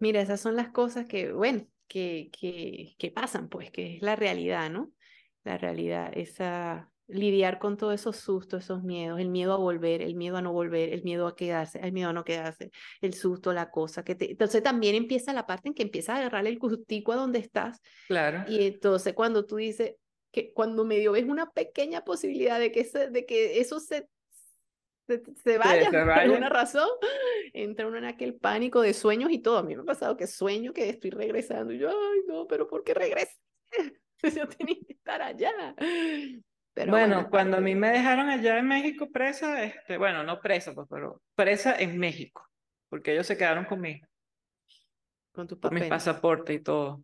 Mira, 0.00 0.20
esas 0.20 0.40
son 0.40 0.56
las 0.56 0.70
cosas 0.70 1.06
que, 1.06 1.32
bueno, 1.32 1.66
que, 1.86 2.30
que, 2.38 2.94
que 2.98 3.10
pasan, 3.10 3.48
pues, 3.48 3.70
que 3.70 3.96
es 3.96 4.02
la 4.02 4.16
realidad, 4.16 4.70
¿no? 4.70 4.92
La 5.44 5.56
realidad, 5.56 6.10
esa 6.14 6.90
lidiar 7.12 7.58
con 7.58 7.76
todos 7.76 7.94
esos 7.94 8.16
sustos, 8.16 8.64
esos 8.64 8.82
miedos, 8.82 9.20
el 9.20 9.28
miedo 9.28 9.52
a 9.52 9.56
volver, 9.56 10.02
el 10.02 10.14
miedo 10.14 10.36
a 10.36 10.42
no 10.42 10.52
volver, 10.52 10.92
el 10.92 11.02
miedo 11.02 11.26
a 11.26 11.36
quedarse, 11.36 11.80
el 11.80 11.92
miedo 11.92 12.10
a 12.10 12.12
no 12.12 12.24
quedarse, 12.24 12.70
el 13.00 13.14
susto, 13.14 13.52
la 13.52 13.70
cosa 13.70 14.04
que 14.04 14.14
te... 14.14 14.30
Entonces 14.30 14.62
también 14.62 14.94
empieza 14.94 15.32
la 15.32 15.46
parte 15.46 15.68
en 15.68 15.74
que 15.74 15.82
empiezas 15.82 16.16
a 16.16 16.18
agarrar 16.20 16.46
el 16.46 16.58
gustico 16.58 17.12
a 17.12 17.16
donde 17.16 17.38
estás. 17.38 17.80
Claro. 18.06 18.44
Y 18.48 18.64
entonces 18.64 19.14
cuando 19.14 19.44
tú 19.44 19.56
dices 19.56 19.94
que 20.30 20.52
cuando 20.52 20.84
medio 20.84 21.12
ves 21.12 21.24
una 21.24 21.50
pequeña 21.50 22.04
posibilidad 22.04 22.58
de 22.60 22.70
que, 22.70 22.84
de 22.84 23.26
que 23.26 23.60
eso 23.60 23.80
se 23.80 24.06
se, 25.42 25.58
vaya 25.58 25.90
por 25.90 26.10
alguna 26.10 26.48
razón, 26.48 26.88
entra 27.52 27.86
uno 27.86 27.98
en 27.98 28.04
aquel 28.04 28.34
pánico 28.34 28.80
de 28.80 28.94
sueños 28.94 29.30
y 29.30 29.40
todo. 29.40 29.58
A 29.58 29.62
mí 29.62 29.74
me 29.74 29.82
ha 29.82 29.84
pasado 29.84 30.16
que 30.16 30.26
sueño 30.26 30.72
que 30.72 30.88
estoy 30.88 31.10
regresando 31.10 31.72
y 31.72 31.78
yo, 31.78 31.88
ay, 31.88 32.20
no, 32.26 32.46
pero 32.46 32.68
¿por 32.68 32.84
qué 32.84 32.94
regresé? 32.94 33.36
yo 34.22 34.48
tenía 34.48 34.76
que 34.86 34.92
estar 34.92 35.22
allá. 35.22 35.74
Pero 36.74 36.92
bueno, 36.92 37.28
cuando 37.30 37.56
a 37.56 37.60
mí 37.60 37.74
me 37.74 37.90
dejaron 37.90 38.28
allá 38.28 38.58
en 38.58 38.68
México 38.68 39.10
presa, 39.10 39.64
este, 39.64 39.98
bueno, 39.98 40.22
no 40.22 40.40
presa, 40.40 40.72
pues, 40.72 40.86
pero 40.88 41.20
presa 41.34 41.76
en 41.76 41.98
México, 41.98 42.46
porque 42.88 43.12
ellos 43.12 43.26
se 43.26 43.36
quedaron 43.36 43.64
conmigo. 43.64 44.06
Con 45.32 45.46
tu 45.46 45.58
Con 45.58 45.74
mi 45.74 45.82
pasaporte 45.82 46.54
y 46.54 46.60
todo. 46.60 47.02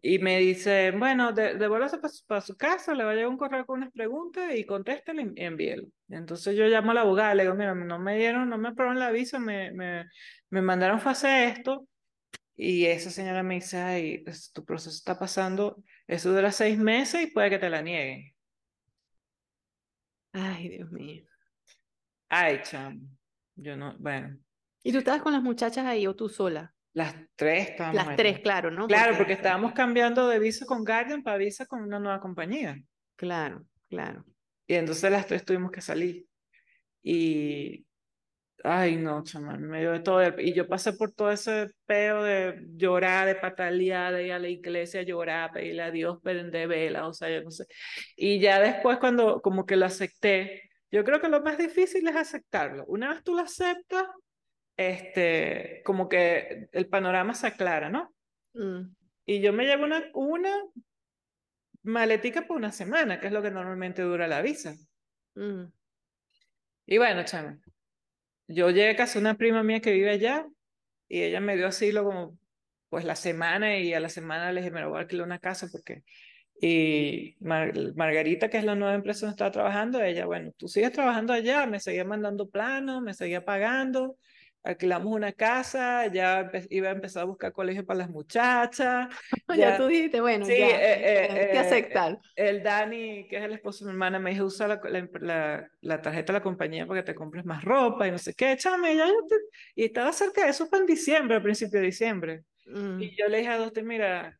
Y 0.00 0.18
me 0.18 0.38
dice, 0.38 0.92
bueno, 0.92 1.32
de, 1.32 1.54
devuélvase 1.54 1.98
para 1.98 2.40
su, 2.40 2.56
casa, 2.56 2.94
le 2.94 3.04
va 3.04 3.10
a 3.10 3.14
llegar 3.14 3.28
un 3.28 3.36
correo 3.36 3.66
con 3.66 3.78
unas 3.78 3.92
preguntas 3.92 4.54
y 4.54 4.64
contéstele 4.64 5.32
y 5.36 5.42
envíelo. 5.44 5.86
Entonces 6.08 6.56
yo 6.56 6.64
llamo 6.66 6.92
a 6.92 6.94
la 6.94 7.00
abogada, 7.02 7.34
le 7.34 7.42
digo, 7.42 7.54
mira, 7.54 7.74
no 7.74 7.98
me 7.98 8.16
dieron, 8.16 8.48
no 8.48 8.56
me 8.56 8.68
aprobaron 8.68 8.98
la 8.98 9.10
visa, 9.10 9.38
me, 9.38 9.70
me, 9.72 10.06
me 10.50 10.62
mandaron 10.62 11.00
fase 11.00 11.46
esto. 11.46 11.86
Y 12.56 12.86
esa 12.86 13.10
señora 13.10 13.42
me 13.42 13.56
dice, 13.56 13.78
ay, 13.78 14.24
tu 14.52 14.64
proceso 14.64 14.96
está 14.96 15.18
pasando, 15.18 15.82
eso 16.06 16.32
dura 16.32 16.50
seis 16.50 16.78
meses 16.78 17.22
y 17.22 17.30
puede 17.30 17.50
que 17.50 17.58
te 17.58 17.70
la 17.70 17.82
nieguen. 17.82 18.34
Ay, 20.32 20.68
Dios 20.68 20.90
mío. 20.90 21.24
Ay, 22.28 22.60
chamo. 22.62 23.00
Yo 23.54 23.76
no, 23.76 23.96
bueno. 23.98 24.38
¿Y 24.82 24.92
tú 24.92 24.98
estabas 24.98 25.22
con 25.22 25.32
las 25.32 25.42
muchachas 25.42 25.84
ahí 25.86 26.06
o 26.06 26.16
tú 26.16 26.28
sola? 26.28 26.74
Las 26.98 27.14
tres 27.36 27.70
estábamos. 27.70 27.94
Las 27.94 28.16
tres, 28.16 28.40
claro, 28.40 28.72
¿no? 28.72 28.88
Claro, 28.88 29.16
porque, 29.16 29.34
estábamos 29.34 29.72
cambiando 29.72 30.26
de 30.26 30.40
visa 30.40 30.66
con 30.66 30.84
Guardian 30.84 31.22
para 31.22 31.36
visa 31.36 31.64
con 31.64 31.80
una 31.80 32.00
nueva 32.00 32.18
compañía. 32.18 32.76
Claro, 33.14 33.64
claro. 33.88 34.24
Y 34.66 34.74
entonces 34.74 35.08
las 35.12 35.24
tres 35.24 35.44
tuvimos 35.44 35.70
que 35.70 35.80
salir. 35.80 36.26
Y. 37.00 37.86
Ay, 38.64 38.96
no, 38.96 39.22
chamán, 39.22 39.62
medio 39.62 39.92
de 39.92 40.00
todo. 40.00 40.40
Y 40.40 40.52
yo 40.52 40.66
pasé 40.66 40.92
por 40.92 41.12
todo 41.12 41.30
ese 41.30 41.68
peo 41.86 42.24
de 42.24 42.66
llorar, 42.74 43.28
de 43.28 43.36
patalear, 43.36 44.14
de 44.14 44.26
ir 44.26 44.32
a 44.32 44.40
la 44.40 44.48
iglesia, 44.48 45.02
llorar, 45.02 45.52
pedirle 45.52 45.82
a 45.82 45.92
Dios, 45.92 46.18
prender 46.20 46.66
vela, 46.66 47.06
o 47.06 47.12
sea, 47.14 47.30
yo 47.30 47.44
no 47.44 47.52
sé. 47.52 47.66
Y 48.16 48.40
ya 48.40 48.58
después, 48.58 48.98
cuando 48.98 49.40
como 49.40 49.66
que 49.66 49.76
lo 49.76 49.86
acepté, 49.86 50.68
yo 50.90 51.04
creo 51.04 51.20
que 51.20 51.28
lo 51.28 51.42
más 51.42 51.58
difícil 51.58 52.08
es 52.08 52.16
aceptarlo. 52.16 52.84
Una 52.86 53.10
vez 53.10 53.22
tú 53.22 53.36
lo 53.36 53.42
aceptas, 53.42 54.06
este, 54.78 55.82
como 55.84 56.08
que 56.08 56.68
el 56.72 56.86
panorama 56.86 57.34
se 57.34 57.48
aclara, 57.48 57.90
¿no? 57.90 58.14
Mm. 58.54 58.94
Y 59.26 59.40
yo 59.40 59.52
me 59.52 59.66
llevo 59.66 59.84
una, 59.84 60.08
una 60.14 60.54
maletica 61.82 62.46
por 62.46 62.56
una 62.56 62.70
semana, 62.70 63.18
que 63.20 63.26
es 63.26 63.32
lo 63.32 63.42
que 63.42 63.50
normalmente 63.50 64.02
dura 64.02 64.28
la 64.28 64.40
visa. 64.40 64.76
Mm. 65.34 65.64
Y 66.86 66.96
bueno, 66.96 67.24
chama, 67.24 67.58
yo 68.46 68.70
llegué 68.70 69.02
a 69.02 69.06
de 69.06 69.18
una 69.18 69.36
prima 69.36 69.64
mía 69.64 69.80
que 69.80 69.92
vive 69.92 70.10
allá 70.10 70.46
y 71.08 71.22
ella 71.22 71.40
me 71.40 71.56
dio 71.56 71.66
asilo 71.66 72.04
como 72.04 72.38
pues 72.88 73.04
la 73.04 73.16
semana 73.16 73.78
y 73.78 73.92
a 73.92 74.00
la 74.00 74.08
semana 74.08 74.52
le 74.52 74.60
dije, 74.60 74.70
me 74.70 74.86
voy 74.86 74.98
a 74.98 75.00
alquilar 75.00 75.26
una 75.26 75.40
casa 75.40 75.68
porque... 75.70 76.04
Y 76.60 77.36
Margarita, 77.40 78.48
que 78.48 78.58
es 78.58 78.64
la 78.64 78.74
nueva 78.74 78.94
empresa 78.94 79.26
donde 79.26 79.34
estaba 79.34 79.52
trabajando, 79.52 80.02
ella, 80.02 80.26
bueno, 80.26 80.50
tú 80.56 80.66
sigues 80.66 80.90
trabajando 80.90 81.32
allá, 81.32 81.66
me 81.66 81.78
seguía 81.78 82.04
mandando 82.04 82.48
planos, 82.48 83.00
me 83.00 83.14
seguía 83.14 83.44
pagando, 83.44 84.16
alquilamos 84.68 85.10
una 85.10 85.32
casa, 85.32 86.08
ya 86.08 86.50
iba 86.68 86.88
a 86.88 86.92
empezar 86.92 87.22
a 87.22 87.26
buscar 87.26 87.52
colegio 87.52 87.86
para 87.86 88.00
las 88.00 88.10
muchachas. 88.10 89.08
ya, 89.56 89.78
tú 89.78 89.86
dijiste, 89.86 90.20
bueno, 90.20 90.46
ya, 90.46 90.54
eh, 90.54 91.24
eh, 91.24 91.48
que 91.52 91.56
eh, 91.56 91.58
aceptar. 91.58 92.18
El 92.36 92.62
Dani, 92.62 93.26
que 93.28 93.38
es 93.38 93.44
el 93.44 93.52
esposo 93.52 93.84
de 93.84 93.90
mi 93.90 93.94
hermana, 93.94 94.18
me 94.18 94.30
dijo, 94.30 94.44
usa 94.44 94.68
la, 94.68 94.80
la, 95.20 95.70
la, 95.80 96.02
tarjeta 96.02 96.34
de 96.34 96.38
la 96.38 96.42
compañía 96.42 96.86
para 96.86 97.00
que 97.00 97.06
te 97.06 97.14
compres 97.14 97.46
más 97.46 97.64
ropa 97.64 98.06
y 98.06 98.10
no 98.10 98.18
sé 98.18 98.34
qué, 98.34 98.52
échame, 98.52 98.94
ya, 98.94 99.06
y 99.74 99.84
estaba 99.84 100.12
cerca 100.12 100.44
de 100.44 100.50
eso 100.50 100.66
fue 100.66 100.80
en 100.80 100.86
diciembre, 100.86 101.38
a 101.38 101.42
principio 101.42 101.80
de 101.80 101.86
diciembre. 101.86 102.42
Mm. 102.66 103.00
Y 103.00 103.16
yo 103.16 103.26
le 103.28 103.38
dije 103.38 103.48
a 103.48 103.56
Doste, 103.56 103.82
mira, 103.82 104.38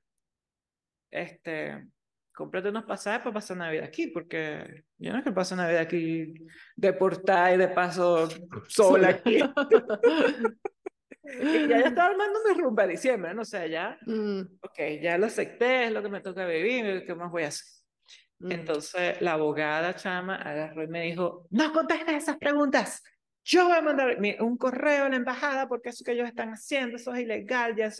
este, 1.10 1.86
cómprate 2.38 2.68
unos 2.68 2.84
pasajes 2.84 3.18
para 3.18 3.34
pasar 3.34 3.56
Navidad 3.56 3.82
aquí, 3.82 4.06
porque 4.06 4.84
yo 4.96 5.10
no 5.10 5.18
es 5.18 5.24
que 5.24 5.32
pase 5.32 5.56
Navidad 5.56 5.80
aquí 5.80 6.34
deportada 6.76 7.52
y 7.52 7.56
de 7.56 7.66
paso 7.66 8.28
sola 8.68 9.08
aquí. 9.08 9.38
y 11.24 11.68
ya 11.68 11.80
yo 11.80 11.86
estaba 11.86 12.10
armando 12.10 12.38
mi 12.46 12.60
rumba 12.60 12.84
de 12.84 12.92
diciembre, 12.92 13.34
¿no? 13.34 13.42
O 13.42 13.44
sea, 13.44 13.66
ya, 13.66 13.98
mm. 14.06 14.40
ok, 14.62 14.78
ya 15.02 15.18
lo 15.18 15.26
acepté, 15.26 15.86
es 15.86 15.92
lo 15.92 16.00
que 16.00 16.10
me 16.10 16.20
toca 16.20 16.46
vivir, 16.46 17.04
¿qué 17.04 17.12
más 17.16 17.32
voy 17.32 17.42
a 17.42 17.48
hacer? 17.48 17.66
Mm. 18.38 18.52
Entonces 18.52 19.20
la 19.20 19.32
abogada 19.32 19.96
chama 19.96 20.36
agarró 20.36 20.84
y 20.84 20.86
me 20.86 21.02
dijo, 21.02 21.48
no 21.50 21.72
contestes 21.72 22.22
esas 22.22 22.36
preguntas, 22.36 23.02
yo 23.48 23.64
voy 23.64 23.78
a 23.78 23.80
mandar 23.80 24.18
un 24.40 24.58
correo 24.58 25.06
a 25.06 25.08
la 25.08 25.16
embajada 25.16 25.66
porque 25.66 25.88
eso 25.88 26.04
que 26.04 26.12
ellos 26.12 26.28
están 26.28 26.50
haciendo, 26.50 26.96
eso 26.96 27.14
es 27.14 27.20
ilegal, 27.20 27.74
ya, 27.74 27.90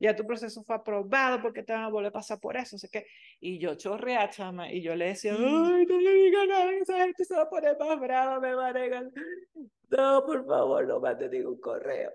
ya 0.00 0.16
tu 0.16 0.26
proceso 0.26 0.64
fue 0.64 0.74
aprobado 0.74 1.40
porque 1.40 1.62
te 1.62 1.72
van 1.72 1.84
a 1.84 1.88
volver 1.88 2.08
a 2.08 2.12
pasar 2.12 2.40
por 2.40 2.56
eso, 2.56 2.76
sé 2.76 2.88
que, 2.88 3.06
y 3.38 3.60
yo 3.60 3.76
chorrea, 3.76 4.28
chama, 4.30 4.72
y 4.72 4.82
yo 4.82 4.96
le 4.96 5.06
decía, 5.06 5.32
ay, 5.34 5.86
no 5.86 6.00
le 6.00 6.12
diga 6.12 6.44
nada, 6.46 6.72
esa 6.72 6.98
gente 7.04 7.24
se 7.24 7.36
va 7.36 7.42
a 7.42 7.48
poner 7.48 7.78
más 7.78 8.00
brava, 8.00 8.40
me 8.40 8.52
va 8.52 8.66
a 8.66 8.72
negar, 8.72 9.08
no, 9.90 10.26
por 10.26 10.44
favor, 10.44 10.84
no 10.88 10.98
mande 10.98 11.28
ningún 11.28 11.60
correo. 11.60 12.10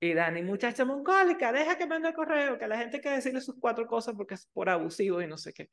Y 0.00 0.14
Dani, 0.14 0.42
muchacha 0.42 0.86
mongólica, 0.86 1.52
deja 1.52 1.76
que 1.76 1.86
mande 1.86 2.08
el 2.08 2.14
correo, 2.14 2.58
que 2.58 2.66
la 2.66 2.78
gente 2.78 3.02
que 3.02 3.10
decirle 3.10 3.42
sus 3.42 3.56
cuatro 3.60 3.86
cosas 3.86 4.14
porque 4.16 4.34
es 4.34 4.46
por 4.46 4.70
abusivo 4.70 5.20
y 5.20 5.26
no 5.26 5.36
sé 5.36 5.52
qué. 5.52 5.68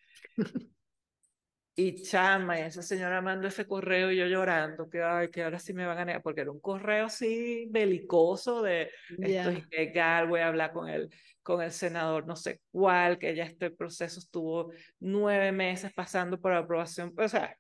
Y 1.74 2.04
chama, 2.04 2.60
y 2.60 2.64
esa 2.64 2.82
señora 2.82 3.22
mandó 3.22 3.48
ese 3.48 3.66
correo 3.66 4.12
y 4.12 4.18
yo 4.18 4.26
llorando, 4.26 4.90
que, 4.90 5.02
ay, 5.02 5.30
que 5.30 5.44
ahora 5.44 5.58
sí 5.58 5.74
me 5.74 5.86
van 5.86 6.00
a 6.00 6.06
negar, 6.06 6.22
porque 6.22 6.42
era 6.42 6.52
un 6.52 6.60
correo 6.60 7.06
así 7.06 7.66
belicoso 7.70 8.62
de 8.62 8.92
esto 9.08 9.50
es 9.52 9.66
ilegal, 9.72 10.28
voy 10.28 10.42
a 10.42 10.50
hablar 10.50 10.74
con 10.74 10.90
el, 10.90 11.10
con 11.42 11.62
el 11.62 11.72
senador 11.72 12.28
no 12.28 12.36
sé 12.36 12.60
cuál, 12.72 13.18
que 13.18 13.34
ya 13.34 13.46
este 13.46 13.72
proceso 13.72 14.20
estuvo 14.20 14.74
nueve 15.00 15.54
meses 15.54 15.94
pasando 15.94 16.42
por 16.42 16.52
aprobación, 16.52 17.14
o 17.18 17.30
sea, 17.30 17.58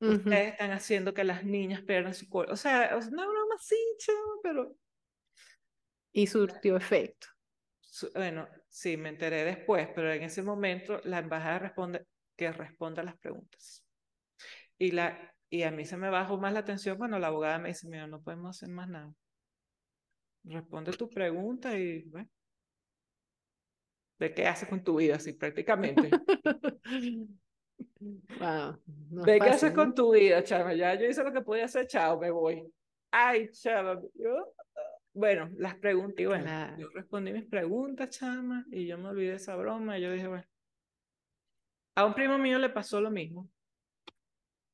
ustedes 0.00 0.52
están 0.52 0.70
haciendo 0.70 1.12
que 1.12 1.22
las 1.22 1.44
niñas 1.44 1.82
pierdan 1.82 2.14
su 2.14 2.30
cuerpo, 2.30 2.54
o 2.54 2.56
sea, 2.56 2.96
una 2.96 3.26
broma 3.26 3.54
así, 3.56 3.76
chama, 3.98 4.34
pero... 4.42 4.74
Y 6.10 6.26
surtió 6.26 6.76
efecto. 6.76 7.26
Bueno, 8.14 8.48
sí, 8.68 8.96
me 8.96 9.10
enteré 9.10 9.44
después, 9.44 9.88
pero 9.94 10.10
en 10.10 10.22
ese 10.22 10.42
momento 10.42 11.00
la 11.04 11.18
embajada 11.18 11.58
responde, 11.58 12.06
que 12.42 12.52
responda 12.52 13.02
las 13.02 13.16
preguntas. 13.18 13.84
Y, 14.78 14.90
la, 14.90 15.34
y 15.48 15.62
a 15.62 15.70
mí 15.70 15.84
se 15.84 15.96
me 15.96 16.10
bajó 16.10 16.38
más 16.38 16.52
la 16.52 16.60
atención 16.60 16.98
cuando 16.98 17.18
la 17.18 17.28
abogada 17.28 17.58
me 17.58 17.68
dice, 17.68 17.88
mira, 17.88 18.06
no 18.06 18.20
podemos 18.20 18.56
hacer 18.56 18.68
más 18.68 18.88
nada. 18.88 19.12
Responde 20.44 20.92
tu 20.92 21.08
pregunta 21.08 21.78
y, 21.78 22.02
bueno, 22.02 22.28
¿de 24.18 24.34
qué 24.34 24.46
haces 24.46 24.68
con 24.68 24.82
tu 24.82 24.96
vida? 24.96 25.16
Así 25.16 25.32
prácticamente. 25.32 26.10
Wow, 28.38 28.78
¿De 29.24 29.38
qué 29.38 29.48
haces 29.48 29.72
con 29.72 29.94
tu 29.94 30.12
vida, 30.12 30.42
chama? 30.42 30.74
Ya 30.74 30.94
yo 30.94 31.06
hice 31.06 31.22
lo 31.22 31.32
que 31.32 31.40
podía 31.40 31.64
hacer, 31.64 31.86
chao, 31.86 32.18
me 32.18 32.30
voy. 32.30 32.62
Ay, 33.10 33.50
chama, 33.50 34.00
yo... 34.14 34.54
Bueno, 35.14 35.50
las 35.56 35.76
preguntas, 35.76 36.20
y 36.20 36.26
bueno, 36.26 36.78
yo 36.78 36.88
respondí 36.94 37.32
mis 37.32 37.44
preguntas, 37.44 38.08
chama, 38.10 38.64
y 38.70 38.86
yo 38.86 38.98
me 38.98 39.08
olvidé 39.08 39.30
de 39.30 39.36
esa 39.36 39.56
broma, 39.56 39.98
y 39.98 40.02
yo 40.02 40.10
dije, 40.10 40.26
bueno, 40.26 40.44
a 41.94 42.04
un 42.06 42.14
primo 42.14 42.38
mío 42.38 42.58
le 42.58 42.70
pasó 42.70 43.00
lo 43.00 43.10
mismo. 43.10 43.48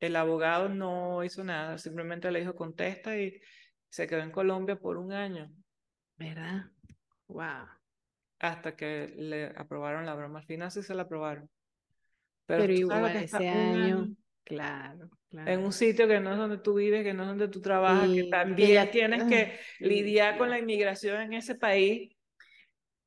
El 0.01 0.15
abogado 0.17 0.69
no 0.69 1.25
hizo 1.25 1.43
nada, 1.43 1.79
simplemente 1.79 2.31
le 2.31 2.41
dijo 2.41 2.55
contesta 2.55 3.19
y 3.19 3.41
se 3.89 4.07
quedó 4.07 4.21
en 4.21 4.31
Colombia 4.31 4.77
por 4.77 4.97
un 4.97 5.13
año. 5.13 5.51
¿Verdad? 6.17 6.67
Wow. 7.27 7.67
Hasta 8.39 8.77
que 8.77 9.13
le 9.17 9.47
aprobaron 9.57 10.07
la 10.07 10.15
broma. 10.15 10.41
Al 10.41 10.47
final 10.47 10.71
sí 10.71 10.83
se 10.83 10.95
la 10.95 11.03
aprobaron. 11.03 11.51
Pero, 12.47 12.73
igual 12.73 13.17
ese 13.17 13.49
año, 13.49 14.09
claro, 14.45 15.11
claro. 15.29 15.51
En 15.51 15.61
un 15.61 15.73
sitio 15.73 16.09
que 16.09 16.19
no 16.19 16.33
es 16.33 16.39
donde 16.39 16.57
tú 16.59 16.75
vives, 16.75 17.05
que 17.05 17.13
no 17.13 17.25
es 17.25 17.29
donde 17.29 17.49
tú 17.49 17.61
trabajas, 17.61 18.09
que 18.09 18.25
también 18.31 18.73
ya 18.73 18.91
tienes 18.91 19.25
que 19.25 19.59
lidiar 19.81 20.39
con 20.39 20.49
la 20.49 20.59
inmigración 20.59 21.21
en 21.21 21.35
ese 21.35 21.57
país. 21.57 22.17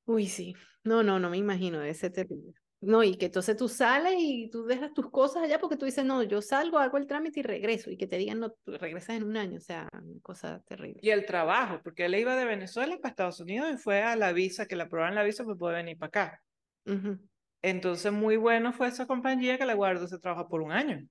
Uy, 0.05 0.27
sí. 0.27 0.55
No, 0.83 1.01
no, 1.01 1.19
no 1.19 1.29
me 1.29 1.37
imagino, 1.37 1.81
ese 1.81 2.11
terrible. 2.11 2.53
No, 2.81 3.03
y 3.03 3.15
que 3.15 3.27
entonces 3.27 3.55
tú 3.55 3.69
sales 3.69 4.15
y 4.17 4.49
tú 4.49 4.65
dejas 4.65 4.91
tus 4.93 5.11
cosas 5.11 5.43
allá 5.43 5.59
porque 5.59 5.77
tú 5.77 5.85
dices, 5.85 6.03
no, 6.03 6.23
yo 6.23 6.41
salgo, 6.41 6.79
hago 6.79 6.97
el 6.97 7.05
trámite 7.05 7.39
y 7.39 7.43
regreso, 7.43 7.91
y 7.91 7.97
que 7.97 8.07
te 8.07 8.17
digan, 8.17 8.39
no, 8.39 8.51
tú 8.63 8.75
regresas 8.77 9.17
en 9.17 9.23
un 9.23 9.37
año, 9.37 9.57
o 9.57 9.61
sea, 9.61 9.87
una 9.93 10.19
cosa 10.21 10.61
terrible. 10.67 10.99
Y 11.03 11.11
el 11.11 11.25
trabajo, 11.25 11.79
porque 11.83 12.05
él 12.05 12.15
iba 12.15 12.35
de 12.35 12.45
Venezuela 12.45 12.97
para 12.97 13.09
Estados 13.09 13.39
Unidos 13.39 13.71
y 13.71 13.77
fue 13.77 14.01
a 14.01 14.15
la 14.15 14.33
visa, 14.33 14.65
que 14.65 14.75
le 14.75 14.83
aprobaron 14.83 15.13
la 15.13 15.23
visa, 15.23 15.43
pues 15.43 15.57
puede 15.57 15.75
venir 15.75 15.97
para 15.97 16.07
acá. 16.07 16.41
Entonces, 17.61 18.11
muy 18.11 18.37
bueno 18.37 18.73
fue 18.73 18.87
esa 18.87 19.05
compañía 19.05 19.59
que 19.59 19.67
le 19.67 19.75
guardó 19.75 20.05
ese 20.05 20.17
trabajo 20.17 20.49
por 20.49 20.61
un 20.61 20.71
año. 20.71 21.07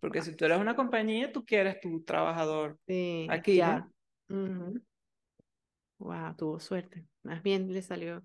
Porque 0.00 0.22
si 0.22 0.36
tú 0.36 0.44
eres 0.44 0.60
una 0.60 0.76
compañía, 0.76 1.32
tú 1.32 1.44
quieres 1.44 1.80
tu 1.80 2.04
trabajador 2.04 2.78
aquí, 3.28 3.56
ya. 3.56 3.88
Wow, 5.98 6.36
tuvo 6.36 6.60
suerte. 6.60 7.04
Más 7.24 7.42
bien 7.42 7.72
le 7.72 7.82
salió 7.82 8.24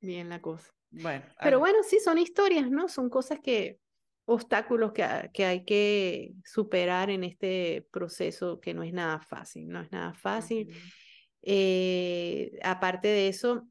bien 0.00 0.28
la 0.28 0.42
cosa. 0.42 0.72
Bueno. 0.92 1.24
Pero 1.40 1.58
bueno, 1.58 1.78
sí, 1.82 1.98
son 1.98 2.18
historias, 2.18 2.70
¿no? 2.70 2.88
Son 2.88 3.08
cosas 3.08 3.40
que, 3.40 3.78
obstáculos 4.24 4.92
que, 4.92 5.30
que 5.32 5.44
hay 5.44 5.64
que 5.64 6.32
superar 6.44 7.10
en 7.10 7.24
este 7.24 7.86
proceso 7.90 8.60
que 8.60 8.74
no 8.74 8.82
es 8.82 8.92
nada 8.92 9.20
fácil, 9.20 9.68
no 9.68 9.80
es 9.80 9.90
nada 9.90 10.14
fácil. 10.14 10.72
Eh, 11.42 12.58
aparte 12.62 13.08
de 13.08 13.28
eso, 13.28 13.68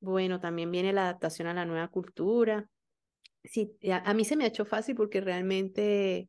bueno, 0.00 0.40
también 0.40 0.70
viene 0.70 0.92
la 0.92 1.04
adaptación 1.04 1.48
a 1.48 1.54
la 1.54 1.64
nueva 1.64 1.88
cultura. 1.88 2.68
Sí, 3.44 3.72
a, 3.90 4.12
mí 4.12 4.24
se 4.24 4.36
me 4.36 4.44
ha 4.44 4.48
hecho 4.48 4.64
fácil 4.64 4.94
porque 4.96 5.20
realmente... 5.20 6.28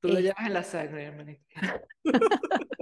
Tú 0.00 0.08
lo 0.08 0.20
llevas 0.20 0.46
en 0.46 0.52
la 0.52 0.62
sangre, 0.62 1.04
hermanita. 1.04 1.44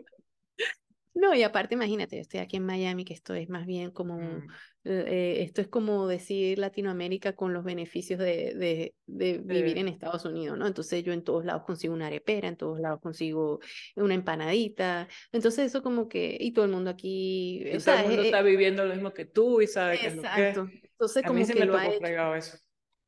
No, 1.22 1.32
y 1.36 1.44
aparte, 1.44 1.74
imagínate, 1.74 2.16
yo 2.16 2.22
estoy 2.22 2.40
aquí 2.40 2.56
en 2.56 2.66
Miami, 2.66 3.04
que 3.04 3.14
esto 3.14 3.32
es 3.32 3.48
más 3.48 3.64
bien 3.64 3.92
como, 3.92 4.18
mm. 4.18 4.48
eh, 4.86 5.36
esto 5.42 5.60
es 5.60 5.68
como 5.68 6.08
decir 6.08 6.58
Latinoamérica 6.58 7.36
con 7.36 7.52
los 7.52 7.62
beneficios 7.62 8.18
de, 8.18 8.54
de, 8.56 8.94
de 9.06 9.38
vivir 9.38 9.78
en 9.78 9.86
Estados 9.86 10.24
Unidos, 10.24 10.58
¿no? 10.58 10.66
Entonces 10.66 11.04
yo 11.04 11.12
en 11.12 11.22
todos 11.22 11.44
lados 11.44 11.62
consigo 11.62 11.94
una 11.94 12.08
arepera, 12.08 12.48
en 12.48 12.56
todos 12.56 12.80
lados 12.80 13.00
consigo 13.00 13.60
una 13.94 14.14
empanadita, 14.14 15.06
entonces 15.30 15.66
eso 15.66 15.80
como 15.80 16.08
que, 16.08 16.36
y 16.40 16.50
todo 16.50 16.64
el 16.64 16.72
mundo 16.72 16.90
aquí... 16.90 17.62
Y 17.66 17.78
todo 17.78 17.94
el 17.94 18.06
mundo 18.08 18.22
está 18.22 18.42
viviendo 18.42 18.84
lo 18.84 18.92
mismo 18.92 19.12
que 19.12 19.24
tú 19.24 19.60
y 19.60 19.68
sabe 19.68 20.00
que 20.00 20.08
es 20.08 20.16
lo 20.16 20.22
que... 20.22 20.48
Entonces 20.48 21.22
como 21.24 21.46
que 21.46 21.64
lo 21.64 21.76
ha 21.76 21.86
hecho, 21.86 22.34
eso. 22.34 22.58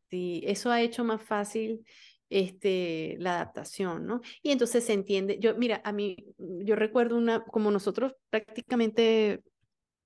Sí, 0.08 0.44
eso 0.46 0.70
ha 0.70 0.80
hecho 0.80 1.02
más 1.02 1.20
fácil 1.20 1.84
este, 2.30 3.16
la 3.18 3.36
adaptación, 3.36 4.06
¿no? 4.06 4.20
Y 4.42 4.50
entonces 4.50 4.84
se 4.84 4.92
entiende, 4.92 5.38
yo, 5.38 5.56
mira, 5.56 5.80
a 5.84 5.92
mí, 5.92 6.16
yo 6.38 6.76
recuerdo 6.76 7.16
una, 7.16 7.44
como 7.44 7.70
nosotros 7.70 8.12
prácticamente 8.30 9.42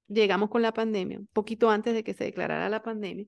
llegamos 0.08 0.48
con 0.50 0.62
la 0.62 0.72
pandemia, 0.72 1.18
un 1.18 1.28
poquito 1.32 1.70
antes 1.70 1.94
de 1.94 2.04
que 2.04 2.14
se 2.14 2.24
declarara 2.24 2.68
la 2.68 2.82
pandemia, 2.82 3.26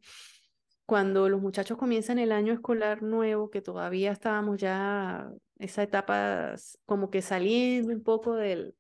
cuando 0.87 1.29
los 1.29 1.41
muchachos 1.41 1.79
comienzan 1.79 2.19
el 2.19 2.33
año 2.33 2.53
escolar 2.53 3.03
nuevo, 3.03 3.49
que 3.51 3.63
todavía 3.63 4.11
estábamos 4.13 4.59
ya, 4.59 5.31
esa 5.59 5.83
etapa 5.83 6.55
como 6.85 7.11
que 7.11 7.23
saliendo 7.23 7.93
un 7.93 8.03
poco 8.03 8.35
del, 8.35 8.75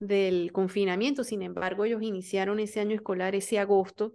del 0.00 0.50
confinamiento, 0.52 1.24
sin 1.24 1.42
embargo, 1.42 1.84
ellos 1.84 2.02
iniciaron 2.02 2.58
ese 2.58 2.80
año 2.80 2.94
escolar 2.94 3.34
ese 3.34 3.58
agosto 3.58 4.12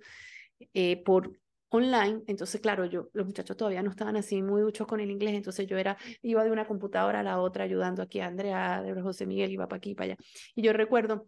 eh, 0.74 1.02
por 1.04 1.40
online, 1.72 2.22
entonces 2.28 2.60
claro, 2.60 2.86
yo, 2.86 3.10
los 3.14 3.26
muchachos 3.26 3.56
todavía 3.56 3.82
no 3.82 3.90
estaban 3.92 4.18
así 4.18 4.42
muy 4.42 4.62
duchos 4.62 4.86
con 4.86 5.00
el 5.00 5.10
inglés, 5.10 5.36
entonces 5.36 5.68
yo 5.68 5.78
era, 5.78 5.98
iba 6.22 6.44
de 6.44 6.52
una 6.52 6.68
computadora 6.68 7.22
a 7.22 7.24
la 7.24 7.40
otra 7.40 7.64
ayudando 7.64 8.02
aquí 8.02 8.20
a 8.20 8.28
Andrea, 8.28 8.82
de 8.82 9.02
José 9.02 9.26
Miguel, 9.26 9.52
iba 9.52 9.68
para 9.68 9.78
aquí, 9.78 9.96
para 9.96 10.14
allá. 10.14 10.18
Y 10.54 10.64
yo 10.64 10.74
recuerdo 10.74 11.28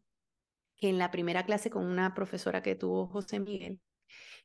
que 0.75 0.89
en 0.89 0.97
la 0.97 1.11
primera 1.11 1.45
clase 1.45 1.69
con 1.69 1.85
una 1.85 2.13
profesora 2.13 2.61
que 2.61 2.75
tuvo 2.75 3.07
José 3.07 3.39
Miguel, 3.39 3.79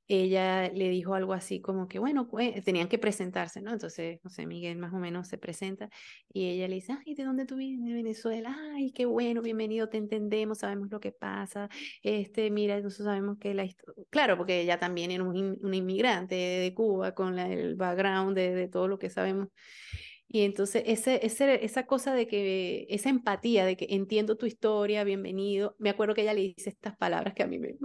ella 0.09 0.71
le 0.71 0.89
dijo 0.89 1.15
algo 1.15 1.35
así 1.35 1.61
como 1.61 1.87
que, 1.87 1.99
bueno, 1.99 2.29
tenían 2.65 2.89
que 2.89 2.99
presentarse, 2.99 3.61
¿no? 3.61 3.73
Entonces, 3.73 4.21
José 4.23 4.47
Miguel 4.47 4.79
más 4.79 4.93
o 4.95 4.97
menos 4.97 5.29
se 5.29 5.37
presenta 5.39 5.91
y 6.33 6.49
ella 6.49 6.67
le 6.67 6.77
dice, 6.77 6.95
ay, 7.05 7.15
¿de 7.15 7.25
dónde 7.25 7.45
tú 7.45 7.57
vienes? 7.57 7.85
De 7.87 7.93
Venezuela. 7.93 8.57
Ay, 8.75 8.91
qué 8.93 9.05
bueno, 9.05 9.43
bienvenido, 9.43 9.89
te 9.89 9.99
entendemos, 9.99 10.59
sabemos 10.59 10.91
lo 10.91 11.01
que 11.01 11.13
pasa. 11.13 11.69
Este, 12.03 12.51
mira, 12.51 12.81
nosotros 12.81 13.07
sabemos 13.07 13.39
que 13.39 13.53
la 13.53 13.65
historia, 13.65 14.05
claro, 14.11 14.37
porque 14.39 14.63
ella 14.63 14.79
también 14.79 15.11
era 15.11 15.25
un, 15.25 15.59
inmigrante 15.75 16.35
de 16.35 16.75
Cuba 16.75 17.15
con 17.15 17.39
el 17.39 17.77
background 17.77 18.37
de 18.37 18.69
todo 18.69 18.89
lo 18.89 18.99
que 18.99 19.11
sabemos. 19.11 19.49
Y 20.31 20.43
entonces 20.43 20.83
ese, 20.85 21.25
ese, 21.25 21.65
esa 21.65 21.87
cosa 21.87 22.15
de 22.15 22.27
que, 22.27 22.87
esa 22.91 23.09
empatía 23.09 23.65
de 23.65 23.79
que 23.79 23.87
entiendo 23.89 24.37
tu 24.37 24.45
historia, 24.45 25.03
bienvenido, 25.03 25.75
me 25.79 25.89
acuerdo 25.89 26.15
que 26.15 26.21
ella 26.21 26.35
le 26.35 26.43
dice 26.43 26.69
estas 26.69 26.99
palabras 26.99 27.33
que 27.33 27.43
a 27.43 27.47
mí 27.47 27.59
me, 27.59 27.77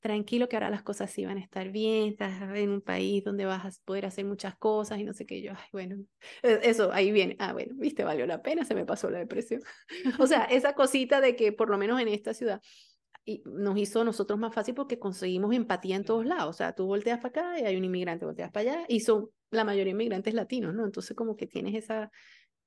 tranquilo 0.00 0.48
que 0.48 0.56
ahora 0.56 0.70
las 0.70 0.82
cosas 0.82 1.10
sí 1.10 1.26
van 1.26 1.36
a 1.36 1.42
estar 1.42 1.70
bien, 1.70 2.08
estás 2.08 2.40
en 2.56 2.70
un 2.70 2.80
país 2.80 3.22
donde 3.22 3.44
vas 3.44 3.66
a 3.66 3.84
poder 3.84 4.06
hacer 4.06 4.24
muchas 4.24 4.56
cosas 4.56 4.98
y 4.98 5.04
no 5.04 5.12
sé 5.12 5.26
qué, 5.26 5.42
yo, 5.42 5.52
ay, 5.52 5.68
bueno, 5.72 5.96
e, 6.42 6.60
eso 6.62 6.90
ahí 6.90 7.12
viene, 7.12 7.36
ah, 7.38 7.52
bueno, 7.52 7.74
viste, 7.76 8.02
valió 8.02 8.26
la 8.26 8.40
pena, 8.40 8.64
se 8.64 8.74
me 8.74 8.86
pasó 8.86 9.10
la 9.10 9.18
depresión. 9.18 9.60
o 10.18 10.26
sea, 10.26 10.44
esa 10.50 10.74
cosita 10.74 11.20
de 11.20 11.36
que 11.36 11.52
por 11.52 11.68
lo 11.68 11.76
menos 11.76 12.00
en 12.00 12.08
esta 12.08 12.32
ciudad, 12.32 12.62
y 13.26 13.42
nos 13.46 13.76
hizo 13.78 14.02
a 14.02 14.04
nosotros 14.04 14.38
más 14.38 14.54
fácil 14.54 14.74
porque 14.74 14.98
conseguimos 14.98 15.54
empatía 15.54 15.96
en 15.96 16.04
todos 16.04 16.26
lados. 16.26 16.50
O 16.50 16.52
sea, 16.52 16.74
tú 16.74 16.86
volteas 16.86 17.20
para 17.20 17.28
acá 17.28 17.60
y 17.60 17.64
hay 17.64 17.76
un 17.76 17.84
inmigrante, 17.84 18.26
volteas 18.26 18.50
para 18.50 18.72
allá 18.72 18.84
y 18.86 19.00
son 19.00 19.30
la 19.54 19.64
mayoría 19.64 19.86
de 19.86 19.90
inmigrantes 19.90 20.34
latinos, 20.34 20.74
¿no? 20.74 20.84
Entonces 20.84 21.16
como 21.16 21.36
que 21.36 21.46
tienes 21.46 21.74
esa 21.74 22.10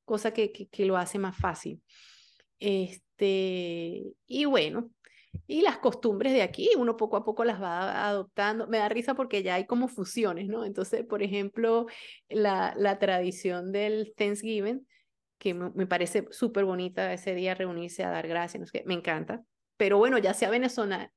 cosa 0.06 0.32
que, 0.32 0.52
que, 0.52 0.86
lo 0.86 0.98
hace 0.98 1.20
más 1.20 1.38
fácil. 1.38 1.82
Este, 2.60 4.04
y 4.26 4.46
bueno, 4.46 4.90
y 5.48 5.62
las 5.62 5.78
costumbres 5.80 6.34
de 6.34 6.42
aquí, 6.42 6.70
uno 6.78 6.98
poco 6.98 7.18
a 7.18 7.26
poco 7.26 7.44
las 7.44 7.62
va 7.62 8.08
adoptando. 8.08 8.68
Me 8.68 8.78
da 8.78 8.90
risa 8.90 9.16
porque 9.16 9.44
ya 9.44 9.56
hay 9.56 9.66
como 9.66 9.88
fusiones, 9.88 10.48
¿no? 10.48 10.66
Entonces, 10.66 11.06
por 11.06 11.22
ejemplo, 11.22 11.88
la, 12.30 12.74
la 12.78 13.00
tradición 13.00 13.72
del 13.72 14.14
Thanksgiving, 14.16 14.88
que 15.38 15.54
me, 15.54 15.86
parece 15.88 16.26
súper 16.32 16.66
bonita 16.66 17.14
ese 17.14 17.36
día 17.36 17.54
reunirse 17.54 18.04
a 18.04 18.10
dar 18.10 18.28
gracias, 18.28 18.62
¿no? 18.62 18.82
me 18.86 18.96
encanta 18.96 19.44
pero 19.78 19.98
bueno, 20.00 20.18
ya 20.18 20.34
se 20.34 20.46
ha 20.46 20.50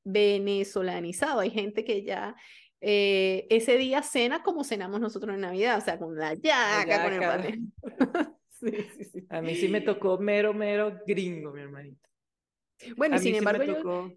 venezolanizado. 0.04 1.40
Hay 1.40 1.50
gente 1.50 1.84
que 1.84 2.04
ya 2.04 2.36
eh, 2.80 3.46
ese 3.50 3.76
día 3.76 4.02
cena 4.02 4.42
como 4.42 4.64
cenamos 4.64 5.00
nosotros 5.00 5.34
en 5.34 5.42
Navidad, 5.42 5.78
o 5.78 5.80
sea, 5.80 5.98
con 5.98 6.16
la 6.16 6.34
yaca, 6.34 7.04
con 7.04 7.12
el 7.12 7.20
paté. 7.20 7.58
sí, 8.48 8.70
sí, 8.96 9.04
sí. 9.04 9.26
A 9.28 9.42
mí 9.42 9.54
sí 9.54 9.68
me 9.68 9.80
tocó 9.80 10.18
mero, 10.18 10.54
mero 10.54 11.00
gringo, 11.06 11.52
mi 11.52 11.60
hermanita. 11.60 12.08
Bueno, 12.96 13.18
sin 13.18 13.34
embargo, 13.34 13.64
yo, 13.64 14.10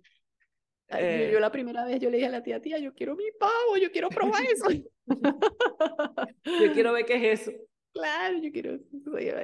eh, 0.90 1.30
yo, 1.34 1.40
la 1.40 1.52
primera 1.52 1.86
vez 1.86 2.00
yo 2.00 2.10
le 2.10 2.18
dije 2.18 2.28
a 2.28 2.32
la 2.32 2.44
tía, 2.44 2.62
tía, 2.62 2.80
yo 2.80 2.94
quiero 2.94 3.16
mi 3.16 3.26
pavo, 3.38 3.78
yo 3.82 3.92
quiero 3.92 4.10
probar 4.10 4.44
eso. 4.52 4.70
yo 4.70 6.74
quiero 6.74 6.94
ver 6.94 7.06
qué 7.06 7.16
es 7.16 7.42
eso. 7.42 7.52
Claro, 7.94 8.40
yo 8.40 8.52
quiero, 8.52 8.80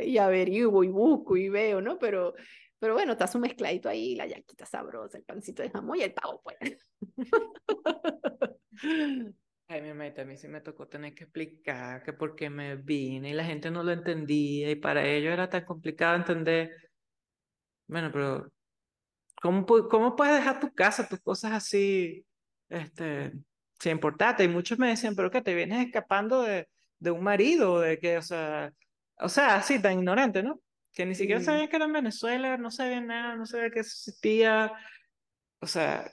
y 0.03 0.17
averiguo 0.17 0.84
y 0.84 0.88
busco 0.88 1.38
y 1.38 1.49
veo, 1.49 1.82
¿no? 1.82 1.99
Pero 1.99 2.34
pero 2.80 2.93
bueno, 2.93 3.11
está 3.11 3.27
su 3.27 3.39
mezcladito 3.39 3.89
ahí, 3.89 4.15
la 4.15 4.25
yaquita 4.25 4.65
sabrosa, 4.65 5.17
el 5.17 5.25
pancito 5.25 5.61
de 5.61 5.69
jamón 5.69 5.97
y 5.97 6.03
el 6.03 6.13
pavo, 6.13 6.41
pues. 6.41 6.57
Ay, 9.67 9.82
mi 9.84 9.89
a 9.89 10.25
mí 10.25 10.38
sí 10.38 10.47
me 10.47 10.61
tocó 10.61 10.88
tener 10.88 11.13
que 11.13 11.25
explicar 11.25 12.03
que 12.03 12.13
por 12.13 12.36
qué 12.36 12.49
me 12.49 12.75
vine 12.75 13.30
y 13.30 13.34
la 13.34 13.43
gente 13.43 13.69
no 13.69 13.84
lo 13.84 13.91
entendía 13.91 14.71
y 14.71 14.75
para 14.75 15.05
ellos 15.05 15.32
era 15.32 15.47
tan 15.47 15.63
complicado 15.63 16.15
entender. 16.15 16.89
Bueno, 17.88 18.09
pero 18.11 18.51
¿cómo, 19.41 19.65
cómo 19.65 20.15
puedes 20.15 20.38
dejar 20.38 20.59
tu 20.59 20.73
casa, 20.73 21.07
tus 21.07 21.19
cosas 21.19 21.51
así, 21.51 22.25
este, 22.69 23.32
sin 23.80 23.91
importarte? 23.93 24.43
Y 24.43 24.47
muchos 24.47 24.80
me 24.80 24.89
decían, 24.89 25.15
pero 25.15 25.30
que 25.30 25.41
te 25.41 25.53
vienes 25.53 25.86
escapando 25.86 26.41
de, 26.41 26.67
de 26.97 27.11
un 27.11 27.23
marido, 27.23 27.80
de 27.80 27.99
que, 27.99 28.17
o 28.17 28.21
sea, 28.23 28.73
o 29.19 29.30
sea, 29.30 29.57
así 29.57 29.80
tan 29.82 29.99
ignorante, 29.99 30.41
¿no? 30.41 30.61
Que 30.93 31.05
ni 31.05 31.15
siquiera 31.15 31.41
sabían 31.41 31.67
que 31.67 31.75
era 31.75 31.85
en 31.85 31.93
Venezuela, 31.93 32.57
no 32.57 32.71
sabían 32.71 33.07
nada, 33.07 33.35
no 33.35 33.45
sabía 33.45 33.69
que 33.69 33.79
existía. 33.81 34.71
O 35.61 35.67
sea, 35.67 36.09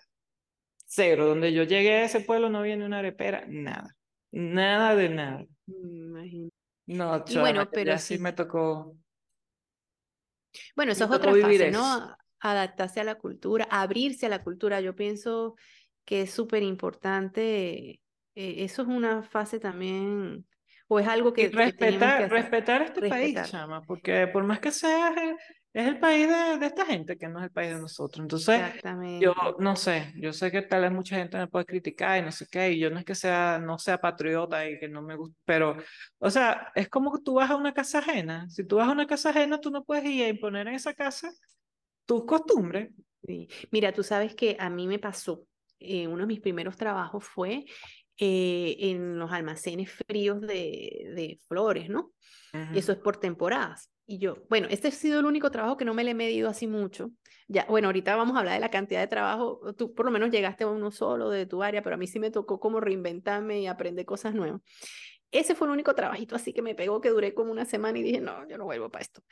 cero. 0.87 1.27
Donde 1.27 1.53
yo 1.53 1.65
llegué 1.65 1.95
a 1.95 2.05
ese 2.05 2.21
pueblo 2.21 2.49
no 2.49 2.63
ni 2.63 2.73
una 2.75 2.99
arepera, 2.99 3.45
nada. 3.49 3.97
Nada 4.33 4.95
de 4.95 5.09
nada. 5.09 5.47
No, 6.87 7.25
chaval, 7.25 7.43
bueno, 7.43 7.71
pero 7.71 7.95
así 7.95 8.19
me 8.19 8.33
tocó. 8.33 8.97
Bueno, 10.75 10.93
eso 10.93 11.05
es 11.05 11.11
otra 11.11 11.33
fase, 11.35 11.71
¿no? 11.71 12.17
Adaptarse 12.41 13.01
a 13.01 13.05
la 13.05 13.17
cultura, 13.17 13.67
abrirse 13.71 14.27
a 14.27 14.29
la 14.29 14.43
cultura. 14.45 14.81
Yo 14.81 14.95
pienso 14.95 15.57
que 16.05 16.23
es 16.23 16.31
súper 16.31 16.63
importante. 16.63 18.01
Eh, 18.35 18.65
eso 18.65 18.83
es 18.83 18.89
una 18.89 19.23
fase 19.23 19.59
también 19.59 20.47
o 20.89 21.01
es 21.01 21.09
algo 21.09 21.33
que, 21.33 21.49
respetar, 21.49 22.31
respetar 22.31 22.83
este 22.83 23.09
país, 23.09 23.43
chama, 23.45 23.83
porque 23.83 24.29
por 24.29 24.45
más 24.45 24.61
que 24.61 24.71
sea 24.71 25.13
es 25.77 25.87
el 25.89 25.99
país 25.99 26.27
de, 26.27 26.59
de, 26.59 26.67
esta 26.67 26.87
gente 26.87 27.19
que 27.19 27.29
no 27.29 27.39
es 27.39 27.45
el 27.45 27.51
país 27.51 27.75
de 27.75 27.81
nosotros. 27.81 28.25
Entonces, 28.25 28.63
yo 29.21 29.35
no 29.59 29.77
sé, 29.77 30.11
yo 30.17 30.33
sé 30.33 30.51
que 30.51 30.63
tal 30.63 30.81
vez 30.81 30.91
mucha 30.91 31.17
gente 31.17 31.37
me 31.37 31.49
puede 31.49 31.67
criticar 31.67 32.19
y 32.19 32.23
no 32.23 32.33
sé 32.33 32.47
qué, 32.51 32.73
y 32.73 32.79
yo 32.79 32.89
no 32.89 32.99
es 32.99 33.05
que 33.05 33.15
sea, 33.15 33.59
no 33.59 33.79
sea 33.79 34.01
patriota 34.01 34.67
y 34.67 34.79
que 34.79 34.89
no 34.89 35.03
me 35.03 35.17
guste, 35.17 35.37
pero, 35.45 35.77
o 36.19 36.31
sea, 36.31 36.73
es 36.75 36.89
como 36.89 37.13
que 37.13 37.23
tú 37.23 37.35
vas 37.35 37.51
a 37.51 37.57
una 37.57 37.75
casa 37.75 37.99
ajena. 37.99 38.49
Si 38.49 38.65
tú 38.65 38.77
vas 38.77 38.89
a 38.89 38.93
una 38.93 39.07
casa 39.07 39.31
ajena, 39.31 39.61
tú 39.61 39.71
no 39.71 39.85
puedes 39.85 40.07
ir 40.07 40.25
a 40.25 40.29
imponer 40.29 40.67
en 40.67 40.75
esa 40.75 40.95
casa 40.95 41.31
tus 42.07 42.25
costumbres. 42.25 42.91
Sí. 43.27 43.47
Mira, 43.71 43.93
tú 43.93 44.03
sabes 44.03 44.35
que 44.35 44.57
a 44.59 44.71
mí 44.71 44.87
me 44.87 44.99
pasó, 44.99 45.45
eh, 45.79 46.07
uno 46.07 46.21
de 46.21 46.27
mis 46.27 46.41
primeros 46.41 46.79
trabajos 46.79 47.23
fue 47.23 47.67
eh, 48.19 48.77
en 48.79 49.19
los 49.19 49.31
almacenes 49.33 49.91
fríos 49.91 50.41
de, 50.41 51.13
de 51.15 51.41
flores, 51.49 51.89
¿no? 51.89 52.13
Eso 52.75 52.93
es 52.93 52.99
por 52.99 53.19
temporadas. 53.19 53.91
Y 54.07 54.19
yo, 54.19 54.37
bueno, 54.49 54.69
este 54.71 54.89
ha 54.89 54.91
sido 54.93 55.21
el 55.21 55.27
único 55.27 55.51
trabajo 55.51 55.77
que 55.77 55.85
no 55.85 55.93
me 55.93 56.05
le 56.05 56.13
he 56.13 56.15
medido 56.15 56.49
así 56.49 56.67
mucho. 56.67 57.11
Ya, 57.49 57.67
bueno, 57.69 57.89
ahorita 57.89 58.17
vamos 58.17 58.37
a 58.37 58.41
hablar 58.41 58.55
de 58.55 58.61
la 58.61 58.71
cantidad 58.71 59.01
de 59.01 59.09
trabajo. 59.09 59.61
Tú 59.77 59.95
por 59.95 60.07
lo 60.07 60.13
menos 60.13 60.31
llegaste 60.31 60.65
a 60.65 60.69
uno 60.69 60.91
solo 60.91 61.29
de 61.29 61.45
tu 61.45 61.63
área, 61.63 61.83
pero 61.83 61.97
a 61.97 61.99
mí 61.99 62.07
sí 62.07 62.19
me 62.19 62.31
tocó 62.31 62.59
como 62.59 62.81
reinventarme 62.81 63.61
y 63.61 63.67
aprender 63.67 64.07
cosas 64.07 64.35
nuevas. 64.35 64.63
Ese 65.31 65.55
fue 65.55 65.67
el 65.67 65.73
único 65.73 65.95
trabajito 65.95 66.37
así 66.37 66.53
que 66.53 66.63
me 66.63 66.75
pegó, 66.75 67.01
que 67.01 67.11
duré 67.11 67.35
como 67.35 67.51
una 67.51 67.65
semana 67.65 67.99
y 67.99 68.03
dije, 68.03 68.21
no, 68.21 68.49
yo 68.49 68.57
no 68.59 68.65
vuelvo 68.65 68.91
para 68.91 69.03
esto. 69.03 69.23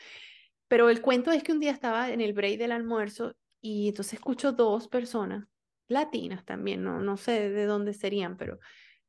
Pero 0.68 0.90
el 0.90 1.00
cuento 1.00 1.30
es 1.30 1.42
que 1.42 1.52
un 1.52 1.60
día 1.60 1.70
estaba 1.70 2.10
en 2.10 2.20
el 2.20 2.32
break 2.32 2.58
del 2.58 2.72
almuerzo 2.72 3.36
y 3.60 3.88
entonces 3.88 4.14
escucho 4.14 4.52
dos 4.52 4.88
personas, 4.88 5.46
latinas 5.88 6.44
también, 6.44 6.82
no, 6.82 7.00
no 7.00 7.16
sé 7.16 7.50
de 7.50 7.66
dónde 7.66 7.92
serían, 7.92 8.36
pero 8.36 8.58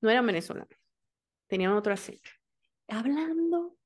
no 0.02 0.10
eran 0.10 0.26
venezolanas, 0.26 0.78
tenían 1.48 1.74
otro 1.74 1.94
acento, 1.94 2.30
hablando 2.88 3.78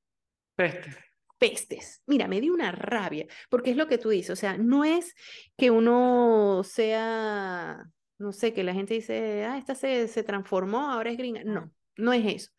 pestes. 0.56 0.96
Pestes. 1.38 2.02
Mira, 2.04 2.28
me 2.28 2.38
dio 2.38 2.52
una 2.52 2.70
rabia, 2.70 3.26
porque 3.48 3.70
es 3.70 3.76
lo 3.76 3.86
que 3.86 3.96
tú 3.96 4.10
dices, 4.10 4.30
o 4.30 4.36
sea, 4.36 4.58
no 4.58 4.84
es 4.84 5.14
que 5.56 5.70
uno 5.70 6.60
sea, 6.64 7.82
no 8.18 8.32
sé, 8.32 8.52
que 8.52 8.62
la 8.62 8.74
gente 8.74 8.92
dice, 8.92 9.46
ah, 9.46 9.56
esta 9.56 9.74
se, 9.74 10.06
se 10.06 10.22
transformó, 10.22 10.90
ahora 10.90 11.10
es 11.10 11.16
gringa. 11.16 11.42
No, 11.44 11.72
no 11.96 12.12
es 12.12 12.26
eso. 12.26 12.50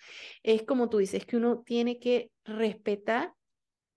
Es 0.41 0.63
como 0.63 0.89
tú 0.89 0.97
dices, 0.97 1.27
que 1.27 1.38
uno 1.38 1.61
tiene 1.63 1.99
que 1.99 2.32
respetar 2.43 3.36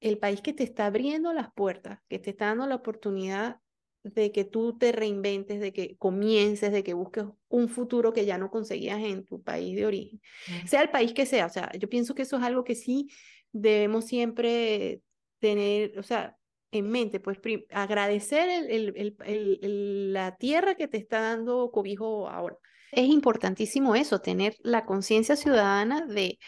el 0.00 0.18
país 0.18 0.42
que 0.42 0.52
te 0.52 0.64
está 0.64 0.84
abriendo 0.84 1.32
las 1.32 1.50
puertas, 1.54 2.00
que 2.08 2.18
te 2.18 2.30
está 2.30 2.46
dando 2.46 2.66
la 2.66 2.74
oportunidad 2.74 3.60
de 4.04 4.32
que 4.32 4.44
tú 4.44 4.76
te 4.78 4.92
reinventes, 4.92 5.60
de 5.60 5.72
que 5.72 5.96
comiences, 5.96 6.72
de 6.72 6.84
que 6.84 6.94
busques 6.94 7.24
un 7.48 7.68
futuro 7.68 8.12
que 8.12 8.26
ya 8.26 8.38
no 8.38 8.50
conseguías 8.50 9.02
en 9.02 9.24
tu 9.24 9.42
país 9.42 9.74
de 9.74 9.86
origen, 9.86 10.20
sea 10.66 10.82
el 10.82 10.90
país 10.90 11.14
que 11.14 11.26
sea. 11.26 11.46
O 11.46 11.50
sea, 11.50 11.72
yo 11.72 11.88
pienso 11.88 12.14
que 12.14 12.22
eso 12.22 12.36
es 12.36 12.42
algo 12.42 12.64
que 12.64 12.74
sí 12.74 13.08
debemos 13.50 14.04
siempre 14.04 15.00
tener, 15.38 15.98
o 15.98 16.02
sea, 16.02 16.36
en 16.70 16.90
mente, 16.90 17.20
pues 17.20 17.38
agradecer 17.70 18.48
el, 18.68 19.14
el, 19.24 20.12
la 20.12 20.36
tierra 20.36 20.74
que 20.74 20.88
te 20.88 20.98
está 20.98 21.20
dando 21.20 21.70
cobijo 21.70 22.28
ahora. 22.28 22.56
Es 22.92 23.08
importantísimo 23.08 23.94
eso, 23.94 24.20
tener 24.20 24.56
la 24.62 24.84
conciencia 24.84 25.36
ciudadana 25.36 26.04
de, 26.06 26.38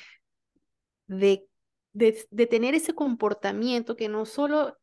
de, 1.07 1.49
de, 1.93 2.47
tener 2.47 2.75
ese 2.75 2.95
comportamiento 2.95 3.97
que 3.97 4.09
no 4.09 4.27
solo 4.27 4.77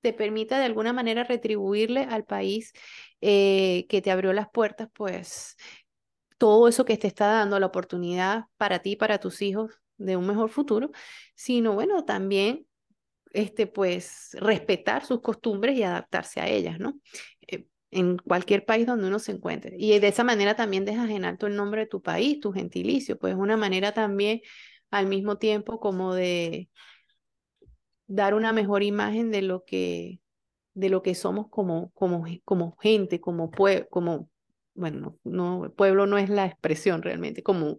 te 0.00 0.12
permita 0.12 0.58
de 0.58 0.64
alguna 0.66 0.92
manera 0.92 1.24
retribuirle 1.24 2.02
al 2.02 2.24
país 2.24 2.72
eh, 3.20 3.86
que 3.88 4.02
te 4.02 4.10
abrió 4.10 4.32
las 4.32 4.48
puertas, 4.50 4.88
pues 4.92 5.56
todo 6.38 6.68
eso 6.68 6.84
que 6.84 6.96
te 6.96 7.08
está 7.08 7.26
dando 7.26 7.58
la 7.58 7.66
oportunidad 7.66 8.44
para 8.56 8.78
ti, 8.80 8.96
para 8.96 9.18
tus 9.18 9.42
hijos 9.42 9.80
de 9.96 10.16
un 10.16 10.26
mejor 10.26 10.50
futuro, 10.50 10.90
sino 11.34 11.74
bueno, 11.74 12.04
también 12.04 12.66
este, 13.32 13.66
pues 13.66 14.30
respetar 14.40 15.04
sus 15.04 15.20
costumbres 15.20 15.76
y 15.76 15.82
adaptarse 15.82 16.40
a 16.40 16.48
ellas, 16.48 16.78
¿no? 16.78 17.00
Eh, 17.46 17.66
en 17.90 18.18
cualquier 18.18 18.64
país 18.64 18.86
donde 18.86 19.08
uno 19.08 19.18
se 19.18 19.32
encuentre. 19.32 19.76
Y 19.78 19.98
de 19.98 20.08
esa 20.08 20.24
manera 20.24 20.54
también 20.54 20.84
dejas 20.84 21.10
en 21.10 21.24
alto 21.24 21.46
el 21.46 21.56
nombre 21.56 21.82
de 21.82 21.86
tu 21.86 22.02
país, 22.02 22.40
tu 22.40 22.52
gentilicio, 22.52 23.18
pues 23.18 23.34
una 23.34 23.56
manera 23.56 23.92
también 23.92 24.40
al 24.90 25.06
mismo 25.06 25.36
tiempo 25.38 25.80
como 25.80 26.14
de 26.14 26.70
dar 28.08 28.34
una 28.34 28.52
mejor 28.52 28.82
imagen 28.82 29.30
de 29.30 29.42
lo 29.42 29.64
que, 29.64 30.20
de 30.74 30.88
lo 30.88 31.02
que 31.02 31.14
somos 31.14 31.48
como, 31.48 31.90
como, 31.92 32.24
como 32.44 32.76
gente, 32.78 33.20
como, 33.20 33.50
pueblo, 33.50 33.86
como 33.90 34.30
bueno, 34.74 35.18
no, 35.24 35.72
pueblo 35.76 36.06
no 36.06 36.18
es 36.18 36.30
la 36.30 36.46
expresión 36.46 37.02
realmente, 37.02 37.42
como, 37.42 37.78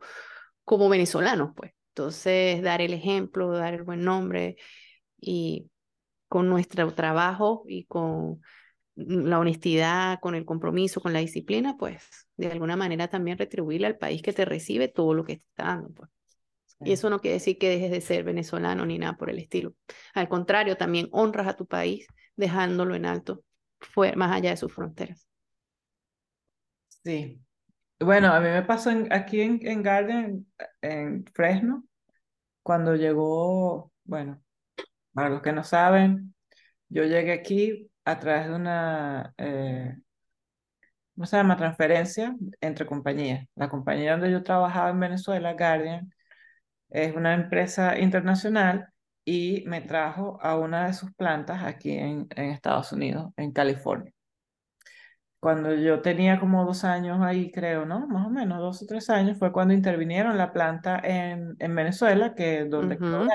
como 0.65 0.89
venezolanos, 0.89 1.51
pues. 1.55 1.73
Entonces, 1.89 2.61
dar 2.61 2.81
el 2.81 2.93
ejemplo, 2.93 3.51
dar 3.51 3.73
el 3.73 3.83
buen 3.83 4.03
nombre 4.03 4.57
y 5.19 5.69
con 6.27 6.49
nuestro 6.49 6.93
trabajo 6.93 7.63
y 7.67 7.85
con 7.85 8.41
la 8.95 9.39
honestidad, 9.39 10.19
con 10.21 10.35
el 10.35 10.45
compromiso, 10.45 11.01
con 11.01 11.13
la 11.13 11.19
disciplina, 11.19 11.77
pues 11.77 12.03
de 12.37 12.51
alguna 12.51 12.75
manera 12.75 13.09
también 13.09 13.37
retribuirle 13.37 13.87
al 13.87 13.97
país 13.97 14.21
que 14.21 14.33
te 14.33 14.45
recibe 14.45 14.87
todo 14.89 15.13
lo 15.13 15.23
que 15.25 15.33
está 15.33 15.65
dando. 15.65 15.89
Pues. 15.93 16.09
Y 16.81 16.93
eso 16.93 17.09
no 17.09 17.19
quiere 17.19 17.35
decir 17.35 17.57
que 17.57 17.69
dejes 17.69 17.91
de 17.91 18.01
ser 18.01 18.23
venezolano 18.23 18.85
ni 18.85 18.97
nada 18.97 19.17
por 19.17 19.29
el 19.29 19.39
estilo. 19.39 19.73
Al 20.13 20.29
contrario, 20.29 20.77
también 20.77 21.09
honras 21.11 21.47
a 21.47 21.55
tu 21.55 21.65
país 21.65 22.07
dejándolo 22.35 22.95
en 22.95 23.05
alto, 23.05 23.43
fue, 23.79 24.15
más 24.15 24.31
allá 24.31 24.51
de 24.51 24.57
sus 24.57 24.73
fronteras. 24.73 25.27
Sí. 27.03 27.41
Bueno, 27.99 28.31
a 28.31 28.39
mí 28.39 28.47
me 28.47 28.63
pasó 28.63 28.91
aquí 29.11 29.41
en, 29.41 29.59
en 29.67 29.83
Garden, 29.83 30.47
en 30.81 31.25
Fresno, 31.33 31.83
cuando 32.63 32.95
llegó, 32.95 33.91
bueno, 34.05 34.41
para 35.13 35.29
los 35.29 35.41
que 35.41 35.51
no 35.51 35.63
saben, 35.65 36.33
yo 36.87 37.03
llegué 37.03 37.33
aquí 37.33 37.91
a 38.05 38.19
través 38.19 38.47
de 38.47 38.55
una, 38.55 39.33
eh, 39.37 39.97
¿cómo 41.13 41.25
se 41.25 41.37
llama? 41.37 41.57
Transferencia 41.57 42.35
entre 42.61 42.85
compañías. 42.85 43.47
La 43.55 43.69
compañía 43.69 44.13
donde 44.13 44.31
yo 44.31 44.43
trabajaba 44.43 44.89
en 44.91 44.99
Venezuela, 44.99 45.53
Guardian, 45.53 46.13
es 46.89 47.15
una 47.15 47.33
empresa 47.33 47.97
internacional 47.99 48.89
y 49.25 49.63
me 49.67 49.81
trajo 49.81 50.39
a 50.41 50.57
una 50.57 50.87
de 50.87 50.93
sus 50.93 51.13
plantas 51.13 51.63
aquí 51.63 51.91
en, 51.91 52.27
en 52.35 52.45
Estados 52.51 52.91
Unidos, 52.91 53.31
en 53.37 53.51
California. 53.51 54.11
Cuando 55.39 55.73
yo 55.73 56.01
tenía 56.01 56.39
como 56.39 56.65
dos 56.65 56.83
años 56.83 57.19
ahí, 57.21 57.51
creo, 57.51 57.85
¿no? 57.85 58.07
Más 58.07 58.27
o 58.27 58.29
menos, 58.29 58.59
dos 58.59 58.81
o 58.81 58.85
tres 58.85 59.09
años, 59.09 59.37
fue 59.37 59.53
cuando 59.53 59.73
intervinieron 59.73 60.37
la 60.37 60.51
planta 60.51 60.99
en, 61.01 61.55
en 61.59 61.75
Venezuela, 61.75 62.35
que 62.35 62.61
es 62.61 62.69
donde 62.69 62.95
uh 62.95 63.27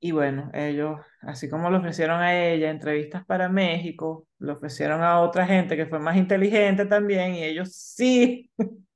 Y 0.00 0.10
bueno, 0.10 0.50
ellos, 0.52 0.98
así 1.20 1.48
como 1.48 1.70
le 1.70 1.76
ofrecieron 1.76 2.20
a 2.20 2.36
ella 2.36 2.70
entrevistas 2.70 3.24
para 3.24 3.48
México, 3.48 4.26
le 4.38 4.52
ofrecieron 4.52 5.02
a 5.02 5.20
otra 5.20 5.46
gente 5.46 5.76
que 5.76 5.86
fue 5.86 6.00
más 6.00 6.16
inteligente 6.16 6.86
también, 6.86 7.34
y 7.34 7.44
ellos 7.44 7.72
sí 7.72 8.50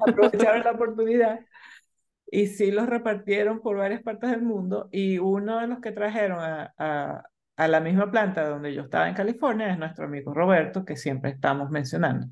aprovecharon 0.00 0.64
la 0.64 0.72
oportunidad 0.72 1.40
y 2.30 2.46
sí 2.46 2.70
los 2.70 2.88
repartieron 2.88 3.60
por 3.60 3.76
varias 3.76 4.02
partes 4.02 4.30
del 4.30 4.42
mundo 4.42 4.88
y 4.92 5.18
uno 5.18 5.58
de 5.60 5.66
los 5.66 5.80
que 5.80 5.90
trajeron 5.90 6.38
a, 6.40 6.72
a, 6.78 7.24
a, 7.56 7.68
la 7.68 7.80
misma 7.80 8.10
planta 8.10 8.48
donde 8.48 8.72
yo 8.72 8.82
estaba 8.82 9.08
en 9.08 9.14
California 9.14 9.72
es 9.72 9.78
nuestro 9.78 10.04
amigo 10.04 10.32
Roberto, 10.32 10.84
que 10.84 10.96
siempre 10.96 11.32
estamos 11.32 11.70
mencionando. 11.70 12.28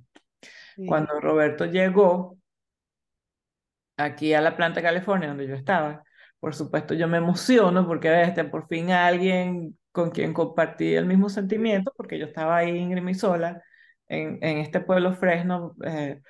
Cuando 0.86 1.18
Roberto 1.20 1.66
llegó 1.66 2.38
aquí 3.96 4.32
a 4.34 4.40
la 4.40 4.56
planta 4.56 4.78
de 4.78 4.86
California 4.86 5.28
donde 5.28 5.48
yo 5.48 5.56
estaba, 5.56 6.04
por 6.38 6.54
supuesto 6.54 6.94
yo 6.94 7.08
me 7.08 7.18
emociono 7.18 7.84
porque 7.84 8.22
este, 8.22 8.44
por 8.44 8.68
fin 8.68 8.92
alguien 8.92 9.76
con 9.90 10.10
quien 10.12 10.32
compartí 10.32 10.94
el 10.94 11.06
mismo 11.06 11.28
sentimiento, 11.28 11.92
porque 11.96 12.20
yo 12.20 12.26
estaba 12.26 12.58
ahí 12.58 12.76
íngreme 12.76 13.10
y 13.10 13.14
sola 13.14 13.60
en, 14.06 14.38
en 14.42 14.58
este 14.58 14.78
pueblo 14.78 15.12
Fresno. 15.14 15.74
Eh, 15.84 16.20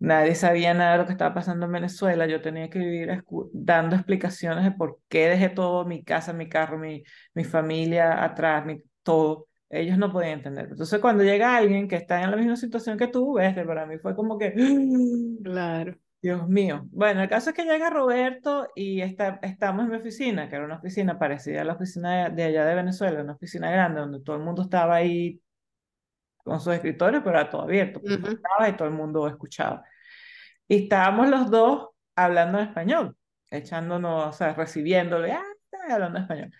Nadie 0.00 0.34
sabía 0.34 0.74
nada 0.74 0.92
de 0.92 0.98
lo 0.98 1.06
que 1.06 1.12
estaba 1.12 1.34
pasando 1.34 1.66
en 1.66 1.72
Venezuela. 1.72 2.26
Yo 2.26 2.40
tenía 2.40 2.70
que 2.70 2.78
vivir 2.78 3.24
dando 3.52 3.96
explicaciones 3.96 4.64
de 4.64 4.72
por 4.72 5.00
qué 5.08 5.28
dejé 5.28 5.48
todo, 5.48 5.84
mi 5.84 6.04
casa, 6.04 6.32
mi 6.32 6.48
carro, 6.48 6.78
mi, 6.78 7.02
mi 7.34 7.44
familia 7.44 8.22
atrás, 8.22 8.64
mi, 8.64 8.82
todo. 9.02 9.48
Ellos 9.70 9.98
no 9.98 10.12
podían 10.12 10.34
entender. 10.38 10.68
Entonces, 10.70 11.00
cuando 11.00 11.24
llega 11.24 11.56
alguien 11.56 11.88
que 11.88 11.96
está 11.96 12.22
en 12.22 12.30
la 12.30 12.36
misma 12.36 12.56
situación 12.56 12.96
que 12.96 13.08
tú, 13.08 13.34
ves, 13.34 13.54
para 13.66 13.86
mí 13.86 13.98
fue 13.98 14.14
como 14.14 14.38
que... 14.38 14.54
Claro. 15.42 15.96
Dios 16.20 16.48
mío. 16.48 16.86
Bueno, 16.90 17.22
el 17.22 17.28
caso 17.28 17.50
es 17.50 17.56
que 17.56 17.64
llega 17.64 17.90
Roberto 17.90 18.68
y 18.74 19.00
está, 19.02 19.38
estamos 19.42 19.84
en 19.84 19.90
mi 19.90 19.96
oficina, 19.98 20.48
que 20.48 20.56
era 20.56 20.64
una 20.64 20.76
oficina 20.76 21.18
parecida 21.18 21.62
a 21.62 21.64
la 21.64 21.74
oficina 21.74 22.28
de, 22.28 22.42
allá 22.42 22.64
de 22.64 22.74
Venezuela, 22.74 23.22
una 23.22 23.34
oficina 23.34 23.70
grande 23.70 24.00
donde 24.00 24.20
todo 24.20 24.36
el 24.36 24.42
mundo 24.42 24.62
estaba 24.62 24.96
ahí 24.96 25.40
con 26.42 26.60
sus 26.60 26.74
escritores, 26.74 27.20
pero 27.22 27.38
era 27.38 27.48
todo 27.50 27.62
abierto, 27.62 28.00
y 28.02 28.72
todo 28.72 28.88
el 28.88 28.94
mundo 28.94 29.28
escuchaba. 29.28 29.84
Y 30.68 30.84
estábamos 30.84 31.28
los 31.28 31.50
dos 31.50 31.88
hablando 32.14 32.58
en 32.58 32.68
español, 32.68 33.16
echándonos, 33.50 34.28
o 34.28 34.32
sea, 34.32 34.54
recibiéndole, 34.54 35.32
ah, 35.32 35.44
hablando 35.90 36.18
en 36.18 36.24
español. 36.24 36.52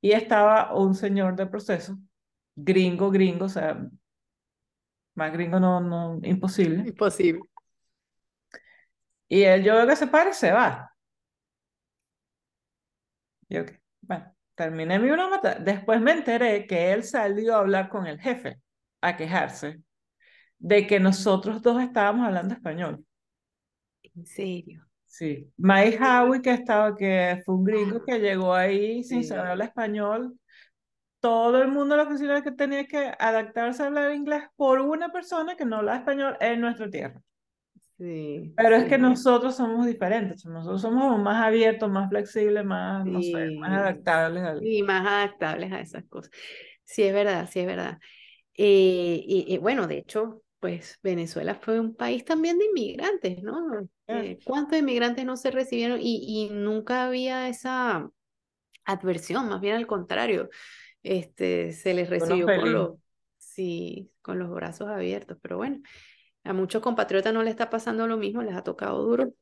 Y 0.00 0.12
estaba 0.12 0.74
un 0.74 0.94
señor 0.94 1.36
de 1.36 1.46
proceso, 1.46 1.96
gringo, 2.56 3.10
gringo, 3.10 3.46
o 3.46 3.48
sea, 3.48 3.78
más 5.14 5.32
gringo 5.32 5.60
no, 5.60 5.80
no, 5.80 6.18
imposible. 6.22 6.88
Imposible. 6.88 7.42
Y 9.28 9.42
él, 9.44 9.62
yo 9.64 9.74
veo 9.76 9.86
que 9.86 9.96
se 9.96 10.06
para 10.06 10.30
y 10.30 10.34
se 10.34 10.52
va. 10.52 10.92
Y 13.48 13.58
ok, 13.58 13.70
bueno, 14.00 14.34
terminé 14.54 14.98
mi 14.98 15.10
broma. 15.10 15.40
Después 15.60 16.00
me 16.00 16.12
enteré 16.12 16.66
que 16.66 16.92
él 16.92 17.04
salió 17.04 17.54
a 17.54 17.58
hablar 17.60 17.88
con 17.88 18.06
el 18.06 18.18
jefe 18.20 18.60
a 19.00 19.16
quejarse 19.16 19.82
de 20.58 20.86
que 20.86 21.00
nosotros 21.00 21.62
dos 21.62 21.82
estábamos 21.82 22.26
hablando 22.26 22.54
español. 22.54 23.04
¿En 24.14 24.26
serio? 24.26 24.86
Sí. 25.06 25.50
Mike 25.56 25.98
Howie, 26.02 26.40
que 26.40 26.52
estaba, 26.52 26.96
que 26.96 27.42
fue 27.44 27.54
un 27.54 27.64
gringo 27.64 28.04
que 28.04 28.18
llegó 28.18 28.54
ahí 28.54 29.04
sin 29.04 29.24
saber 29.24 29.46
hablar 29.46 29.68
español. 29.68 30.38
Todo 31.20 31.62
el 31.62 31.68
mundo 31.68 31.96
la 31.96 32.04
oficina 32.04 32.42
que 32.42 32.50
tenía 32.50 32.86
que 32.86 33.12
adaptarse 33.18 33.82
a 33.82 33.86
hablar 33.86 34.14
inglés 34.14 34.42
por 34.56 34.80
una 34.80 35.10
persona 35.10 35.54
que 35.54 35.64
no 35.64 35.76
habla 35.76 35.96
español 35.96 36.36
en 36.40 36.60
nuestra 36.60 36.90
tierra. 36.90 37.20
Sí, 37.98 38.52
Pero 38.56 38.74
es 38.74 38.86
que 38.86 38.98
nosotros 38.98 39.54
somos 39.54 39.86
diferentes, 39.86 40.44
nosotros 40.46 40.80
somos 40.80 41.20
más 41.20 41.44
abiertos, 41.44 41.88
más 41.88 42.08
flexibles, 42.08 42.64
más, 42.64 43.04
no 43.04 43.22
sé, 43.22 43.50
más 43.58 43.70
adaptables. 43.70 44.42
Al... 44.42 44.66
Y 44.66 44.82
más 44.82 45.06
adaptables 45.06 45.72
a 45.72 45.80
esas 45.80 46.04
cosas. 46.08 46.32
Sí, 46.84 47.02
es 47.04 47.12
verdad, 47.12 47.48
sí, 47.50 47.60
es 47.60 47.66
verdad. 47.66 47.98
Eh, 48.54 49.22
y, 49.24 49.58
bueno, 49.58 49.86
de 49.86 49.98
hecho, 49.98 50.41
pues 50.62 51.00
Venezuela 51.02 51.56
fue 51.56 51.80
un 51.80 51.96
país 51.96 52.24
también 52.24 52.56
de 52.56 52.66
inmigrantes, 52.66 53.42
¿no? 53.42 53.88
Eh, 54.06 54.38
¿Cuántos 54.44 54.78
inmigrantes 54.78 55.24
no 55.24 55.36
se 55.36 55.50
recibieron? 55.50 55.98
Y, 56.00 56.22
y 56.24 56.54
nunca 56.54 57.04
había 57.04 57.48
esa 57.48 58.08
adversión, 58.84 59.48
más 59.48 59.60
bien 59.60 59.74
al 59.74 59.88
contrario, 59.88 60.50
este, 61.02 61.72
se 61.72 61.94
les 61.94 62.08
recibió 62.08 62.46
con 62.46 62.72
los, 62.72 62.90
sí, 63.38 64.12
con 64.22 64.38
los 64.38 64.50
brazos 64.50 64.86
abiertos, 64.86 65.36
pero 65.42 65.56
bueno, 65.56 65.80
a 66.44 66.52
muchos 66.52 66.80
compatriotas 66.80 67.34
no 67.34 67.42
les 67.42 67.50
está 67.50 67.68
pasando 67.68 68.06
lo 68.06 68.16
mismo, 68.16 68.40
les 68.40 68.54
ha 68.54 68.62
tocado 68.62 69.02
duro, 69.02 69.34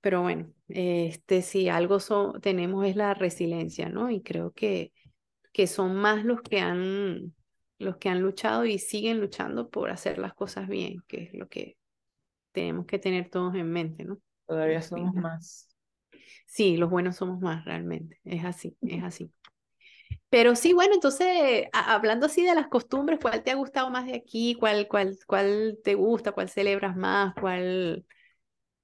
pero 0.00 0.22
bueno, 0.22 0.52
este, 0.68 1.42
si 1.42 1.68
algo 1.68 1.98
tenemos 2.40 2.86
es 2.86 2.94
la 2.94 3.12
resiliencia, 3.14 3.88
¿no? 3.88 4.08
Y 4.08 4.22
creo 4.22 4.52
que, 4.52 4.92
que 5.52 5.66
son 5.66 5.96
más 5.96 6.24
los 6.24 6.42
que 6.42 6.60
han 6.60 7.34
los 7.80 7.96
que 7.96 8.10
han 8.10 8.20
luchado 8.20 8.66
y 8.66 8.78
siguen 8.78 9.20
luchando 9.20 9.70
por 9.70 9.90
hacer 9.90 10.18
las 10.18 10.34
cosas 10.34 10.68
bien, 10.68 11.02
que 11.08 11.24
es 11.24 11.34
lo 11.34 11.48
que 11.48 11.76
tenemos 12.52 12.86
que 12.86 12.98
tener 12.98 13.30
todos 13.30 13.54
en 13.54 13.72
mente, 13.72 14.04
¿no? 14.04 14.18
Todavía 14.46 14.82
somos 14.82 15.14
más. 15.14 15.68
Sí, 16.46 16.76
los 16.76 16.90
buenos 16.90 17.16
somos 17.16 17.40
más 17.40 17.64
realmente, 17.64 18.20
es 18.24 18.44
así, 18.44 18.76
es 18.82 19.02
así. 19.02 19.32
Pero 20.28 20.54
sí, 20.54 20.74
bueno, 20.74 20.94
entonces, 20.94 21.66
hablando 21.72 22.26
así 22.26 22.44
de 22.44 22.54
las 22.54 22.68
costumbres, 22.68 23.18
¿cuál 23.20 23.42
te 23.42 23.50
ha 23.50 23.54
gustado 23.56 23.90
más 23.90 24.06
de 24.06 24.14
aquí? 24.14 24.56
¿Cuál, 24.58 24.86
cuál, 24.86 25.16
cuál 25.26 25.78
te 25.82 25.94
gusta? 25.94 26.32
¿Cuál 26.32 26.48
celebras 26.48 26.96
más? 26.96 27.34
¿Cuál, 27.34 28.04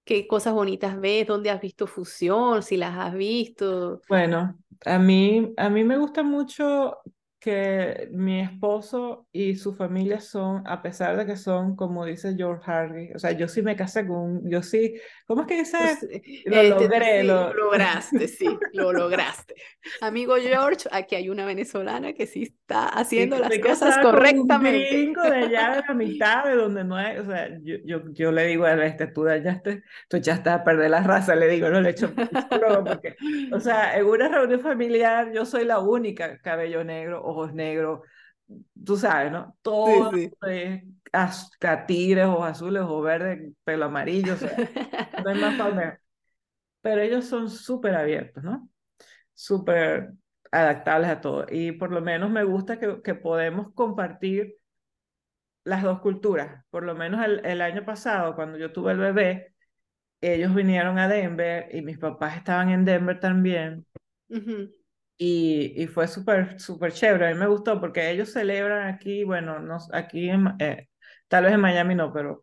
qué 0.05 0.27
cosas 0.27 0.55
bonitas 0.55 0.99
ves? 0.99 1.27
¿Dónde 1.27 1.51
has 1.51 1.61
visto 1.61 1.87
fusión? 1.87 2.63
Si 2.63 2.77
las 2.77 2.97
has 2.97 3.15
visto. 3.15 4.01
Bueno, 4.09 4.59
a 4.85 4.99
mí, 4.99 5.53
a 5.57 5.69
mí 5.69 5.85
me 5.85 5.99
gusta 5.99 6.23
mucho 6.23 6.99
que 7.47 8.09
mi 8.11 8.41
esposo 8.41 9.29
y 9.31 9.55
su 9.55 9.73
familia 9.73 10.21
son, 10.21 10.67
a 10.67 10.83
pesar 10.83 11.17
de 11.17 11.27
que 11.27 11.37
son, 11.37 11.77
como 11.77 12.05
dice 12.05 12.35
George 12.37 12.65
Hardy, 12.65 13.13
o 13.15 13.21
sea, 13.21 13.31
yo 13.31 13.47
sí 13.47 13.63
me 13.63 13.77
casé 13.77 14.05
con, 14.05 14.51
yo 14.51 14.65
sí, 14.65 14.97
¿cómo 15.29 15.43
es 15.43 15.47
que 15.47 15.59
dice? 15.59 15.79
lo 16.47 16.57
este, 16.57 16.69
logré. 16.69 17.23
lo... 17.23 17.55
lograste, 17.55 18.27
sí, 18.27 18.49
lo 18.73 18.93
lograste. 18.93 19.55
Amigo 20.01 20.35
George, 20.43 20.89
aquí 20.91 21.15
hay 21.15 21.29
una 21.29 21.47
venezolana 21.47 22.15
que 22.15 22.27
sí 22.27 22.43
está 22.43 22.89
haciendo 22.89 23.39
las 23.39 23.57
cosas 23.61 23.97
correctamente. 23.99 25.15
Con 25.15 25.27
un 25.27 25.31
de 25.31 25.39
allá 25.47 25.77
de 25.77 25.83
la 25.87 25.95
mitad, 25.95 26.47
de 26.47 26.57
donde 26.57 26.83
no 26.83 26.97
hay, 26.97 27.19
o 27.19 27.27
sea, 27.27 27.49
yo, 27.63 27.77
yo, 27.85 28.03
yo 28.13 28.33
le 28.33 28.45
digo 28.47 28.65
a 28.65 28.73
él, 28.73 28.83
este, 28.83 29.07
tú 29.07 29.25
ya, 29.25 29.53
estás, 29.53 29.77
tú 30.09 30.17
ya 30.17 30.35
estás 30.35 30.63
a 30.63 30.65
perder 30.65 30.91
la 30.91 31.05
raza, 31.05 31.37
le 31.37 31.47
digo, 31.47 31.69
no 31.69 31.81
le 31.81 31.91
echo 31.91 32.13
porque, 32.85 33.15
o 33.53 33.61
sea, 33.61 33.97
en 33.97 34.05
una 34.05 34.27
reunión 34.27 34.59
familiar 34.59 35.31
yo 35.33 35.47
soy 35.47 35.65
la 35.65 35.79
única 35.79 36.39
cabello 36.39 36.83
negro 36.83 37.23
ojos 37.37 37.55
negros, 37.55 38.01
tú 38.85 38.97
sabes, 38.97 39.33
¿no? 39.33 39.57
Todo 39.63 40.13
sí, 40.13 40.31
tigres, 41.87 42.27
ojos 42.27 42.49
azules, 42.49 42.83
ojos 42.83 43.05
verdes, 43.05 43.53
pelo 43.65 43.87
amarillo, 43.87 44.35
o 44.35 44.37
sea, 44.37 44.57
no 45.25 45.31
hay 45.31 45.41
más 45.41 45.99
Pero 46.81 47.01
ellos 47.01 47.25
son 47.25 47.51
súper 47.51 47.95
abiertos, 47.95 48.43
¿no? 48.43 48.69
Súper 49.35 50.13
adaptables 50.51 51.11
a 51.11 51.21
todo. 51.21 51.47
Y 51.51 51.73
por 51.73 51.93
lo 51.93 52.01
menos 52.01 52.31
me 52.31 52.45
gusta 52.45 52.79
que, 52.79 53.03
que 53.03 53.15
podemos 53.15 53.73
compartir 53.75 54.57
las 55.65 55.83
dos 55.83 56.01
culturas. 56.01 56.65
Por 56.71 56.85
lo 56.85 56.95
menos 56.95 57.25
el, 57.25 57.45
el, 57.45 57.61
año 57.61 57.85
pasado, 57.85 58.35
cuando 58.35 58.57
yo 58.57 58.73
tuve 58.73 58.93
el 58.93 58.99
bebé, 58.99 59.55
ellos 60.21 60.55
vinieron 60.55 60.99
a 60.99 61.09
Denver 61.09 61.69
y 61.73 61.83
mis 61.83 61.99
papás 61.99 62.37
estaban 62.37 62.71
en 62.71 62.85
Denver 62.85 63.19
también. 63.21 63.85
Y, 65.19 65.73
y 65.77 65.87
fue 65.87 66.09
súper, 66.09 66.61
súper 66.61 66.93
chévere. 66.93 67.29
A 67.29 67.33
mí 67.33 67.39
me 67.39 67.47
gustó 67.47 67.81
porque 67.81 68.11
ellos 68.11 68.33
celebran 68.33 68.87
aquí, 68.89 69.25
bueno, 69.25 69.59
no, 69.61 69.79
aquí 69.93 70.29
en, 70.29 70.55
eh, 70.59 70.89
tal 71.29 71.45
vez 71.45 71.55
en 71.55 71.61
Miami 71.61 71.95
no, 71.95 72.13
pero 72.13 72.43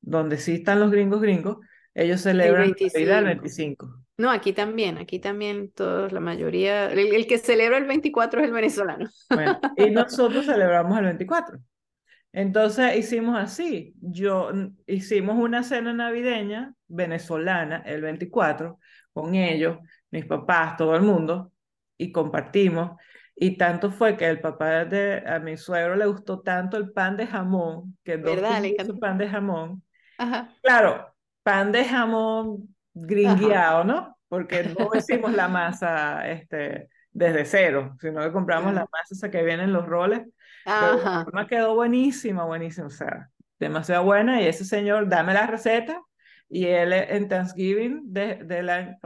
donde 0.00 0.38
sí 0.38 0.54
están 0.54 0.80
los 0.80 0.90
gringos 0.90 1.20
gringos, 1.20 1.58
ellos 1.94 2.20
celebran 2.20 2.74
el 2.94 3.24
25. 3.24 4.04
No, 4.18 4.30
aquí 4.30 4.52
también, 4.52 4.98
aquí 4.98 5.20
también 5.20 5.70
todos, 5.70 6.12
la 6.12 6.20
mayoría, 6.20 6.90
el, 6.90 7.26
que 7.26 7.38
celebra 7.38 7.78
el 7.78 7.86
24 7.86 8.40
es 8.40 8.46
el 8.46 8.52
venezolano. 8.52 9.08
Bueno, 9.30 9.60
y 9.76 9.90
nosotros 9.90 10.46
celebramos 10.46 10.98
el 10.98 11.04
24. 11.04 11.58
Entonces 12.32 12.96
hicimos 12.96 13.38
así, 13.38 13.94
yo 14.00 14.50
hicimos 14.86 15.36
una 15.38 15.62
cena 15.62 15.92
navideña 15.92 16.74
venezolana 16.86 17.82
el 17.86 18.02
24 18.02 18.78
con 19.12 19.34
ellos, 19.34 19.78
mis 20.10 20.26
papás, 20.26 20.76
todo 20.76 20.94
el 20.94 21.02
mundo, 21.02 21.52
y 21.98 22.12
compartimos. 22.12 22.92
Y 23.34 23.56
tanto 23.56 23.90
fue 23.90 24.16
que 24.16 24.26
el 24.26 24.40
papá 24.40 24.84
de 24.84 25.22
a 25.26 25.38
mi 25.38 25.56
suegro 25.56 25.94
le 25.94 26.06
gustó 26.06 26.40
tanto 26.40 26.76
el 26.76 26.92
pan 26.92 27.16
de 27.16 27.26
jamón, 27.26 27.96
que 28.02 28.16
¿verdad? 28.16 28.62
Le 28.62 28.74
pan 29.00 29.18
de 29.18 29.28
jamón. 29.28 29.82
Ajá. 30.16 30.48
Claro, 30.62 31.14
pan 31.42 31.70
de 31.70 31.84
jamón 31.84 32.74
gringueado, 32.94 33.84
¿no? 33.84 34.16
Porque 34.28 34.64
no 34.76 34.90
hicimos 34.94 35.32
la 35.32 35.46
masa 35.46 36.28
este, 36.28 36.88
desde 37.12 37.44
cero, 37.44 37.96
sino 38.00 38.22
que 38.22 38.32
compramos 38.32 38.74
la 38.74 38.86
masa 38.92 39.14
esa 39.14 39.30
que 39.30 39.44
viene 39.44 39.64
en 39.64 39.72
los 39.72 39.86
roles. 39.86 40.22
Ajá. 40.64 41.24
me 41.32 41.46
quedó 41.46 41.74
buenísima, 41.74 42.44
buenísima, 42.44 42.88
o 42.88 42.90
sea, 42.90 43.30
demasiado 43.58 44.02
buena. 44.04 44.42
Y 44.42 44.46
ese 44.46 44.64
señor, 44.64 45.08
dame 45.08 45.32
la 45.34 45.46
receta. 45.46 46.02
Y 46.50 46.66
él 46.66 46.92
en 46.92 47.28
Thanksgiving 47.28 48.00
de, 48.12 48.36
de 48.42 48.62
la, 48.62 48.98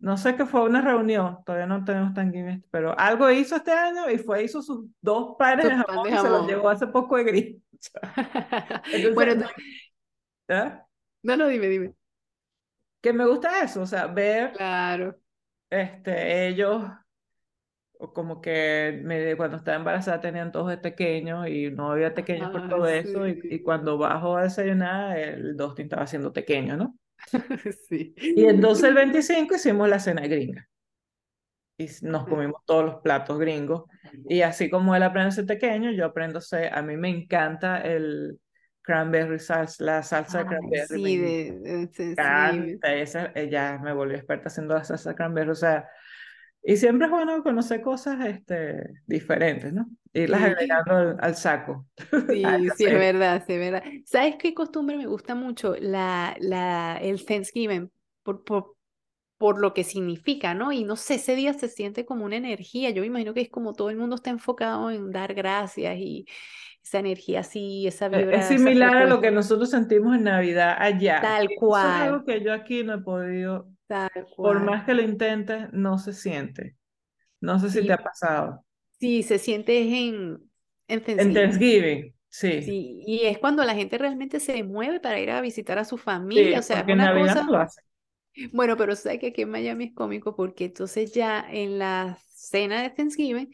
no 0.00 0.16
sé 0.16 0.34
qué 0.34 0.46
fue 0.46 0.62
una 0.62 0.80
reunión, 0.80 1.38
todavía 1.44 1.66
no 1.66 1.84
tenemos 1.84 2.14
tan 2.14 2.32
guinness, 2.32 2.64
pero 2.70 2.98
algo 2.98 3.30
hizo 3.30 3.56
este 3.56 3.72
año 3.72 4.10
y 4.10 4.16
fue, 4.16 4.42
hizo 4.42 4.62
sus 4.62 4.86
dos 5.00 5.36
panes 5.38 5.66
de 5.66 5.76
jamón, 5.76 6.08
y 6.08 6.16
se 6.16 6.28
los 6.28 6.46
llevó 6.46 6.70
hace 6.70 6.86
poco 6.86 7.16
de 7.16 7.24
gris. 7.24 7.56
bueno, 9.14 9.46
¿eh? 10.48 10.72
no, 11.22 11.36
no, 11.36 11.46
dime, 11.48 11.68
dime. 11.68 11.94
Que 13.02 13.12
me 13.12 13.26
gusta 13.26 13.62
eso, 13.62 13.82
o 13.82 13.86
sea, 13.86 14.06
ver 14.06 14.52
claro. 14.52 15.16
este, 15.68 16.48
ellos 16.48 16.82
como 18.14 18.40
que 18.40 18.98
me, 19.04 19.36
cuando 19.36 19.58
estaba 19.58 19.76
embarazada 19.76 20.20
tenían 20.22 20.50
todos 20.50 20.70
de 20.70 20.78
pequeños 20.78 21.46
y 21.48 21.70
no 21.70 21.92
había 21.92 22.14
pequeños 22.14 22.50
por 22.50 22.66
todo 22.70 22.86
eso 22.86 23.28
y, 23.28 23.38
y, 23.42 23.62
cuando 23.62 23.98
bajo 23.98 24.38
a 24.38 24.44
desayunar 24.44 25.18
el 25.18 25.54
Dustin 25.58 25.84
estaba 25.84 26.04
haciendo 26.04 26.32
pequeño, 26.32 26.78
¿no? 26.78 26.98
sí. 27.88 28.14
Y 28.16 28.44
entonces 28.44 28.84
el 28.84 28.94
25 28.94 29.54
hicimos 29.54 29.88
la 29.88 30.00
cena 30.00 30.22
gringa. 30.22 30.68
Y 31.78 31.88
nos 32.02 32.26
comimos 32.26 32.62
todos 32.66 32.84
los 32.84 32.94
platos 32.96 33.38
gringos. 33.38 33.84
Y 34.28 34.42
así 34.42 34.68
como 34.68 34.94
él 34.94 35.02
aprende 35.02 35.28
a 35.28 35.32
ser 35.32 35.46
pequeño, 35.46 35.90
yo 35.92 36.04
aprendo 36.04 36.38
a 36.38 36.42
ser, 36.42 36.74
a 36.74 36.82
mí 36.82 36.96
me 36.96 37.08
encanta 37.08 37.80
el 37.80 38.38
cranberry 38.82 39.38
salsa, 39.38 39.84
la 39.84 40.02
salsa 40.02 40.40
de 40.40 40.46
cranberry. 40.46 40.86
Sí, 40.86 41.16
de, 41.18 41.88
Esa, 42.82 43.32
ella 43.34 43.78
me 43.78 43.94
volvió 43.94 44.16
experta 44.16 44.48
haciendo 44.48 44.74
la 44.74 44.84
salsa 44.84 45.10
de 45.10 45.16
cranberry. 45.16 45.50
O 45.50 45.54
sea, 45.54 45.88
y 46.62 46.76
siempre 46.76 47.06
es 47.06 47.10
bueno 47.10 47.42
conocer 47.42 47.80
cosas 47.80 48.24
este, 48.26 48.84
diferentes, 49.06 49.72
¿no? 49.72 49.88
Irlas 50.12 50.42
agregando 50.42 51.16
al, 51.18 51.36
saco. 51.36 51.86
Sí, 52.28 52.44
sí, 52.76 52.84
es 52.84 52.94
verdad, 52.94 53.42
sí, 53.46 53.54
es 53.54 53.58
verdad. 53.58 53.82
¿Sabes 54.04 54.36
qué 54.36 54.52
costumbre 54.52 54.96
me 54.96 55.06
gusta 55.06 55.34
mucho? 55.34 55.74
La, 55.80 56.36
la, 56.40 56.98
el 57.00 57.24
Thanksgiving, 57.24 57.90
por, 58.22 58.44
por, 58.44 58.76
por 59.38 59.58
lo 59.58 59.72
que 59.72 59.84
significa, 59.84 60.52
¿no? 60.52 60.70
Y 60.70 60.84
no 60.84 60.96
sé, 60.96 61.14
ese 61.14 61.34
día 61.34 61.54
se 61.54 61.68
siente 61.68 62.04
como 62.04 62.26
una 62.26 62.36
energía. 62.36 62.90
Yo 62.90 63.00
me 63.00 63.06
imagino 63.06 63.32
que 63.32 63.40
es 63.40 63.48
como 63.48 63.72
todo 63.72 63.88
el 63.88 63.96
mundo 63.96 64.16
está 64.16 64.28
enfocado 64.30 64.90
en 64.90 65.10
dar 65.10 65.32
gracias 65.32 65.96
y 65.96 66.26
esa 66.82 66.98
energía 66.98 67.40
así, 67.40 67.86
esa 67.86 68.06
e, 68.06 68.18
vibra. 68.18 68.36
Es 68.36 68.48
similar 68.48 68.96
a 68.96 69.06
lo 69.06 69.20
que 69.20 69.30
nosotros 69.30 69.70
sentimos 69.70 70.14
en 70.14 70.24
Navidad 70.24 70.76
allá. 70.78 71.20
Tal 71.22 71.48
cual. 71.56 71.86
es 71.86 72.08
algo 72.08 72.24
que 72.24 72.44
yo 72.44 72.52
aquí 72.52 72.84
no 72.84 72.94
he 72.94 72.98
podido 72.98 73.66
por 74.36 74.62
más 74.62 74.84
que 74.84 74.94
lo 74.94 75.02
intentes, 75.02 75.72
no 75.72 75.98
se 75.98 76.12
siente. 76.12 76.76
No 77.40 77.58
sé 77.58 77.70
si 77.70 77.86
te 77.86 77.92
ha 77.92 77.98
pasado. 77.98 78.64
Sí, 78.98 79.22
se 79.22 79.38
siente 79.38 79.80
en, 79.80 80.38
en 80.88 81.00
Thanksgiving. 81.00 81.20
En 81.20 81.34
Thanksgiving, 81.34 82.14
sí. 82.28 82.62
sí. 82.62 83.02
Y 83.06 83.24
es 83.24 83.38
cuando 83.38 83.64
la 83.64 83.74
gente 83.74 83.96
realmente 83.98 84.40
se 84.40 84.62
mueve 84.62 85.00
para 85.00 85.18
ir 85.18 85.30
a 85.30 85.40
visitar 85.40 85.78
a 85.78 85.84
su 85.84 85.96
familia. 85.96 86.58
o 86.58 86.62
sea, 86.62 86.84
una 86.84 87.06
Navidad 87.06 87.46
cosa... 87.46 87.82
Bueno, 88.52 88.76
pero 88.76 88.94
sé 88.94 89.18
que 89.18 89.28
aquí 89.28 89.42
en 89.42 89.50
Miami 89.50 89.86
es 89.86 89.94
cómico 89.94 90.36
porque 90.36 90.66
entonces 90.66 91.12
ya 91.12 91.44
en 91.50 91.78
la 91.78 92.16
cena 92.28 92.82
de 92.82 92.90
Thanksgiving 92.90 93.50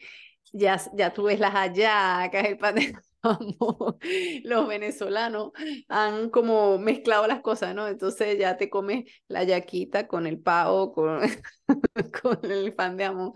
ya, 0.53 0.79
ya 0.93 1.13
tú 1.13 1.23
ves 1.23 1.39
las 1.39 1.53
hallacas, 1.53 2.45
el 2.45 2.57
pan 2.57 2.75
de... 2.75 2.95
los 4.43 4.67
venezolanos 4.67 5.51
han 5.87 6.29
como 6.29 6.77
mezclado 6.77 7.27
las 7.27 7.41
cosas, 7.41 7.73
¿no? 7.75 7.87
Entonces 7.87 8.37
ya 8.37 8.57
te 8.57 8.69
comes 8.69 9.05
la 9.27 9.43
yaquita 9.43 10.07
con 10.07 10.27
el 10.27 10.39
pavo, 10.39 10.93
con, 10.93 11.21
con 12.21 12.51
el 12.51 12.73
pan 12.73 12.97
de 12.97 13.05
jamón, 13.05 13.31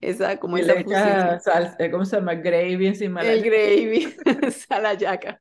esa 0.00 0.38
como 0.38 0.58
esa 0.58 0.74
eh, 1.78 1.90
¿Cómo 1.90 2.04
se 2.04 2.16
llama? 2.16 2.34
Gravy 2.34 2.86
encima 2.86 3.22
El 3.22 3.42
gravy, 3.44 4.14
esa 4.42 4.80
la 4.80 4.94
yaca. 4.94 5.40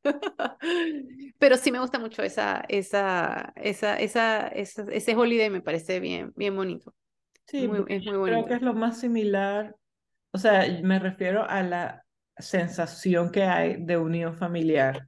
Pero 1.38 1.58
sí 1.58 1.72
me 1.72 1.80
gusta 1.80 2.00
mucho 2.00 2.24
esa, 2.24 2.66
esa, 2.68 3.54
esa, 3.56 3.98
esa, 3.98 4.48
ese 4.48 5.16
holiday, 5.16 5.50
me 5.50 5.62
parece 5.62 6.00
bien, 6.00 6.34
bien 6.36 6.56
bonito. 6.56 6.94
Sí, 7.48 7.64
es 7.64 7.70
muy 7.70 7.80
bonito. 7.80 8.24
Creo 8.24 8.46
que 8.46 8.54
es 8.56 8.62
lo 8.62 8.74
más 8.74 9.00
similar, 9.00 9.76
o 10.32 10.38
sea, 10.38 10.66
me 10.82 11.00
refiero 11.00 11.48
a 11.48 11.62
la 11.62 12.05
sensación 12.38 13.32
que 13.32 13.44
hay 13.44 13.78
de 13.80 13.98
unión 13.98 14.36
familiar. 14.36 15.08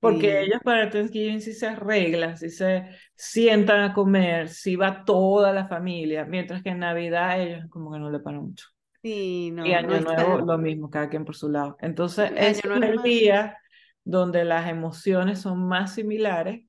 Porque 0.00 0.40
ellos 0.40 0.60
para 0.64 0.88
Thanksgiving 0.88 1.42
sí 1.42 1.52
se 1.52 1.66
arreglan, 1.66 2.38
sí 2.38 2.48
se 2.48 2.88
sientan 3.14 3.82
a 3.82 3.92
comer, 3.92 4.48
sí 4.48 4.74
va 4.74 5.04
toda 5.04 5.52
la 5.52 5.68
familia, 5.68 6.24
mientras 6.24 6.62
que 6.62 6.70
en 6.70 6.78
Navidad 6.78 7.40
ellos 7.40 7.66
como 7.68 7.92
que 7.92 7.98
no 7.98 8.10
le 8.10 8.18
paran 8.18 8.44
mucho. 8.44 8.66
Sí, 9.02 9.50
no, 9.52 9.66
y 9.66 9.72
Año 9.74 10.00
Nuevo 10.00 10.38
lo 10.38 10.58
mismo, 10.58 10.88
cada 10.90 11.08
quien 11.10 11.24
por 11.24 11.36
su 11.36 11.50
lado. 11.50 11.76
Entonces, 11.80 12.32
es 12.34 12.64
el 12.64 13.02
día 13.02 13.58
donde 14.04 14.44
las 14.44 14.68
emociones 14.68 15.40
son 15.40 15.66
más 15.66 15.94
similares 15.94 16.64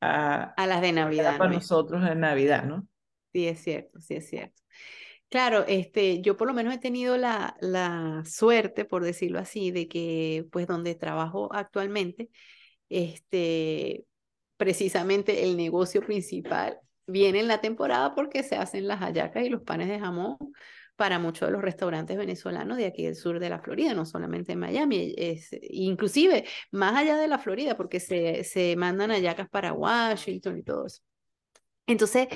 a, 0.00 0.54
a 0.56 0.66
las 0.66 0.80
de 0.80 0.92
Navidad. 0.92 1.36
Para 1.36 1.52
nosotros 1.52 2.02
en 2.08 2.20
Navidad, 2.20 2.64
¿no? 2.64 2.86
Sí, 3.32 3.46
es 3.46 3.60
cierto, 3.60 4.00
sí, 4.00 4.14
es 4.14 4.28
cierto. 4.28 4.59
Claro, 5.30 5.64
este, 5.68 6.20
yo 6.22 6.36
por 6.36 6.48
lo 6.48 6.54
menos 6.54 6.74
he 6.74 6.78
tenido 6.78 7.16
la, 7.16 7.56
la 7.60 8.24
suerte, 8.26 8.84
por 8.84 9.04
decirlo 9.04 9.38
así, 9.38 9.70
de 9.70 9.86
que 9.86 10.44
pues 10.50 10.66
donde 10.66 10.96
trabajo 10.96 11.48
actualmente, 11.52 12.30
este, 12.88 14.06
precisamente 14.56 15.44
el 15.44 15.56
negocio 15.56 16.02
principal 16.02 16.78
viene 17.06 17.40
en 17.40 17.48
la 17.48 17.60
temporada 17.60 18.14
porque 18.14 18.42
se 18.42 18.56
hacen 18.56 18.88
las 18.88 19.00
hallacas 19.00 19.44
y 19.44 19.50
los 19.50 19.62
panes 19.62 19.88
de 19.88 20.00
jamón 20.00 20.36
para 20.96 21.18
muchos 21.20 21.48
de 21.48 21.52
los 21.52 21.62
restaurantes 21.62 22.16
venezolanos 22.16 22.76
de 22.76 22.86
aquí 22.86 23.04
del 23.04 23.16
sur 23.16 23.38
de 23.40 23.50
la 23.50 23.60
Florida, 23.60 23.94
no 23.94 24.06
solamente 24.06 24.52
en 24.52 24.60
Miami, 24.60 25.14
es, 25.16 25.50
inclusive 25.62 26.44
más 26.72 26.96
allá 26.96 27.16
de 27.16 27.28
la 27.28 27.38
Florida, 27.38 27.76
porque 27.76 28.00
se, 28.00 28.44
se 28.44 28.76
mandan 28.76 29.10
hallacas 29.10 29.48
para 29.48 29.72
Washington 29.72 30.58
y 30.58 30.62
todo 30.64 30.86
eso. 30.86 31.02
Entonces, 31.86 32.28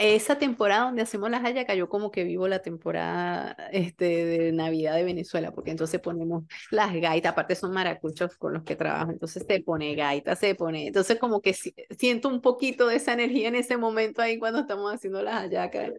esa 0.00 0.38
temporada 0.38 0.84
donde 0.84 1.02
hacemos 1.02 1.30
las 1.30 1.42
hallacas, 1.42 1.76
yo 1.76 1.90
como 1.90 2.10
que 2.10 2.24
vivo 2.24 2.48
la 2.48 2.62
temporada 2.62 3.54
este, 3.70 4.24
de 4.24 4.52
Navidad 4.52 4.94
de 4.94 5.04
Venezuela, 5.04 5.52
porque 5.52 5.70
entonces 5.72 6.00
ponemos 6.00 6.44
las 6.70 6.94
gaitas, 6.94 7.32
aparte 7.32 7.54
son 7.54 7.72
maracuchos 7.72 8.34
con 8.38 8.54
los 8.54 8.62
que 8.62 8.76
trabajo, 8.76 9.10
entonces 9.12 9.44
se 9.46 9.60
pone 9.60 9.94
gaita, 9.94 10.36
se 10.36 10.54
pone, 10.54 10.86
entonces 10.86 11.18
como 11.18 11.42
que 11.42 11.54
siento 11.54 12.30
un 12.30 12.40
poquito 12.40 12.86
de 12.86 12.96
esa 12.96 13.12
energía 13.12 13.48
en 13.48 13.56
ese 13.56 13.76
momento 13.76 14.22
ahí 14.22 14.38
cuando 14.38 14.60
estamos 14.60 14.90
haciendo 14.90 15.22
las 15.22 15.34
hallacas 15.42 15.92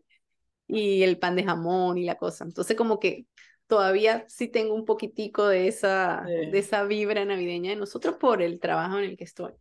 y 0.68 1.04
el 1.04 1.20
pan 1.20 1.36
de 1.36 1.44
jamón 1.44 2.00
y 2.00 2.06
la 2.06 2.16
cosa, 2.16 2.44
entonces 2.44 2.76
como 2.76 3.00
que 3.00 3.28
todavía 3.68 4.26
sí 4.28 4.48
tengo 4.48 4.74
un 4.74 4.86
poquitico 4.86 5.48
de 5.48 5.68
esa, 5.68 6.24
de 6.26 6.58
esa 6.58 6.86
vibra 6.86 7.24
navideña 7.24 7.70
de 7.70 7.76
nosotros 7.76 8.16
por 8.16 8.42
el 8.42 8.60
trabajo 8.60 8.98
en 8.98 9.06
el 9.06 9.16
que 9.16 9.26
estoy. 9.26 9.54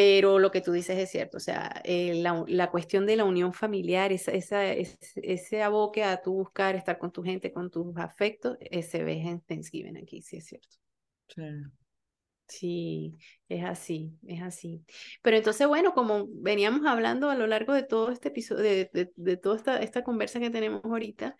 Pero 0.00 0.38
lo 0.38 0.50
que 0.50 0.62
tú 0.62 0.72
dices 0.72 0.96
es 0.96 1.10
cierto, 1.10 1.36
o 1.36 1.40
sea, 1.40 1.82
eh, 1.84 2.14
la, 2.14 2.42
la, 2.48 2.70
cuestión 2.70 3.04
de 3.04 3.16
la 3.16 3.24
unión 3.24 3.52
familiar, 3.52 4.12
esa, 4.12 4.32
esa, 4.32 4.72
ese, 4.72 5.62
aboque 5.62 6.04
a 6.04 6.22
tú 6.22 6.32
buscar 6.32 6.74
estar 6.74 6.96
con 6.96 7.12
tu 7.12 7.22
gente, 7.22 7.52
con 7.52 7.70
tus 7.70 7.94
afectos, 7.98 8.56
eh, 8.60 8.82
se 8.82 9.04
ve 9.04 9.20
en 9.20 9.42
Thanksgiving 9.42 9.98
aquí, 9.98 10.22
sí 10.22 10.38
es 10.38 10.46
cierto. 10.46 10.78
Sí. 11.28 11.42
Sí, 12.48 13.18
es 13.50 13.62
así, 13.62 14.16
es 14.26 14.40
así. 14.40 14.82
Pero 15.20 15.36
entonces, 15.36 15.68
bueno, 15.68 15.92
como 15.92 16.28
veníamos 16.30 16.86
hablando 16.86 17.28
a 17.28 17.34
lo 17.34 17.46
largo 17.46 17.74
de 17.74 17.82
todo 17.82 18.10
este 18.10 18.28
episodio, 18.28 18.62
de, 18.62 18.90
de, 18.94 19.12
de 19.14 19.36
toda 19.36 19.56
esta, 19.56 19.82
esta 19.82 20.02
conversa 20.02 20.40
que 20.40 20.48
tenemos 20.48 20.82
ahorita, 20.82 21.36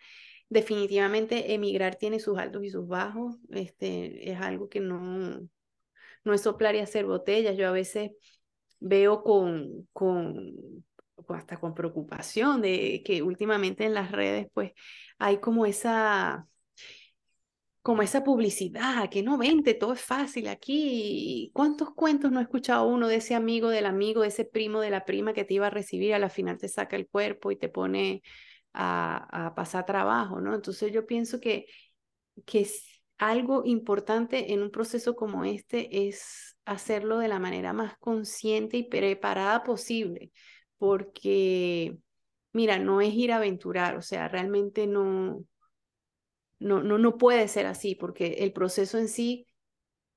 definitivamente 0.49 1.55
emigrar 1.55 1.95
tiene 1.95 2.19
sus 2.19 2.37
altos 2.37 2.63
y 2.63 2.69
sus 2.69 2.87
bajos. 2.87 3.39
Este, 3.49 4.29
es 4.31 4.39
algo 4.39 4.69
que 4.69 4.81
no, 4.81 5.49
no 6.23 6.33
es 6.33 6.41
soplar 6.41 6.75
y 6.75 6.79
hacer 6.79 7.07
botellas. 7.07 7.57
Yo 7.57 7.67
a 7.67 7.71
veces 7.71 8.11
veo 8.81 9.23
con, 9.23 9.87
con, 9.93 10.53
hasta 11.29 11.59
con 11.59 11.73
preocupación 11.73 12.61
de 12.61 13.01
que 13.05 13.21
últimamente 13.23 13.85
en 13.85 13.93
las 13.93 14.11
redes 14.11 14.47
pues 14.53 14.73
hay 15.19 15.39
como 15.39 15.65
esa 15.65 16.47
como 17.81 18.03
esa 18.03 18.23
publicidad, 18.23 19.09
que 19.09 19.23
no 19.23 19.37
vente, 19.37 19.73
todo 19.73 19.93
es 19.93 20.01
fácil 20.01 20.47
aquí. 20.47 21.49
¿Cuántos 21.53 21.91
cuentos 21.95 22.31
no 22.31 22.39
ha 22.39 22.43
escuchado 22.43 22.87
uno 22.87 23.07
de 23.07 23.15
ese 23.15 23.33
amigo 23.33 23.69
del 23.69 23.87
amigo, 23.87 24.21
de 24.21 24.27
ese 24.27 24.45
primo 24.45 24.81
de 24.81 24.91
la 24.91 25.03
prima 25.05 25.33
que 25.33 25.45
te 25.45 25.55
iba 25.55 25.67
a 25.67 25.69
recibir, 25.71 26.13
a 26.13 26.19
la 26.19 26.29
final 26.29 26.57
te 26.59 26.67
saca 26.69 26.95
el 26.95 27.07
cuerpo 27.07 27.51
y 27.51 27.55
te 27.57 27.69
pone 27.69 28.21
a, 28.73 29.47
a 29.47 29.55
pasar 29.55 29.85
trabajo, 29.85 30.39
¿no? 30.41 30.53
Entonces 30.53 30.91
yo 30.93 31.07
pienso 31.07 31.39
que, 31.39 31.65
que 32.45 32.61
algo 33.21 33.61
importante 33.65 34.51
en 34.51 34.63
un 34.63 34.71
proceso 34.71 35.15
como 35.15 35.45
este 35.45 36.07
es 36.07 36.57
hacerlo 36.65 37.19
de 37.19 37.27
la 37.27 37.37
manera 37.39 37.71
más 37.71 37.95
consciente 37.99 38.77
y 38.77 38.83
preparada 38.89 39.63
posible, 39.63 40.31
porque, 40.79 41.97
mira, 42.51 42.79
no 42.79 42.99
es 42.99 43.13
ir 43.13 43.31
a 43.31 43.37
aventurar, 43.37 43.95
o 43.95 44.01
sea, 44.01 44.27
realmente 44.27 44.87
no, 44.87 45.45
no, 46.57 46.81
no, 46.81 46.97
no 46.97 47.17
puede 47.19 47.47
ser 47.47 47.67
así, 47.67 47.93
porque 47.93 48.37
el 48.39 48.53
proceso 48.53 48.97
en 48.97 49.07
sí 49.07 49.47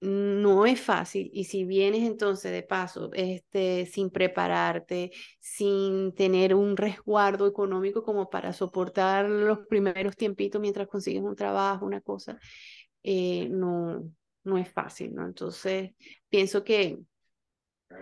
no 0.01 0.67
es 0.67 0.81
fácil 0.81 1.31
y 1.33 1.45
si 1.45 1.65
vienes 1.65 2.03
entonces 2.03 2.53
de 2.53 2.63
paso 2.63 3.11
este 3.15 3.87
sin 3.87 4.11
prepararte, 4.11 5.13
sin 5.41 6.15
tener 6.15 6.55
un 6.55 6.77
resguardo 6.77 7.47
económico 7.47 8.03
como 8.03 8.29
para 8.29 8.53
soportar 8.53 9.29
los 9.29 9.61
primeros 9.67 10.17
tiempitos 10.17 10.61
mientras 10.61 10.89
consigues 10.89 11.23
un 11.23 11.37
trabajo, 11.37 11.87
una 11.87 12.03
cosa, 12.03 12.39
eh, 13.05 13.49
no, 13.51 14.11
no 14.45 14.59
es 14.59 14.71
fácil, 14.73 15.15
¿no? 15.15 15.27
Entonces, 15.27 15.93
pienso 16.29 16.65
que 16.65 16.99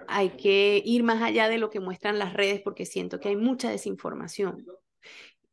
hay 0.09 0.31
que 0.31 0.81
ir 0.85 1.03
más 1.03 1.23
allá 1.23 1.49
de 1.49 1.59
lo 1.59 1.71
que 1.71 1.81
muestran 1.81 2.19
las 2.19 2.33
redes 2.35 2.61
porque 2.63 2.87
siento 2.87 3.21
que 3.21 3.29
hay 3.29 3.37
mucha 3.37 3.71
desinformación. 3.71 4.65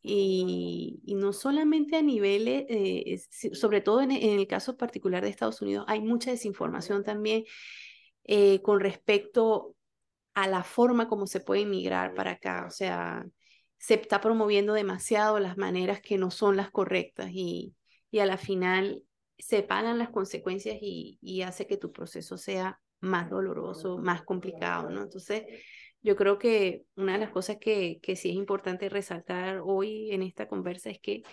Y, 0.01 1.01
no 1.07 1.33
solamente 1.33 1.97
a 1.97 2.01
niveles, 2.01 2.65
eh, 2.69 3.21
sobre 3.53 3.81
todo 3.81 4.01
en, 4.01 4.11
el 4.11 4.47
caso 4.47 4.77
particular 4.77 5.23
de 5.23 5.29
Estados 5.29 5.61
Unidos, 5.61 5.85
hay 5.87 5.99
mucha 6.01 6.31
desinformación 6.31 7.03
también 7.03 7.43
eh, 8.23 8.61
con 8.61 8.79
respecto 8.79 9.75
a 10.35 10.47
la 10.47 10.63
forma 10.63 11.09
como 11.09 11.27
se 11.27 11.41
puede 11.41 11.61
inmigrar 11.61 12.13
para 12.13 12.31
acá. 12.31 12.65
O 12.67 12.71
sea, 12.71 13.25
se 13.77 13.95
está 13.95 14.21
promoviendo 14.21 14.73
demasiado 14.73 15.39
las 15.39 15.57
maneras 15.57 16.01
que 16.01 16.17
no 16.17 16.31
son 16.31 16.55
las 16.57 16.71
correctas 16.71 17.29
y, 17.33 17.75
y 18.11 18.19
a 18.19 18.25
la 18.25 18.37
final 18.37 19.03
se 19.39 19.63
pagan 19.63 19.97
las 19.97 20.09
consecuencias 20.09 20.77
y, 20.81 21.17
y, 21.21 21.41
hace 21.41 21.65
que 21.65 21.77
tu 21.77 21.91
proceso 21.91 22.37
sea 22.37 22.79
más 22.99 23.29
doloroso, 23.29 23.97
más 23.97 24.23
complicado, 24.23 24.89
¿no? 24.89 25.03
Entonces, 25.03 25.43
yo 26.01 26.15
creo 26.15 26.37
que 26.37 26.83
una 26.95 27.13
de 27.13 27.19
las 27.19 27.31
cosas 27.31 27.57
que, 27.59 27.99
que 28.01 28.15
sí 28.15 28.29
es 28.29 28.35
importante 28.35 28.89
resaltar 28.89 29.61
hoy 29.63 30.11
en 30.11 30.21
esta 30.21 30.47
conversa 30.47 30.89
es 30.89 30.99
que 30.99 31.23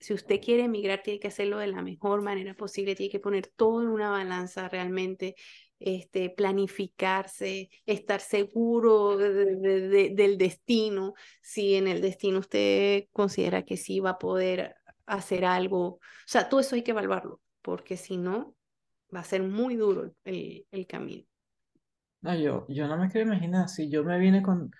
si 0.00 0.14
usted 0.14 0.40
quiere 0.40 0.64
emigrar, 0.64 1.02
tiene 1.02 1.18
que 1.18 1.28
hacerlo 1.28 1.58
de 1.58 1.66
la 1.68 1.82
mejor 1.82 2.22
manera 2.22 2.54
posible, 2.54 2.94
tiene 2.94 3.10
que 3.10 3.20
poner 3.20 3.48
todo 3.48 3.82
en 3.82 3.88
una 3.88 4.10
balanza 4.10 4.68
realmente, 4.68 5.34
este, 5.80 6.30
planificarse, 6.30 7.70
estar 7.86 8.20
seguro 8.20 9.16
del 9.16 10.38
destino, 10.38 11.14
si 11.40 11.74
en 11.74 11.88
el 11.88 12.00
destino 12.00 12.40
usted 12.40 13.06
considera 13.12 13.64
que 13.64 13.76
sí 13.76 14.00
va 14.00 14.10
a 14.10 14.18
poder 14.18 14.76
hacer 15.08 15.44
algo. 15.44 15.84
O 15.86 16.00
sea, 16.26 16.48
todo 16.48 16.60
eso 16.60 16.74
hay 16.74 16.82
que 16.82 16.92
evaluarlo, 16.92 17.40
porque 17.62 17.96
si 17.96 18.16
no, 18.16 18.54
va 19.14 19.20
a 19.20 19.24
ser 19.24 19.42
muy 19.42 19.76
duro 19.76 20.12
el, 20.24 20.66
el 20.70 20.86
camino. 20.86 21.24
No, 22.20 22.34
yo, 22.34 22.66
yo 22.68 22.88
no 22.88 22.96
me 22.98 23.08
quiero 23.08 23.28
imaginar, 23.28 23.68
si 23.68 23.90
yo 23.90 24.04
me 24.04 24.18
vine 24.18 24.42
con... 24.42 24.70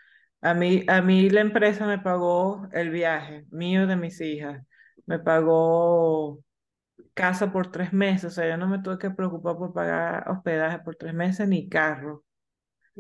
A 0.41 0.55
mí, 0.55 0.85
a 0.89 1.03
mí 1.03 1.31
la 1.31 1.41
empresa 1.41 1.87
me 1.87 1.99
pagó 1.99 2.68
el 2.72 2.91
viaje 2.91 3.45
mío 3.51 3.87
de 3.89 3.97
mis 3.97 4.20
hijas, 4.20 4.64
me 5.07 5.18
pagó 5.18 6.41
casa 7.14 7.51
por 7.53 7.72
tres 7.72 7.93
meses, 7.93 8.26
o 8.26 8.31
sea, 8.31 8.49
yo 8.49 8.57
no 8.57 8.68
me 8.68 8.81
tuve 8.81 8.99
que 8.99 9.11
preocupar 9.11 9.57
por 9.57 9.72
pagar 9.72 10.29
hospedaje 10.31 10.79
por 10.81 10.97
tres 10.97 11.14
meses 11.14 11.49
ni 11.49 11.68
carro. 11.68 12.24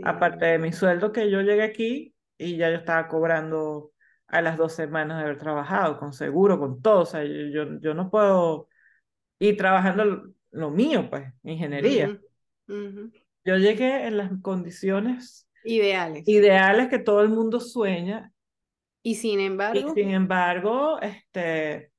Aparte 0.02 0.46
de 0.46 0.58
mi 0.58 0.72
sueldo 0.72 1.12
que 1.12 1.30
yo 1.30 1.40
llegué 1.40 1.62
aquí 1.62 2.14
y 2.36 2.56
ya 2.56 2.70
yo 2.70 2.76
estaba 2.76 3.08
cobrando 3.08 3.92
a 4.28 4.42
las 4.42 4.56
dos 4.56 4.74
semanas 4.74 5.18
de 5.18 5.24
haber 5.24 5.38
trabajado, 5.38 5.98
con 5.98 6.12
seguro, 6.12 6.58
con 6.58 6.80
todo. 6.80 7.00
O 7.00 7.06
sea, 7.06 7.24
yo, 7.24 7.80
yo 7.80 7.94
no 7.94 8.10
puedo 8.10 8.68
ir 9.38 9.56
trabajando 9.56 10.34
lo, 10.50 10.70
mío, 10.70 11.08
pues, 11.10 11.32
ingeniería. 11.42 12.20
Yo 12.66 13.56
llegué 13.56 14.06
en 14.06 14.18
las 14.18 14.30
condiciones 14.42 15.48
ideales. 15.64 16.24
Ideales 16.26 16.88
que 16.88 16.98
todo 16.98 17.22
el 17.22 17.30
mundo 17.30 17.60
sueña. 17.60 18.32
Y 19.02 19.14
sin 19.14 19.40
embargo. 19.40 19.78
Y 19.78 20.00
sin 20.00 20.10
embargo, 20.10 21.00
este, 21.00 21.92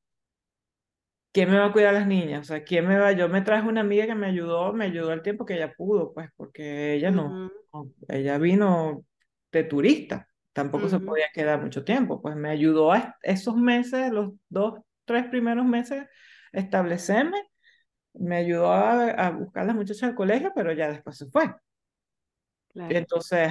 ¿quién 1.32 1.50
me 1.50 1.58
va 1.58 1.66
a 1.66 1.72
cuidar 1.72 1.96
a 1.96 2.00
las 2.00 2.08
niñas? 2.08 2.42
O 2.42 2.44
sea, 2.44 2.64
¿quién 2.64 2.88
me 2.88 3.00
va? 3.00 3.12
Yo 3.14 3.28
me 3.30 3.42
traje 3.42 3.68
una 3.68 3.82
amiga 3.82 4.06
que 4.06 4.16
me 4.16 4.28
ayudó, 4.28 4.74
me 4.74 4.86
ayudó 4.86 5.14
el 5.14 5.24
tiempo 5.24 5.46
que 5.46 5.56
ella 5.56 5.74
pudo, 5.76 6.14
pues, 6.14 6.30
porque 6.36 6.94
ella 6.94 7.10
no, 7.10 7.52
ella 8.08 8.38
vino 8.38 9.04
de 9.52 9.64
turista, 9.64 10.29
tampoco 10.60 10.89
se 10.89 10.99
podía 10.99 11.28
quedar 11.34 11.62
mucho 11.62 11.86
tiempo, 11.86 12.22
pues 12.22 12.36
me 12.36 12.49
ayudó 12.49 12.91
a 12.91 13.16
esos 13.22 13.55
meses, 13.55 14.12
los 14.12 14.34
dos, 14.49 14.82
tres 15.05 15.26
primeros 15.28 15.66
meses, 15.66 16.05
establecerme, 16.51 17.38
me 18.14 18.36
ayudó 18.36 18.74
a, 18.74 19.30
buscar 19.32 19.64
a 19.64 19.68
las 19.68 19.76
muchachas 19.76 20.10
al 20.10 20.16
colegio, 20.16 20.51
pero 20.53 20.74
ya 20.74 20.89
después 20.89 21.18
se 21.18 21.28
fue. 21.28 21.55
Entonces, 22.76 23.49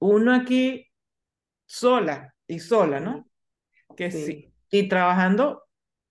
uno 0.00 0.34
aquí 0.34 0.84
sola 1.64 2.34
y 2.48 2.58
sola, 2.58 2.98
¿no? 2.98 3.24
Que 3.96 4.10
sí. 4.10 4.52
Y 4.70 4.88
trabajando 4.88 5.62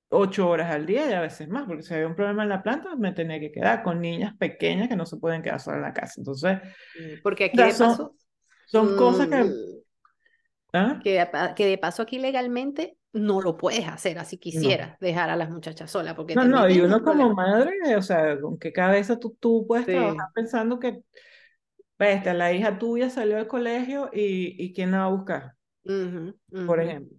ocho 0.09 0.47
horas 0.47 0.71
al 0.71 0.85
día 0.85 1.09
y 1.09 1.13
a 1.13 1.19
veces 1.19 1.49
más, 1.49 1.65
porque 1.65 1.83
si 1.83 1.93
había 1.93 2.07
un 2.07 2.15
problema 2.15 2.43
en 2.43 2.49
la 2.49 2.63
planta, 2.63 2.95
me 2.95 3.11
tenía 3.11 3.39
que 3.41 3.51
quedar 3.51 3.83
con 3.83 3.99
niñas 3.99 4.33
pequeñas 4.37 4.87
que 4.87 4.95
no 4.95 5.05
se 5.05 5.17
pueden 5.17 5.41
quedar 5.41 5.59
solas 5.59 5.79
en 5.79 5.83
la 5.83 5.93
casa. 5.93 6.13
Entonces, 6.17 6.59
porque 7.21 7.45
aquí 7.45 7.57
de 7.57 7.65
paso, 7.65 8.15
son, 8.67 8.95
cosas 8.95 9.27
que, 9.27 9.51
¿ah? 10.73 10.99
que, 11.03 11.27
que, 11.55 11.65
de 11.65 11.77
paso 11.77 12.03
aquí 12.03 12.19
legalmente 12.19 12.97
no 13.13 13.41
lo 13.41 13.57
puedes 13.57 13.87
hacer 13.87 14.19
así 14.19 14.37
quisieras 14.37 14.99
dejar 14.99 15.29
a 15.29 15.35
las 15.35 15.49
muchachas 15.49 15.89
solas. 15.89 16.13
Porque 16.13 16.35
no, 16.35 16.45
no, 16.45 16.69
y 16.69 16.79
uno 16.79 17.01
como 17.01 17.33
madre, 17.33 17.95
o 17.95 18.01
sea, 18.01 18.39
con 18.39 18.59
qué 18.59 18.71
cabeza 18.71 19.17
tú, 19.17 19.35
tú 19.39 19.65
puedes 19.67 19.85
trabajar 19.85 20.27
pensando 20.35 20.79
que 20.79 21.01
Veste, 21.99 22.33
la 22.33 22.53
hija 22.53 22.77
tuya 22.77 23.09
salió 23.09 23.37
del 23.37 23.47
colegio 23.47 24.11
y, 24.13 24.55
y 24.63 24.73
¿quién 24.73 24.91
la 24.91 24.99
va 24.99 25.05
a 25.05 25.09
buscar? 25.09 25.53
Por 26.65 26.79
ejemplo. 26.79 27.17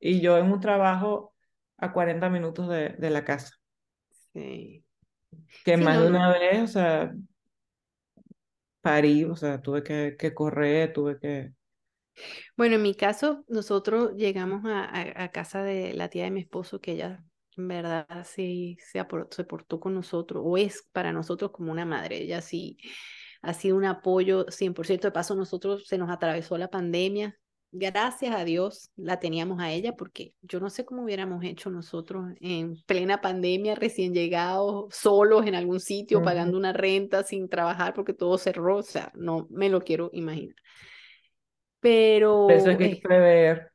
Y 0.00 0.20
yo 0.20 0.38
en 0.38 0.50
un 0.50 0.60
trabajo 0.60 1.34
a 1.76 1.92
40 1.92 2.30
minutos 2.30 2.68
de, 2.68 2.90
de 2.90 3.10
la 3.10 3.24
casa. 3.24 3.54
Sí. 4.32 4.84
Que 5.64 5.76
más 5.76 6.00
de 6.00 6.08
una 6.08 6.30
vez, 6.30 6.62
o 6.62 6.66
sea, 6.66 7.14
parí, 8.84 9.24
o 9.24 9.34
sea, 9.34 9.60
tuve 9.62 9.82
que, 9.82 10.14
que, 10.18 10.34
correr, 10.34 10.92
tuve 10.92 11.18
que... 11.18 11.52
Bueno, 12.56 12.76
en 12.76 12.82
mi 12.82 12.94
caso, 12.94 13.44
nosotros 13.48 14.12
llegamos 14.14 14.62
a, 14.66 15.24
a, 15.24 15.32
casa 15.32 15.64
de 15.64 15.94
la 15.94 16.10
tía 16.10 16.24
de 16.24 16.30
mi 16.30 16.40
esposo, 16.40 16.80
que 16.80 16.92
ella 16.92 17.24
en 17.56 17.68
verdad 17.68 18.06
sí 18.24 18.76
se, 18.80 19.04
se 19.30 19.44
portó 19.44 19.80
con 19.80 19.94
nosotros, 19.94 20.42
o 20.44 20.58
es 20.58 20.86
para 20.92 21.12
nosotros 21.12 21.50
como 21.50 21.72
una 21.72 21.86
madre. 21.86 22.22
Ella 22.22 22.42
sí 22.42 22.76
ha 23.42 23.54
sido 23.54 23.76
un 23.76 23.86
apoyo 23.86 24.46
100%. 24.46 25.08
De 25.08 25.12
paso, 25.12 25.34
nosotros 25.34 25.86
se 25.86 25.98
nos 25.98 26.10
atravesó 26.10 26.58
la 26.58 26.68
pandemia. 26.68 27.36
Gracias 27.76 28.32
a 28.32 28.44
Dios 28.44 28.92
la 28.94 29.18
teníamos 29.18 29.58
a 29.58 29.72
ella 29.72 29.96
porque 29.96 30.32
yo 30.42 30.60
no 30.60 30.70
sé 30.70 30.84
cómo 30.84 31.02
hubiéramos 31.02 31.42
hecho 31.42 31.70
nosotros 31.70 32.26
en 32.40 32.76
plena 32.86 33.20
pandemia, 33.20 33.74
recién 33.74 34.14
llegados, 34.14 34.94
solos 34.94 35.44
en 35.44 35.56
algún 35.56 35.80
sitio, 35.80 36.22
pagando 36.22 36.56
una 36.56 36.72
renta 36.72 37.24
sin 37.24 37.48
trabajar 37.48 37.92
porque 37.92 38.14
todo 38.14 38.38
cerró. 38.38 38.76
O 38.76 38.82
sea, 38.82 39.10
no 39.16 39.48
me 39.50 39.68
lo 39.70 39.80
quiero 39.80 40.08
imaginar. 40.12 40.54
Pero... 41.80 42.48
Eso 42.48 42.70
hay 42.70 42.76
que 42.76 43.00
prever. 43.02 43.73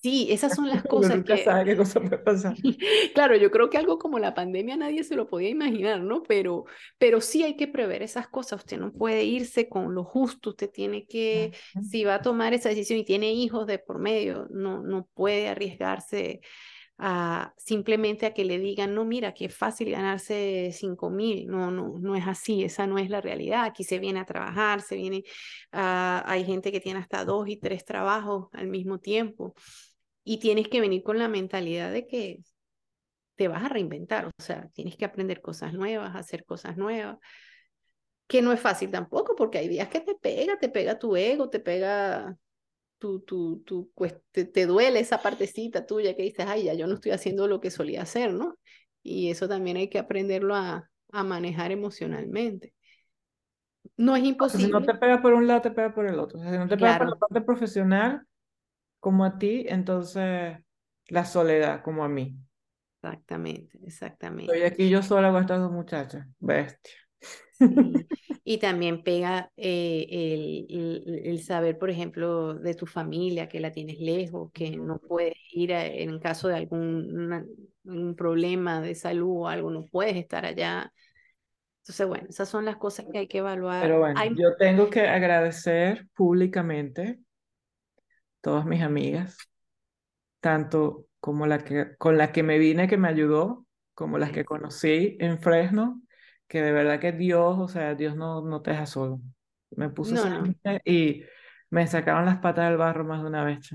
Sí, 0.00 0.28
esas 0.30 0.54
son 0.54 0.68
las 0.68 0.82
cosas 0.84 1.24
que... 1.24 1.38
sabe 1.38 1.64
qué 1.64 1.76
cosa 1.76 2.00
puede 2.00 2.18
pasar. 2.18 2.54
claro, 3.14 3.36
yo 3.36 3.50
creo 3.50 3.68
que 3.68 3.78
algo 3.78 3.98
como 3.98 4.18
la 4.18 4.34
pandemia 4.34 4.76
nadie 4.76 5.02
se 5.02 5.16
lo 5.16 5.26
podía 5.26 5.48
imaginar, 5.48 6.00
¿no? 6.00 6.22
Pero, 6.22 6.66
pero 6.98 7.20
sí 7.20 7.42
hay 7.42 7.56
que 7.56 7.66
prever 7.66 8.02
esas 8.02 8.28
cosas. 8.28 8.60
Usted 8.60 8.78
no 8.78 8.92
puede 8.92 9.24
irse 9.24 9.68
con 9.68 9.94
lo 9.94 10.04
justo, 10.04 10.50
usted 10.50 10.70
tiene 10.70 11.06
que, 11.06 11.52
si 11.82 12.04
va 12.04 12.16
a 12.16 12.22
tomar 12.22 12.54
esa 12.54 12.68
decisión 12.68 12.98
y 12.98 13.04
tiene 13.04 13.32
hijos 13.32 13.66
de 13.66 13.78
por 13.78 13.98
medio, 13.98 14.46
no, 14.50 14.82
no 14.82 15.08
puede 15.14 15.48
arriesgarse 15.48 16.40
a 17.00 17.54
simplemente 17.56 18.26
a 18.26 18.34
que 18.34 18.44
le 18.44 18.58
digan, 18.58 18.92
no, 18.92 19.04
mira, 19.04 19.32
qué 19.32 19.48
fácil 19.48 19.90
ganarse 19.90 20.70
cinco 20.72 21.10
mil. 21.10 21.46
No, 21.46 21.70
no, 21.70 21.98
no 21.98 22.16
es 22.16 22.26
así, 22.26 22.64
esa 22.64 22.86
no 22.86 22.98
es 22.98 23.08
la 23.10 23.20
realidad. 23.20 23.64
Aquí 23.64 23.84
se 23.84 23.98
viene 23.98 24.20
a 24.20 24.24
trabajar, 24.26 24.80
se 24.80 24.96
viene, 24.96 25.24
a, 25.72 26.24
hay 26.26 26.44
gente 26.44 26.72
que 26.72 26.80
tiene 26.80 27.00
hasta 27.00 27.24
dos 27.24 27.48
y 27.48 27.56
tres 27.56 27.84
trabajos 27.84 28.48
al 28.52 28.68
mismo 28.68 28.98
tiempo 28.98 29.54
y 30.28 30.36
tienes 30.36 30.68
que 30.68 30.82
venir 30.82 31.02
con 31.02 31.18
la 31.18 31.26
mentalidad 31.26 31.90
de 31.90 32.06
que 32.06 32.42
te 33.34 33.48
vas 33.48 33.64
a 33.64 33.70
reinventar, 33.70 34.26
o 34.26 34.30
sea, 34.36 34.68
tienes 34.74 34.94
que 34.94 35.06
aprender 35.06 35.40
cosas 35.40 35.72
nuevas, 35.72 36.14
hacer 36.14 36.44
cosas 36.44 36.76
nuevas, 36.76 37.16
que 38.26 38.42
no 38.42 38.52
es 38.52 38.60
fácil 38.60 38.90
tampoco, 38.90 39.34
porque 39.34 39.56
hay 39.56 39.68
días 39.68 39.88
que 39.88 40.00
te 40.00 40.16
pega, 40.16 40.58
te 40.58 40.68
pega 40.68 40.98
tu 40.98 41.16
ego, 41.16 41.48
te 41.48 41.60
pega 41.60 42.36
tu, 42.98 43.20
tu, 43.20 43.60
tu, 43.60 43.90
pues, 43.94 44.16
te, 44.30 44.66
duele 44.66 45.00
esa 45.00 45.22
partecita 45.22 45.86
tuya 45.86 46.14
que 46.14 46.24
dices, 46.24 46.44
ay, 46.46 46.64
ya 46.64 46.74
yo 46.74 46.86
no 46.86 46.96
estoy 46.96 47.12
haciendo 47.12 47.48
lo 47.48 47.62
que 47.62 47.70
solía 47.70 48.02
hacer, 48.02 48.34
¿no? 48.34 48.58
Y 49.02 49.30
eso 49.30 49.48
también 49.48 49.78
hay 49.78 49.88
que 49.88 49.98
aprenderlo 49.98 50.54
a, 50.54 50.90
a 51.10 51.24
manejar 51.24 51.72
emocionalmente. 51.72 52.74
No 53.96 54.14
es 54.14 54.24
imposible. 54.24 54.66
Si 54.66 54.72
no 54.72 54.82
te 54.82 54.92
pega 54.92 55.22
por 55.22 55.32
un 55.32 55.46
lado, 55.46 55.62
te 55.62 55.70
pega 55.70 55.94
por 55.94 56.06
el 56.06 56.18
otro. 56.18 56.38
si 56.38 56.50
no 56.50 56.68
te 56.68 56.76
pega 56.76 56.98
por 56.98 57.08
la 57.08 57.16
parte 57.16 57.40
profesional, 57.40 58.26
como 59.00 59.24
a 59.24 59.38
ti, 59.38 59.66
entonces 59.68 60.58
la 61.08 61.24
soledad 61.24 61.82
como 61.82 62.04
a 62.04 62.08
mí. 62.08 62.36
Exactamente, 63.00 63.78
exactamente. 63.84 64.52
Estoy 64.52 64.68
aquí 64.68 64.88
yo 64.88 65.02
sola 65.02 65.30
con 65.30 65.42
estas 65.42 65.60
dos 65.60 65.72
muchachas, 65.72 66.26
bestia. 66.38 66.94
Y 68.44 68.56
también 68.56 69.02
pega 69.02 69.52
eh, 69.58 70.06
el, 70.70 71.20
el, 71.22 71.42
saber, 71.42 71.76
por 71.76 71.90
ejemplo, 71.90 72.54
de 72.54 72.72
tu 72.72 72.86
familia, 72.86 73.46
que 73.46 73.60
la 73.60 73.72
tienes 73.72 74.00
lejos, 74.00 74.50
que 74.52 74.70
no 74.70 74.98
puedes 74.98 75.34
ir 75.52 75.72
en 75.72 76.18
caso 76.18 76.48
de 76.48 76.56
algún 76.56 77.44
problema 78.16 78.80
de 78.80 78.94
salud 78.94 79.42
o 79.42 79.48
algo, 79.48 79.70
no 79.70 79.84
puedes 79.84 80.16
estar 80.16 80.46
allá. 80.46 80.90
Entonces, 81.82 82.06
bueno, 82.06 82.26
esas 82.30 82.48
son 82.48 82.64
las 82.64 82.76
cosas 82.76 83.04
que 83.12 83.18
hay 83.18 83.28
que 83.28 83.38
evaluar. 83.38 83.82
Pero 83.82 83.98
bueno, 83.98 84.18
yo 84.34 84.56
tengo 84.56 84.88
que 84.88 85.02
agradecer 85.02 86.08
públicamente 86.14 87.18
todas 88.48 88.64
mis 88.64 88.80
amigas, 88.80 89.36
tanto 90.40 91.06
como 91.20 91.46
la 91.46 91.64
que, 91.64 91.96
con 91.98 92.16
la 92.16 92.32
que 92.32 92.42
me 92.42 92.56
vine 92.56 92.88
que 92.88 92.96
me 92.96 93.08
ayudó, 93.08 93.66
como 93.92 94.16
las 94.16 94.32
que 94.32 94.46
conocí 94.46 95.18
en 95.20 95.38
Fresno, 95.38 96.00
que 96.46 96.62
de 96.62 96.72
verdad 96.72 96.98
que 96.98 97.12
Dios, 97.12 97.58
o 97.58 97.68
sea, 97.68 97.94
Dios 97.94 98.16
no, 98.16 98.40
no 98.40 98.62
te 98.62 98.70
deja 98.70 98.86
solo. 98.86 99.20
Me 99.72 99.90
puso 99.90 100.14
y 100.86 101.24
me 101.68 101.86
sacaron 101.88 102.24
las 102.24 102.38
patas 102.38 102.70
del 102.70 102.78
barro 102.78 103.04
más 103.04 103.20
de 103.20 103.28
una 103.28 103.44
vez. 103.44 103.68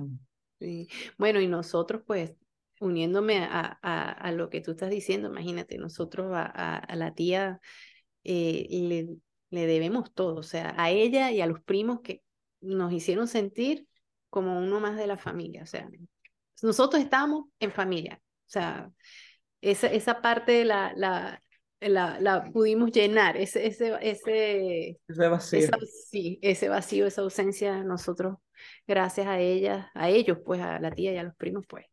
Sí. 0.60 0.90
Bueno, 1.20 1.40
y 1.40 1.46
nosotros 1.46 2.02
pues 2.08 2.34
uniéndome 2.80 3.44
a, 3.44 3.78
a, 3.84 4.12
a, 4.12 4.32
lo 4.32 4.50
que 4.50 4.62
tú 4.62 4.72
estás 4.72 4.90
diciendo, 4.90 5.30
imagínate, 5.30 5.78
nosotros 5.78 6.32
a, 6.34 6.78
a 6.78 6.96
la 6.96 7.14
tía 7.14 7.60
eh, 8.24 8.66
le, 8.72 9.18
le 9.52 9.68
debemos 9.68 10.16
todo, 10.16 10.38
o 10.38 10.44
sea, 10.44 10.74
a 10.80 10.90
ella 10.90 11.30
y 11.30 11.42
a 11.42 11.46
los 11.46 11.62
primos 11.62 12.02
que 12.02 12.24
nos 12.60 12.92
hicieron 12.92 13.28
sentir 13.28 13.88
como 14.34 14.58
uno 14.58 14.80
más 14.80 14.98
de 14.98 15.06
la 15.06 15.16
familia. 15.16 15.62
O 15.62 15.68
sea, 15.68 15.88
nosotros 16.64 17.04
estamos 17.04 17.50
en 17.60 17.72
familia. 17.72 18.20
O 18.20 18.50
sea, 18.50 18.90
esa, 19.62 19.86
esa 19.92 20.22
parte 20.22 20.66
la, 20.66 20.92
la, 20.96 21.40
la, 21.80 22.20
la 22.20 22.44
pudimos 22.52 22.92
llenar, 22.92 23.38
ese, 23.38 23.68
ese, 23.68 23.96
ese, 24.02 25.00
ese 25.08 25.28
vacío. 25.30 25.70
sí, 26.10 26.40
ese 26.42 26.68
vacío, 26.68 27.06
esa 27.06 27.22
ausencia, 27.22 27.84
nosotros, 27.84 28.38
gracias 28.88 29.28
a 29.28 29.40
ella, 29.40 29.92
a 29.94 30.10
ellos, 30.10 30.40
pues 30.44 30.60
a 30.62 30.80
la 30.80 30.90
tía 30.90 31.14
y 31.14 31.18
a 31.18 31.24
los 31.24 31.36
primos, 31.36 31.66
pues 31.70 31.86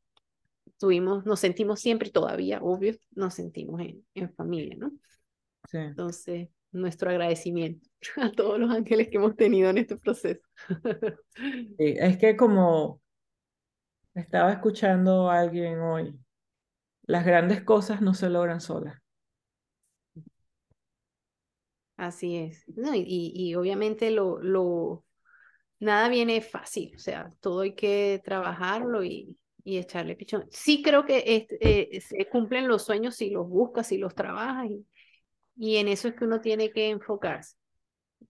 tuvimos, 0.79 1.27
nos 1.27 1.41
sentimos 1.41 1.79
siempre 1.79 2.09
todavía, 2.09 2.61
obvio, 2.63 2.95
nos 3.11 3.35
sentimos 3.35 3.83
en, 3.83 4.03
en 4.15 4.33
familia, 4.33 4.77
¿no? 4.79 4.93
Sí. 5.69 5.77
Entonces, 5.77 6.49
nuestro 6.73 7.11
agradecimiento 7.11 7.89
a 8.17 8.31
todos 8.31 8.59
los 8.59 8.71
ángeles 8.71 9.09
que 9.09 9.17
hemos 9.17 9.37
tenido 9.37 9.71
en 9.71 9.79
este 9.79 9.97
proceso. 9.97 10.41
es 11.79 12.19
que 12.19 12.37
como 12.37 13.01
estaba 14.15 14.53
escuchando 14.53 15.31
a 15.31 15.41
alguien 15.41 15.81
hoy, 15.81 16.19
las 17.03 17.25
grandes 17.25 17.63
cosas 17.63 18.01
no 18.01 18.15
se 18.15 18.31
logran 18.31 18.61
solas. 18.61 19.01
Así 21.97 22.37
es. 22.37 22.65
No, 22.69 22.95
y, 22.95 23.05
y, 23.35 23.55
obviamente 23.57 24.11
lo, 24.11 24.41
lo, 24.41 25.05
nada 25.81 26.09
viene 26.09 26.41
fácil, 26.41 26.95
o 26.97 26.99
sea, 26.99 27.31
todo 27.41 27.61
hay 27.61 27.75
que 27.75 28.23
trabajarlo 28.25 29.05
y, 29.05 29.39
y 29.65 29.77
echarle 29.77 30.17
pichón. 30.17 30.47
Sí 30.51 30.83
creo 30.83 31.05
que 31.05 31.47
eh, 31.61 32.01
se 32.01 32.27
cumplen 32.29 32.69
los 32.69 32.85
sueños 32.85 33.17
si 33.17 33.29
los 33.29 33.47
buscas, 33.47 33.89
si 33.89 33.99
los 33.99 34.15
trabajas 34.15 34.71
y, 34.71 34.87
y 35.61 35.77
en 35.77 35.89
eso 35.89 36.09
es 36.09 36.15
que 36.15 36.25
uno 36.25 36.41
tiene 36.41 36.71
que 36.71 36.89
enfocarse. 36.89 37.55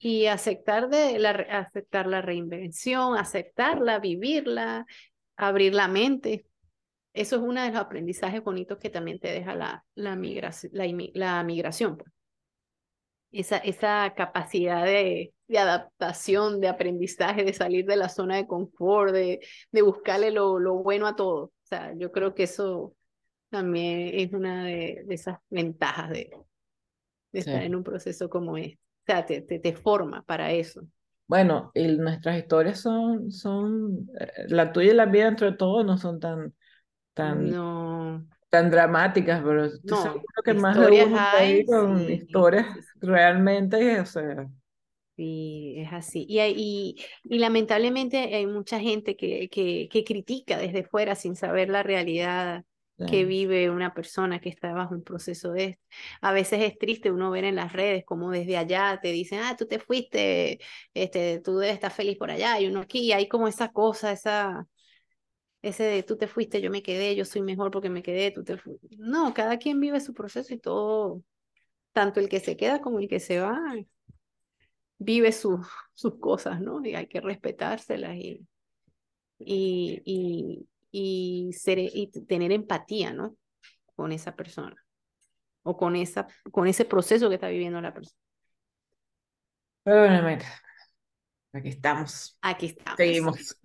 Y 0.00 0.26
aceptar, 0.26 0.88
de 0.88 1.16
la, 1.20 1.30
aceptar 1.30 2.08
la 2.08 2.22
reinvención, 2.22 3.16
aceptarla, 3.16 4.00
vivirla, 4.00 4.84
abrir 5.36 5.72
la 5.72 5.86
mente. 5.86 6.44
Eso 7.12 7.36
es 7.36 7.42
uno 7.42 7.62
de 7.62 7.68
los 7.68 7.76
aprendizajes 7.76 8.42
bonitos 8.42 8.78
que 8.78 8.90
también 8.90 9.20
te 9.20 9.30
deja 9.30 9.54
la, 9.54 9.84
la, 9.94 10.16
migración, 10.16 10.72
la. 10.74 11.96
Pues. 11.96 12.12
Esa, 13.30 13.58
esa 13.58 14.12
capacidad 14.16 14.84
de, 14.84 15.32
de, 15.46 15.58
adaptación, 15.58 16.60
de 16.60 16.66
aprendizaje, 16.66 17.44
de 17.44 17.52
salir 17.52 17.86
de 17.86 17.94
la 17.94 18.08
zona 18.08 18.38
de 18.38 18.48
confort, 18.48 19.12
de, 19.12 19.38
de 19.70 19.82
buscarle 19.82 20.32
lo, 20.32 20.58
lo 20.58 20.78
bueno 20.82 21.06
a 21.06 21.14
todo. 21.14 21.44
O 21.44 21.52
sea, 21.62 21.94
yo 21.96 22.10
creo 22.10 22.34
que 22.34 22.42
eso 22.42 22.96
también 23.50 24.18
es 24.18 24.32
una 24.32 24.64
de, 24.64 25.04
esas 25.10 25.38
ventajas 25.48 26.10
de, 26.10 26.32
estar 27.32 27.62
en 27.62 27.74
un 27.74 27.82
proceso 27.84 28.28
como 28.28 28.56
este. 28.56 28.80
O 29.02 29.04
sea, 29.06 29.26
te, 29.26 29.40
te, 29.42 29.58
te 29.58 29.72
forma 29.72 30.22
para 30.22 30.52
eso. 30.52 30.82
Bueno, 31.30 31.70
y 31.74 31.86
nuestras 31.86 32.38
historias 32.38 32.80
son, 32.80 33.30
son, 33.30 34.10
eh, 34.18 34.46
la 34.48 34.72
tuya 34.72 34.90
y 34.90 34.94
la 34.96 35.06
mía 35.06 35.28
entre 35.28 35.52
todos 35.52 35.86
no 35.86 35.96
son 35.96 36.18
tan, 36.18 36.52
tan, 37.14 37.48
no. 37.48 38.26
tan 38.48 38.68
dramáticas, 38.68 39.40
pero 39.40 39.66
estoy 39.66 39.96
no, 39.96 40.02
seguro 40.02 40.42
que 40.44 40.54
más 40.54 40.76
de 40.76 41.04
uno 41.04 41.16
hay, 41.16 41.64
con 41.64 42.10
historias 42.10 42.66
realmente, 43.00 44.00
o 44.00 44.06
sea. 44.06 44.48
Sí, 45.16 45.74
es 45.76 45.92
así. 45.92 46.26
Y, 46.28 46.40
y, 46.40 46.96
y, 47.22 47.38
lamentablemente 47.38 48.34
hay 48.34 48.48
mucha 48.48 48.80
gente 48.80 49.16
que, 49.16 49.48
que, 49.50 49.88
que 49.88 50.02
critica 50.02 50.58
desde 50.58 50.82
fuera 50.82 51.14
sin 51.14 51.36
saber 51.36 51.68
la 51.68 51.84
realidad 51.84 52.64
que 53.06 53.24
vive 53.24 53.70
una 53.70 53.94
persona 53.94 54.40
que 54.40 54.48
está 54.48 54.72
bajo 54.72 54.94
un 54.94 55.02
proceso 55.02 55.52
de 55.52 55.64
esto. 55.64 55.82
A 56.20 56.32
veces 56.32 56.60
es 56.62 56.78
triste 56.78 57.10
uno 57.10 57.30
ver 57.30 57.44
en 57.44 57.56
las 57.56 57.72
redes 57.72 58.04
como 58.04 58.30
desde 58.30 58.56
allá 58.56 58.98
te 59.00 59.12
dicen, 59.12 59.40
ah, 59.42 59.56
tú 59.56 59.66
te 59.66 59.78
fuiste, 59.78 60.60
este, 60.94 61.40
tú 61.40 61.58
debes 61.58 61.74
estar 61.74 61.92
feliz 61.92 62.18
por 62.18 62.30
allá, 62.30 62.60
y 62.60 62.66
uno 62.66 62.80
aquí, 62.80 63.12
hay 63.12 63.28
como 63.28 63.48
esa 63.48 63.72
cosa, 63.72 64.12
esa, 64.12 64.66
ese 65.62 65.84
de 65.84 66.02
tú 66.02 66.16
te 66.16 66.26
fuiste, 66.26 66.60
yo 66.60 66.70
me 66.70 66.82
quedé, 66.82 67.16
yo 67.16 67.24
soy 67.24 67.42
mejor 67.42 67.70
porque 67.70 67.90
me 67.90 68.02
quedé, 68.02 68.30
tú 68.30 68.44
te 68.44 68.56
fuiste. 68.56 68.88
No, 68.98 69.34
cada 69.34 69.58
quien 69.58 69.80
vive 69.80 70.00
su 70.00 70.14
proceso 70.14 70.54
y 70.54 70.58
todo, 70.58 71.22
tanto 71.92 72.20
el 72.20 72.28
que 72.28 72.40
se 72.40 72.56
queda 72.56 72.80
como 72.80 72.98
el 72.98 73.08
que 73.08 73.20
se 73.20 73.40
va, 73.40 73.58
vive 74.98 75.32
sus 75.32 75.66
cosas, 76.20 76.60
¿no? 76.60 76.84
Y 76.84 76.94
hay 76.94 77.06
que 77.06 77.20
respetárselas 77.20 78.16
y, 78.16 78.46
y, 79.38 80.02
y, 80.04 80.68
y, 80.90 81.52
ser, 81.52 81.78
y 81.78 82.08
tener 82.26 82.52
empatía, 82.52 83.12
¿no? 83.12 83.36
Con 83.94 84.12
esa 84.12 84.34
persona 84.34 84.76
o 85.62 85.76
con, 85.76 85.96
esa, 85.96 86.26
con 86.50 86.66
ese 86.66 86.84
proceso 86.84 87.28
que 87.28 87.34
está 87.36 87.48
viviendo 87.48 87.80
la 87.80 87.94
persona. 87.94 88.16
Bueno, 89.84 90.38
aquí 91.52 91.68
estamos. 91.68 92.38
Aquí 92.42 92.66
estamos. 92.66 92.96
Seguimos. 92.96 93.60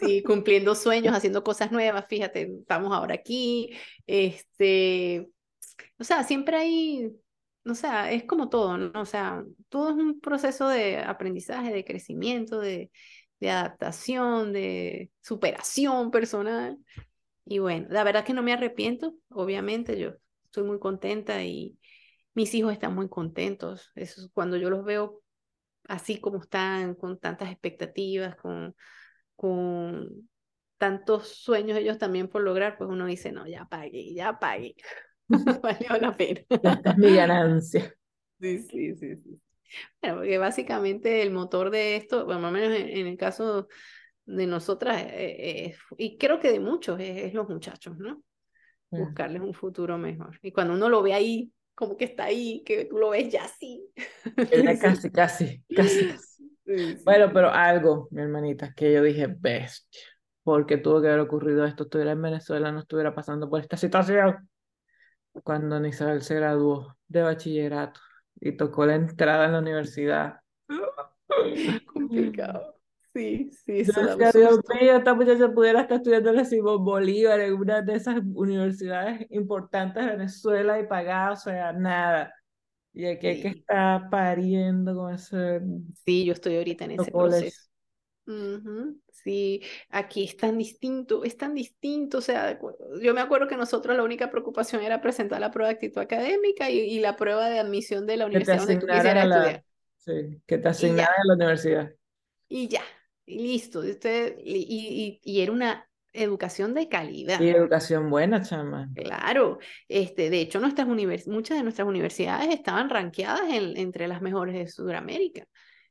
Sí, 0.00 0.22
cumpliendo 0.22 0.74
sueños, 0.74 1.14
haciendo 1.14 1.42
cosas 1.44 1.70
nuevas, 1.72 2.06
fíjate, 2.08 2.50
estamos 2.60 2.92
ahora 2.92 3.14
aquí, 3.14 3.76
este, 4.06 5.28
o 5.98 6.04
sea, 6.04 6.24
siempre 6.24 6.56
hay, 6.56 7.10
o 7.64 7.74
sea, 7.74 8.10
es 8.10 8.24
como 8.24 8.48
todo, 8.48 8.78
¿no? 8.78 9.00
O 9.00 9.04
sea, 9.06 9.44
todo 9.68 9.90
es 9.90 9.96
un 9.96 10.20
proceso 10.20 10.68
de 10.68 10.98
aprendizaje, 10.98 11.72
de 11.72 11.84
crecimiento, 11.84 12.60
de, 12.60 12.90
de 13.40 13.50
adaptación, 13.50 14.52
de 14.52 15.10
superación 15.20 16.10
personal. 16.10 16.78
Y 17.44 17.58
bueno, 17.60 17.86
la 17.90 18.04
verdad 18.04 18.24
que 18.24 18.34
no 18.34 18.42
me 18.42 18.52
arrepiento, 18.52 19.14
obviamente, 19.30 19.98
yo 19.98 20.12
estoy 20.44 20.64
muy 20.64 20.78
contenta 20.78 21.42
y 21.44 21.78
mis 22.34 22.54
hijos 22.54 22.72
están 22.72 22.94
muy 22.94 23.08
contentos. 23.08 23.90
Eso 23.94 24.28
cuando 24.32 24.56
yo 24.56 24.70
los 24.70 24.84
veo 24.84 25.22
así 25.88 26.20
como 26.20 26.38
están, 26.38 26.94
con 26.94 27.18
tantas 27.18 27.50
expectativas, 27.50 28.36
con, 28.36 28.74
con 29.36 30.28
tantos 30.78 31.28
sueños 31.28 31.78
ellos 31.78 31.98
también 31.98 32.28
por 32.28 32.42
lograr, 32.42 32.78
pues 32.78 32.90
uno 32.90 33.06
dice, 33.06 33.32
no, 33.32 33.46
ya 33.46 33.66
pagué, 33.66 34.14
ya 34.14 34.38
pagué. 34.38 34.76
Valió 35.62 35.96
la 36.00 36.16
pena. 36.16 36.40
Esta 36.48 36.90
es 36.90 36.98
mi 36.98 37.14
ganancia. 37.14 37.94
Sí, 38.40 38.58
sí, 38.58 38.94
sí, 38.94 39.16
sí. 39.16 39.40
Bueno, 40.00 40.18
porque 40.18 40.38
básicamente 40.38 41.22
el 41.22 41.30
motor 41.30 41.70
de 41.70 41.96
esto, 41.96 42.24
bueno, 42.24 42.40
más 42.40 42.50
o 42.50 42.54
menos 42.54 42.78
en, 42.78 43.06
el 43.06 43.16
caso 43.16 43.68
de 44.26 44.46
nosotras, 44.46 45.02
eh, 45.02 45.66
eh, 45.66 45.76
y 45.96 46.18
creo 46.18 46.40
que 46.40 46.52
de 46.52 46.60
muchos, 46.60 46.98
es, 47.00 47.32
los 47.34 47.48
muchachos, 47.48 47.96
¿no? 47.98 48.22
Buscarles 48.90 49.42
un 49.42 49.52
futuro 49.52 49.98
mejor. 49.98 50.38
Y 50.42 50.50
cuando 50.50 50.74
uno 50.74 50.88
lo 50.88 51.02
ve 51.02 51.12
ahí, 51.12 51.52
como 51.74 51.96
que 51.96 52.06
está 52.06 52.24
ahí, 52.24 52.62
que 52.64 52.86
tú 52.86 52.98
lo 52.98 53.10
ves 53.10 53.30
ya 53.30 53.44
así. 53.44 53.86
casi, 54.80 55.10
casi, 55.10 55.62
casi. 55.74 56.10
Bueno, 57.02 57.30
pero 57.32 57.50
algo, 57.50 58.08
mi 58.10 58.20
hermanita, 58.20 58.74
que 58.74 58.92
yo 58.92 59.02
dije, 59.02 59.26
best, 59.26 59.86
porque 60.42 60.76
tuvo 60.76 61.00
que 61.00 61.08
haber 61.08 61.20
ocurrido 61.20 61.64
esto, 61.64 61.84
estuviera 61.84 62.12
en 62.12 62.20
Venezuela, 62.20 62.70
no 62.70 62.80
estuviera 62.80 63.14
pasando 63.14 63.48
por 63.48 63.60
esta 63.60 63.78
situación. 63.78 64.50
Cuando 65.44 65.82
Isabel 65.86 66.20
se 66.20 66.34
graduó 66.34 66.94
de 67.06 67.22
bachillerato 67.22 68.00
y 68.40 68.52
tocó 68.52 68.86
la 68.86 68.94
entrada 68.94 69.46
en 69.46 69.52
la 69.52 69.58
universidad. 69.58 70.40
Complicado. 71.86 72.74
Sí, 73.14 73.50
sí, 73.64 73.80
eso 73.80 74.16
Dios 74.16 74.60
mío, 74.80 74.96
esta 74.96 75.14
muchacha 75.14 75.52
pudiera 75.52 75.80
estar 75.80 75.96
estudiando 75.96 76.30
en 76.30 76.46
Simón 76.46 76.84
Bolívar, 76.84 77.40
en 77.40 77.54
una 77.54 77.82
de 77.82 77.94
esas 77.94 78.20
universidades 78.34 79.26
importantes 79.30 80.04
de 80.04 80.10
Venezuela 80.12 80.78
y 80.78 80.86
pagada, 80.86 81.32
o 81.32 81.36
sea, 81.36 81.72
nada. 81.72 82.32
Y 82.92 83.06
aquí 83.06 83.26
hay 83.26 83.40
que 83.40 83.48
estar 83.48 84.08
pariendo 84.10 84.94
con 84.94 85.14
ese. 85.14 85.60
Sí, 86.04 86.24
yo 86.24 86.32
estoy 86.32 86.56
ahorita 86.56 86.84
en 86.84 86.90
ese 86.92 87.10
proceso. 87.10 87.67
Sí, 89.10 89.62
aquí 89.90 90.24
es 90.24 90.36
tan 90.36 90.58
distinto, 90.58 91.24
es 91.24 91.36
tan 91.36 91.54
distinto. 91.54 92.18
O 92.18 92.20
sea, 92.20 92.58
yo 93.00 93.14
me 93.14 93.20
acuerdo 93.20 93.48
que 93.48 93.56
nosotros 93.56 93.96
la 93.96 94.02
única 94.02 94.30
preocupación 94.30 94.82
era 94.82 95.00
presentar 95.00 95.40
la 95.40 95.50
prueba 95.50 95.68
de 95.68 95.74
actitud 95.74 96.00
académica 96.00 96.70
y, 96.70 96.98
la 97.00 97.16
prueba 97.16 97.48
de 97.48 97.58
admisión 97.58 98.06
de 98.06 98.16
la 98.18 98.26
universidad 98.26 98.58
donde 98.58 98.76
tú 98.76 98.86
quisieras 98.86 99.24
estudiar. 99.24 99.64
Sí, 99.96 100.42
que 100.46 100.58
te 100.58 100.68
asignara 100.68 101.14
a 101.16 101.26
la 101.26 101.34
universidad. 101.34 101.92
Y 102.48 102.68
ya, 102.68 102.82
y 103.24 103.38
listo. 103.38 103.80
Usted, 103.80 104.36
y, 104.42 105.20
y, 105.22 105.40
era 105.40 105.52
una 105.52 105.88
educación 106.12 106.74
de 106.74 106.88
calidad. 106.88 107.40
Y 107.40 107.48
educación 107.48 108.10
buena, 108.10 108.42
chama. 108.42 108.88
Claro, 108.94 109.58
este, 109.88 110.30
de 110.30 110.40
hecho 110.40 110.60
nuestras 110.60 110.88
univers 110.88 111.28
muchas 111.28 111.58
de 111.58 111.62
nuestras 111.62 111.86
universidades 111.86 112.54
estaban 112.54 112.90
ranqueadas 112.90 113.42
entre 113.52 114.08
las 114.08 114.20
mejores 114.20 114.54
de 114.54 114.66
Sudamérica. 114.66 115.46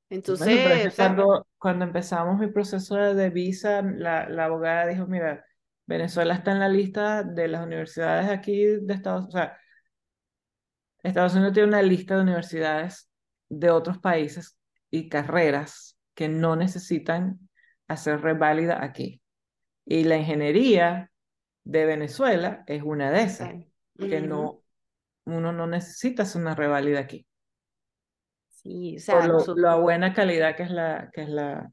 Entonces, 0.09 0.95
cuando, 0.95 1.45
empezamos 1.83 2.39
mi 2.39 2.47
proceso 2.47 2.95
de 2.95 3.29
visa, 3.29 3.81
la, 3.81 4.29
la, 4.29 4.45
abogada 4.45 4.87
dijo, 4.87 5.05
mira, 5.05 5.45
Venezuela 5.85 6.33
está 6.33 6.51
en 6.51 6.59
la 6.59 6.69
lista 6.69 7.23
de 7.23 7.47
las 7.47 7.65
universidades 7.65 8.29
aquí 8.29 8.63
de 8.65 8.93
Estados 8.93 9.25
Unidos, 9.25 9.35
o 9.35 9.37
sea, 9.37 9.57
Estados 11.03 11.33
Unidos 11.33 11.53
tiene 11.53 11.69
una 11.69 11.81
lista 11.81 12.15
de 12.15 12.21
universidades 12.21 13.09
de 13.49 13.69
otros 13.69 13.97
países 13.99 14.57
y 14.89 15.09
carreras 15.09 15.97
que 16.13 16.27
no 16.27 16.55
necesitan 16.55 17.39
hacer 17.87 18.21
reválida 18.21 18.83
aquí. 18.83 19.21
Y 19.85 20.03
la 20.03 20.17
ingeniería 20.17 21.11
de 21.63 21.85
Venezuela 21.85 22.63
es 22.67 22.83
una 22.83 23.11
de 23.11 23.23
esas, 23.23 23.53
que 23.97 24.21
no, 24.21 24.63
uno 25.25 25.51
no 25.51 25.67
necesita 25.67 26.23
hacer 26.23 26.41
una 26.41 26.55
reválida 26.55 26.99
aquí. 26.99 27.25
Sí, 28.63 28.95
o 28.97 28.99
sea, 28.99 29.19
Por 29.19 29.57
lo, 29.57 29.81
buena 29.81 30.13
calidad 30.13 30.55
que 30.55 30.63
es 30.63 30.71
la, 30.71 31.09
que 31.13 31.21
es 31.21 31.29
la. 31.29 31.71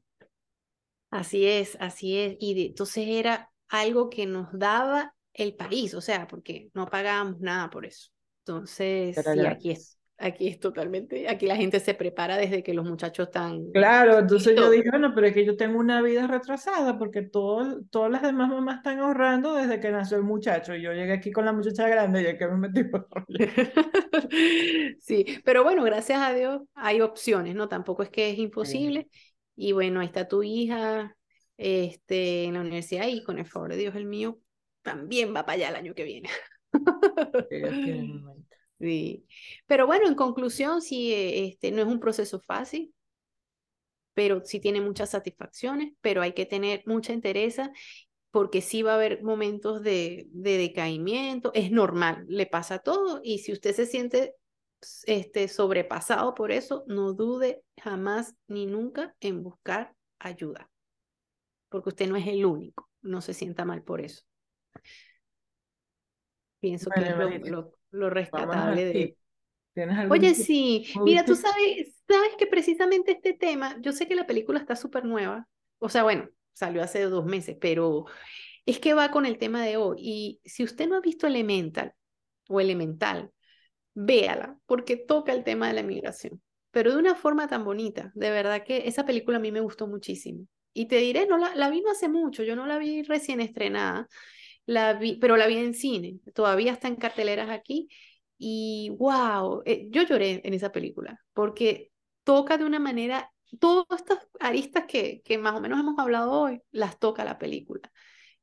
Así 1.09 1.45
es, 1.47 1.77
así 1.79 2.17
es. 2.17 2.37
Y 2.39 2.67
entonces 2.67 3.07
era 3.07 3.51
algo 3.69 4.09
que 4.09 4.27
nos 4.27 4.47
daba 4.53 5.15
el 5.33 5.55
país, 5.55 5.95
o 5.95 6.01
sea, 6.01 6.27
porque 6.27 6.69
no 6.73 6.85
pagábamos 6.85 7.39
nada 7.39 7.69
por 7.69 7.85
eso. 7.85 8.11
Entonces, 8.45 9.15
sí, 9.15 9.45
aquí 9.45 9.71
es, 9.71 9.97
aquí 10.17 10.47
es 10.47 10.59
totalmente, 10.59 11.27
aquí 11.27 11.45
la 11.45 11.55
gente 11.55 11.79
se 11.79 11.93
prepara 11.93 12.37
desde 12.37 12.63
que 12.63 12.73
los 12.73 12.85
muchachos 12.85 13.27
están... 13.27 13.71
Claro, 13.71 14.19
entonces 14.19 14.55
yo 14.55 14.69
dije, 14.69 14.89
bueno, 14.89 15.13
pero 15.13 15.27
es 15.27 15.33
que 15.33 15.45
yo 15.45 15.57
tengo 15.57 15.79
una 15.79 16.01
vida 16.01 16.27
retrasada 16.27 16.97
porque 16.97 17.21
todo, 17.21 17.81
todas 17.89 18.11
las 18.11 18.21
demás 18.21 18.49
mamás 18.49 18.77
están 18.77 18.99
ahorrando 18.99 19.55
desde 19.55 19.79
que 19.79 19.91
nació 19.91 20.17
el 20.17 20.23
muchacho. 20.23 20.75
Y 20.75 20.81
yo 20.81 20.93
llegué 20.93 21.13
aquí 21.13 21.31
con 21.31 21.45
la 21.45 21.53
muchacha 21.53 21.87
grande 21.87 22.29
y 22.29 22.37
que 22.37 22.47
me 22.47 22.57
metí 22.57 22.83
por 22.85 23.07
Sí, 24.99 25.25
pero 25.43 25.63
bueno, 25.63 25.83
gracias 25.83 26.21
a 26.21 26.33
Dios 26.33 26.61
hay 26.73 27.01
opciones, 27.01 27.55
¿no? 27.55 27.67
Tampoco 27.67 28.03
es 28.03 28.09
que 28.09 28.31
es 28.31 28.37
imposible. 28.37 29.09
Y 29.55 29.71
bueno, 29.73 29.99
ahí 29.99 30.07
está 30.07 30.27
tu 30.27 30.43
hija 30.43 31.15
este, 31.57 32.45
en 32.45 32.53
la 32.55 32.61
universidad 32.61 33.07
y 33.07 33.23
con 33.23 33.39
el 33.39 33.45
favor 33.45 33.71
de 33.71 33.77
Dios 33.77 33.95
el 33.95 34.05
mío 34.05 34.39
también 34.81 35.35
va 35.35 35.45
para 35.45 35.53
allá 35.53 35.69
el 35.69 35.75
año 35.75 35.93
que 35.93 36.03
viene. 36.03 36.29
Sí. 38.79 39.25
Pero 39.67 39.87
bueno, 39.87 40.07
en 40.07 40.15
conclusión, 40.15 40.81
sí, 40.81 41.13
eh, 41.13 41.47
este, 41.47 41.71
no 41.71 41.81
es 41.81 41.87
un 41.87 41.99
proceso 41.99 42.39
fácil, 42.39 42.93
pero 44.13 44.41
sí 44.43 44.59
tiene 44.59 44.81
muchas 44.81 45.11
satisfacciones, 45.11 45.93
pero 46.01 46.21
hay 46.21 46.33
que 46.33 46.45
tener 46.45 46.83
mucha 46.85 47.13
entereza 47.13 47.71
porque 48.31 48.61
sí 48.61 48.81
va 48.81 48.93
a 48.93 48.95
haber 48.95 49.23
momentos 49.23 49.81
de, 49.81 50.27
de 50.31 50.57
decaimiento, 50.57 51.51
es 51.53 51.71
normal, 51.71 52.25
le 52.27 52.45
pasa 52.45 52.79
todo 52.79 53.21
y 53.23 53.39
si 53.39 53.53
usted 53.53 53.73
se 53.73 53.85
siente 53.85 54.35
este, 55.05 55.47
sobrepasado 55.47 56.33
por 56.33 56.51
eso, 56.51 56.83
no 56.87 57.13
dude 57.13 57.63
jamás 57.77 58.35
ni 58.47 58.65
nunca 58.65 59.15
en 59.21 59.41
buscar 59.41 59.95
ayuda, 60.19 60.69
porque 61.69 61.89
usted 61.89 62.09
no 62.09 62.17
es 62.17 62.27
el 62.27 62.45
único, 62.45 62.89
no 63.01 63.21
se 63.21 63.33
sienta 63.33 63.63
mal 63.63 63.83
por 63.83 64.01
eso. 64.01 64.23
Pienso 66.59 66.89
que 66.89 67.01
es 67.01 67.17
lo, 67.17 67.29
lo 67.29 67.71
rescatable 67.91 68.85
de... 68.85 69.17
Oye, 70.09 70.35
sí, 70.35 70.87
mira, 71.03 71.25
tú 71.25 71.35
sabes, 71.35 71.95
sabes 72.07 72.31
que 72.37 72.47
precisamente 72.47 73.11
este 73.11 73.33
tema, 73.33 73.77
yo 73.81 73.91
sé 73.91 74.07
que 74.07 74.15
la 74.15 74.25
película 74.25 74.59
está 74.59 74.75
súper 74.75 75.03
nueva, 75.03 75.47
o 75.79 75.89
sea, 75.89 76.03
bueno, 76.03 76.29
salió 76.53 76.81
hace 76.81 77.01
dos 77.03 77.25
meses, 77.25 77.57
pero 77.59 78.05
es 78.65 78.79
que 78.79 78.93
va 78.93 79.11
con 79.11 79.25
el 79.25 79.37
tema 79.37 79.63
de 79.63 79.77
hoy. 79.77 79.97
Y 79.99 80.41
si 80.45 80.63
usted 80.63 80.87
no 80.87 80.95
ha 80.95 81.01
visto 81.01 81.27
Elemental 81.27 81.93
o 82.47 82.59
Elemental, 82.59 83.31
véala, 83.93 84.57
porque 84.65 84.97
toca 84.97 85.33
el 85.33 85.43
tema 85.43 85.67
de 85.67 85.73
la 85.73 85.83
migración, 85.83 86.41
pero 86.71 86.91
de 86.91 86.97
una 86.97 87.15
forma 87.15 87.47
tan 87.47 87.63
bonita. 87.63 88.11
De 88.15 88.31
verdad 88.31 88.63
que 88.63 88.87
esa 88.87 89.05
película 89.05 89.37
a 89.37 89.41
mí 89.41 89.51
me 89.51 89.61
gustó 89.61 89.87
muchísimo. 89.87 90.47
Y 90.73 90.87
te 90.87 90.97
diré, 90.97 91.25
no 91.27 91.37
la, 91.37 91.55
la 91.55 91.69
vi 91.69 91.81
no 91.81 91.91
hace 91.91 92.09
mucho, 92.09 92.43
yo 92.43 92.55
no 92.55 92.65
la 92.65 92.77
vi 92.77 93.03
recién 93.03 93.39
estrenada, 93.39 94.07
la 94.65 94.93
vi, 94.93 95.17
pero 95.17 95.37
la 95.37 95.47
vi 95.47 95.57
en 95.57 95.73
cine, 95.73 96.19
todavía 96.33 96.73
está 96.73 96.87
en 96.87 96.95
carteleras 96.95 97.49
aquí. 97.49 97.89
Y 98.37 98.95
wow, 98.99 99.63
eh, 99.65 99.87
yo 99.89 100.03
lloré 100.03 100.41
en 100.43 100.53
esa 100.53 100.71
película, 100.71 101.19
porque 101.33 101.91
toca 102.23 102.57
de 102.57 102.65
una 102.65 102.79
manera, 102.79 103.31
todas 103.59 104.01
estas 104.01 104.19
aristas 104.39 104.85
que, 104.87 105.21
que 105.23 105.37
más 105.37 105.55
o 105.55 105.61
menos 105.61 105.79
hemos 105.79 105.97
hablado 105.99 106.31
hoy, 106.31 106.61
las 106.71 106.99
toca 106.99 107.23
la 107.23 107.37
película 107.39 107.91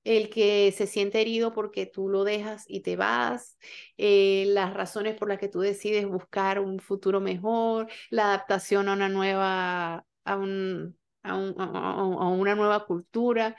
el 0.04 0.30
que 0.30 0.72
se 0.76 0.86
siente 0.86 1.20
herido 1.20 1.52
porque 1.52 1.86
tú 1.86 2.08
lo 2.08 2.24
dejas 2.24 2.64
y 2.68 2.80
te 2.80 2.96
vas, 2.96 3.58
eh, 3.96 4.44
las 4.48 4.74
razones 4.74 5.14
por 5.16 5.28
las 5.28 5.38
que 5.38 5.48
tú 5.48 5.60
decides 5.60 6.06
buscar 6.06 6.58
un 6.60 6.80
futuro 6.80 7.20
mejor, 7.20 7.88
la 8.10 8.24
adaptación 8.24 8.88
a 8.88 8.94
una 8.94 9.08
nueva, 9.08 10.04
a, 10.24 10.36
un, 10.36 10.98
a, 11.22 11.36
una 11.36 12.54
nueva 12.54 12.84
cultura. 12.86 13.56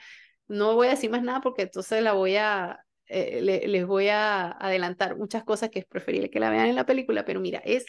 No 0.47 0.75
voy 0.75 0.87
a 0.87 0.91
decir 0.91 1.09
más 1.09 1.23
nada 1.23 1.41
porque 1.41 1.63
entonces 1.63 2.03
la 2.03 2.13
voy 2.13 2.35
a, 2.35 2.83
eh, 3.07 3.41
les 3.41 3.85
voy 3.85 4.09
a 4.09 4.51
adelantar 4.51 5.17
muchas 5.17 5.43
cosas 5.43 5.69
que 5.69 5.79
es 5.79 5.85
preferible 5.85 6.29
que 6.29 6.39
la 6.39 6.49
vean 6.49 6.67
en 6.67 6.75
la 6.75 6.85
película, 6.85 7.25
pero 7.25 7.39
mira, 7.39 7.59
es 7.65 7.85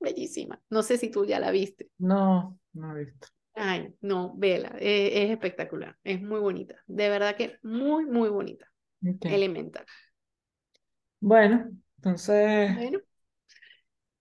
bellísima. 0.00 0.60
No 0.70 0.82
sé 0.82 0.98
si 0.98 1.10
tú 1.10 1.24
ya 1.24 1.40
la 1.40 1.50
viste. 1.50 1.88
No, 1.98 2.58
no 2.72 2.96
he 2.96 3.04
visto. 3.04 3.28
Ay, 3.58 3.94
no, 4.02 4.34
vela, 4.36 4.76
e, 4.78 5.24
es, 5.24 5.30
espectacular, 5.30 5.96
es 6.04 6.20
muy 6.20 6.40
bonita, 6.40 6.76
de 6.86 7.08
verdad 7.08 7.36
que 7.36 7.58
muy, 7.62 8.04
muy 8.04 8.28
bonita, 8.28 8.70
elemental. 9.22 9.86
Bueno, 11.20 11.70
entonces... 11.96 12.74
Bueno, 12.76 13.00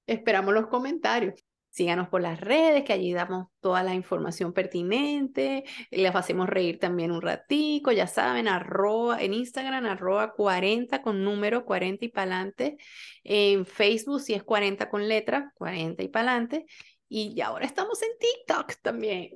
esperamos 0.08 0.54
los 0.54 0.68
comentarios. 0.68 1.34
Síganos 1.76 2.08
por 2.08 2.22
las 2.22 2.40
redes, 2.40 2.86
que 2.86 2.94
allí 2.94 3.12
damos 3.12 3.48
toda 3.60 3.84
la 3.84 3.94
información 3.94 4.54
pertinente, 4.54 5.66
les 5.92 6.16
hacemos 6.16 6.48
reír 6.48 6.80
también 6.80 7.12
un 7.12 7.22
ratico, 7.22 7.92
ya 7.92 8.08
saben, 8.08 8.48
arroba, 8.48 9.22
en 9.22 9.34
Instagram, 9.34 9.86
arroba 9.86 10.32
40 10.32 11.02
con 11.02 11.22
número 11.26 11.66
40 11.66 12.06
y 12.06 12.08
pa'lante, 12.08 12.78
en 13.26 13.66
Facebook 13.66 14.22
si 14.22 14.34
es 14.34 14.42
40 14.42 14.90
con 14.90 15.10
letra, 15.10 15.52
40 15.56 16.02
y 16.02 16.08
pa'lante, 16.08 16.66
y 17.10 17.42
ahora 17.42 17.66
estamos 17.66 18.02
en 18.04 18.12
TikTok 18.20 18.82
también. 18.82 19.32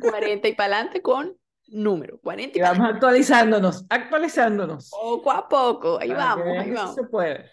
40 0.00 0.46
y 0.46 0.54
para 0.54 0.76
adelante 0.76 1.02
con 1.02 1.36
número. 1.66 2.20
40 2.20 2.58
y, 2.58 2.62
vamos 2.62 2.90
actualizándonos, 2.94 3.86
actualizándonos. 3.88 4.88
Poco 4.88 5.32
a 5.32 5.48
poco, 5.48 5.98
ahí 6.00 6.12
vamos, 6.12 6.46
ahí 6.46 6.70
vamos. 6.70 6.94
Se 6.94 7.02
puede. 7.02 7.50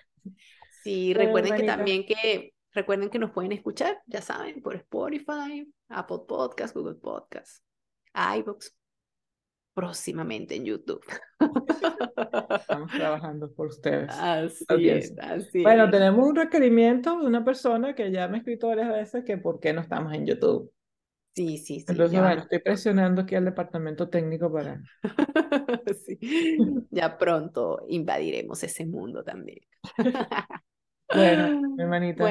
Sí, 0.83 1.15
recuerden 1.15 1.55
que 1.55 1.63
también 1.63 2.05
que 2.05 2.53
recuerden 2.73 3.09
que 3.09 3.19
nos 3.19 3.31
pueden 3.31 3.51
escuchar, 3.51 4.01
ya 4.05 4.21
saben, 4.21 4.61
por 4.61 4.75
Spotify, 4.75 5.71
Apple 5.89 6.19
Podcasts, 6.27 6.73
Google 6.73 6.95
Podcasts, 6.95 7.63
iBooks, 8.13 8.75
próximamente 9.73 10.55
en 10.55 10.65
YouTube. 10.65 11.03
Estamos 12.59 12.91
trabajando 12.91 13.51
por 13.53 13.67
ustedes. 13.67 14.09
Así 14.11 14.89
es, 14.89 15.17
así 15.19 15.63
Bueno, 15.63 15.89
tenemos 15.89 16.27
un 16.27 16.35
requerimiento 16.35 17.17
de 17.19 17.25
una 17.25 17.45
persona 17.45 17.95
que 17.95 18.11
ya 18.11 18.27
me 18.27 18.35
ha 18.35 18.39
escrito 18.39 18.67
varias 18.67 18.89
veces 18.89 19.23
que 19.23 19.37
por 19.37 19.59
qué 19.59 19.73
no 19.73 19.81
estamos 19.81 20.13
en 20.13 20.25
YouTube. 20.25 20.71
Sí, 21.35 21.57
sí, 21.57 21.79
sí. 21.79 21.85
Entonces, 21.87 22.19
bueno, 22.19 22.41
estoy 22.41 22.59
presionando 22.59 23.21
aquí 23.21 23.35
al 23.35 23.45
departamento 23.45 24.09
técnico 24.09 24.51
para... 24.51 24.81
sí. 26.05 26.57
Ya 26.89 27.17
pronto 27.17 27.85
invadiremos 27.87 28.61
ese 28.63 28.85
mundo 28.85 29.23
también. 29.23 29.59
bueno, 31.13 31.49
mi 31.75 31.83
hermanita. 31.83 32.25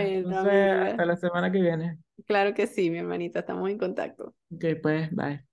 hasta 0.83 1.05
la 1.07 1.17
semana 1.17 1.51
que 1.53 1.61
viene. 1.61 1.99
Claro 2.27 2.55
que 2.55 2.67
sí, 2.67 2.91
mi 2.91 2.99
hermanita, 2.99 3.41
estamos 3.41 3.69
en 3.71 3.79
contacto. 3.79 4.35
Ok, 4.53 4.65
pues, 4.83 5.11
bye. 5.11 5.48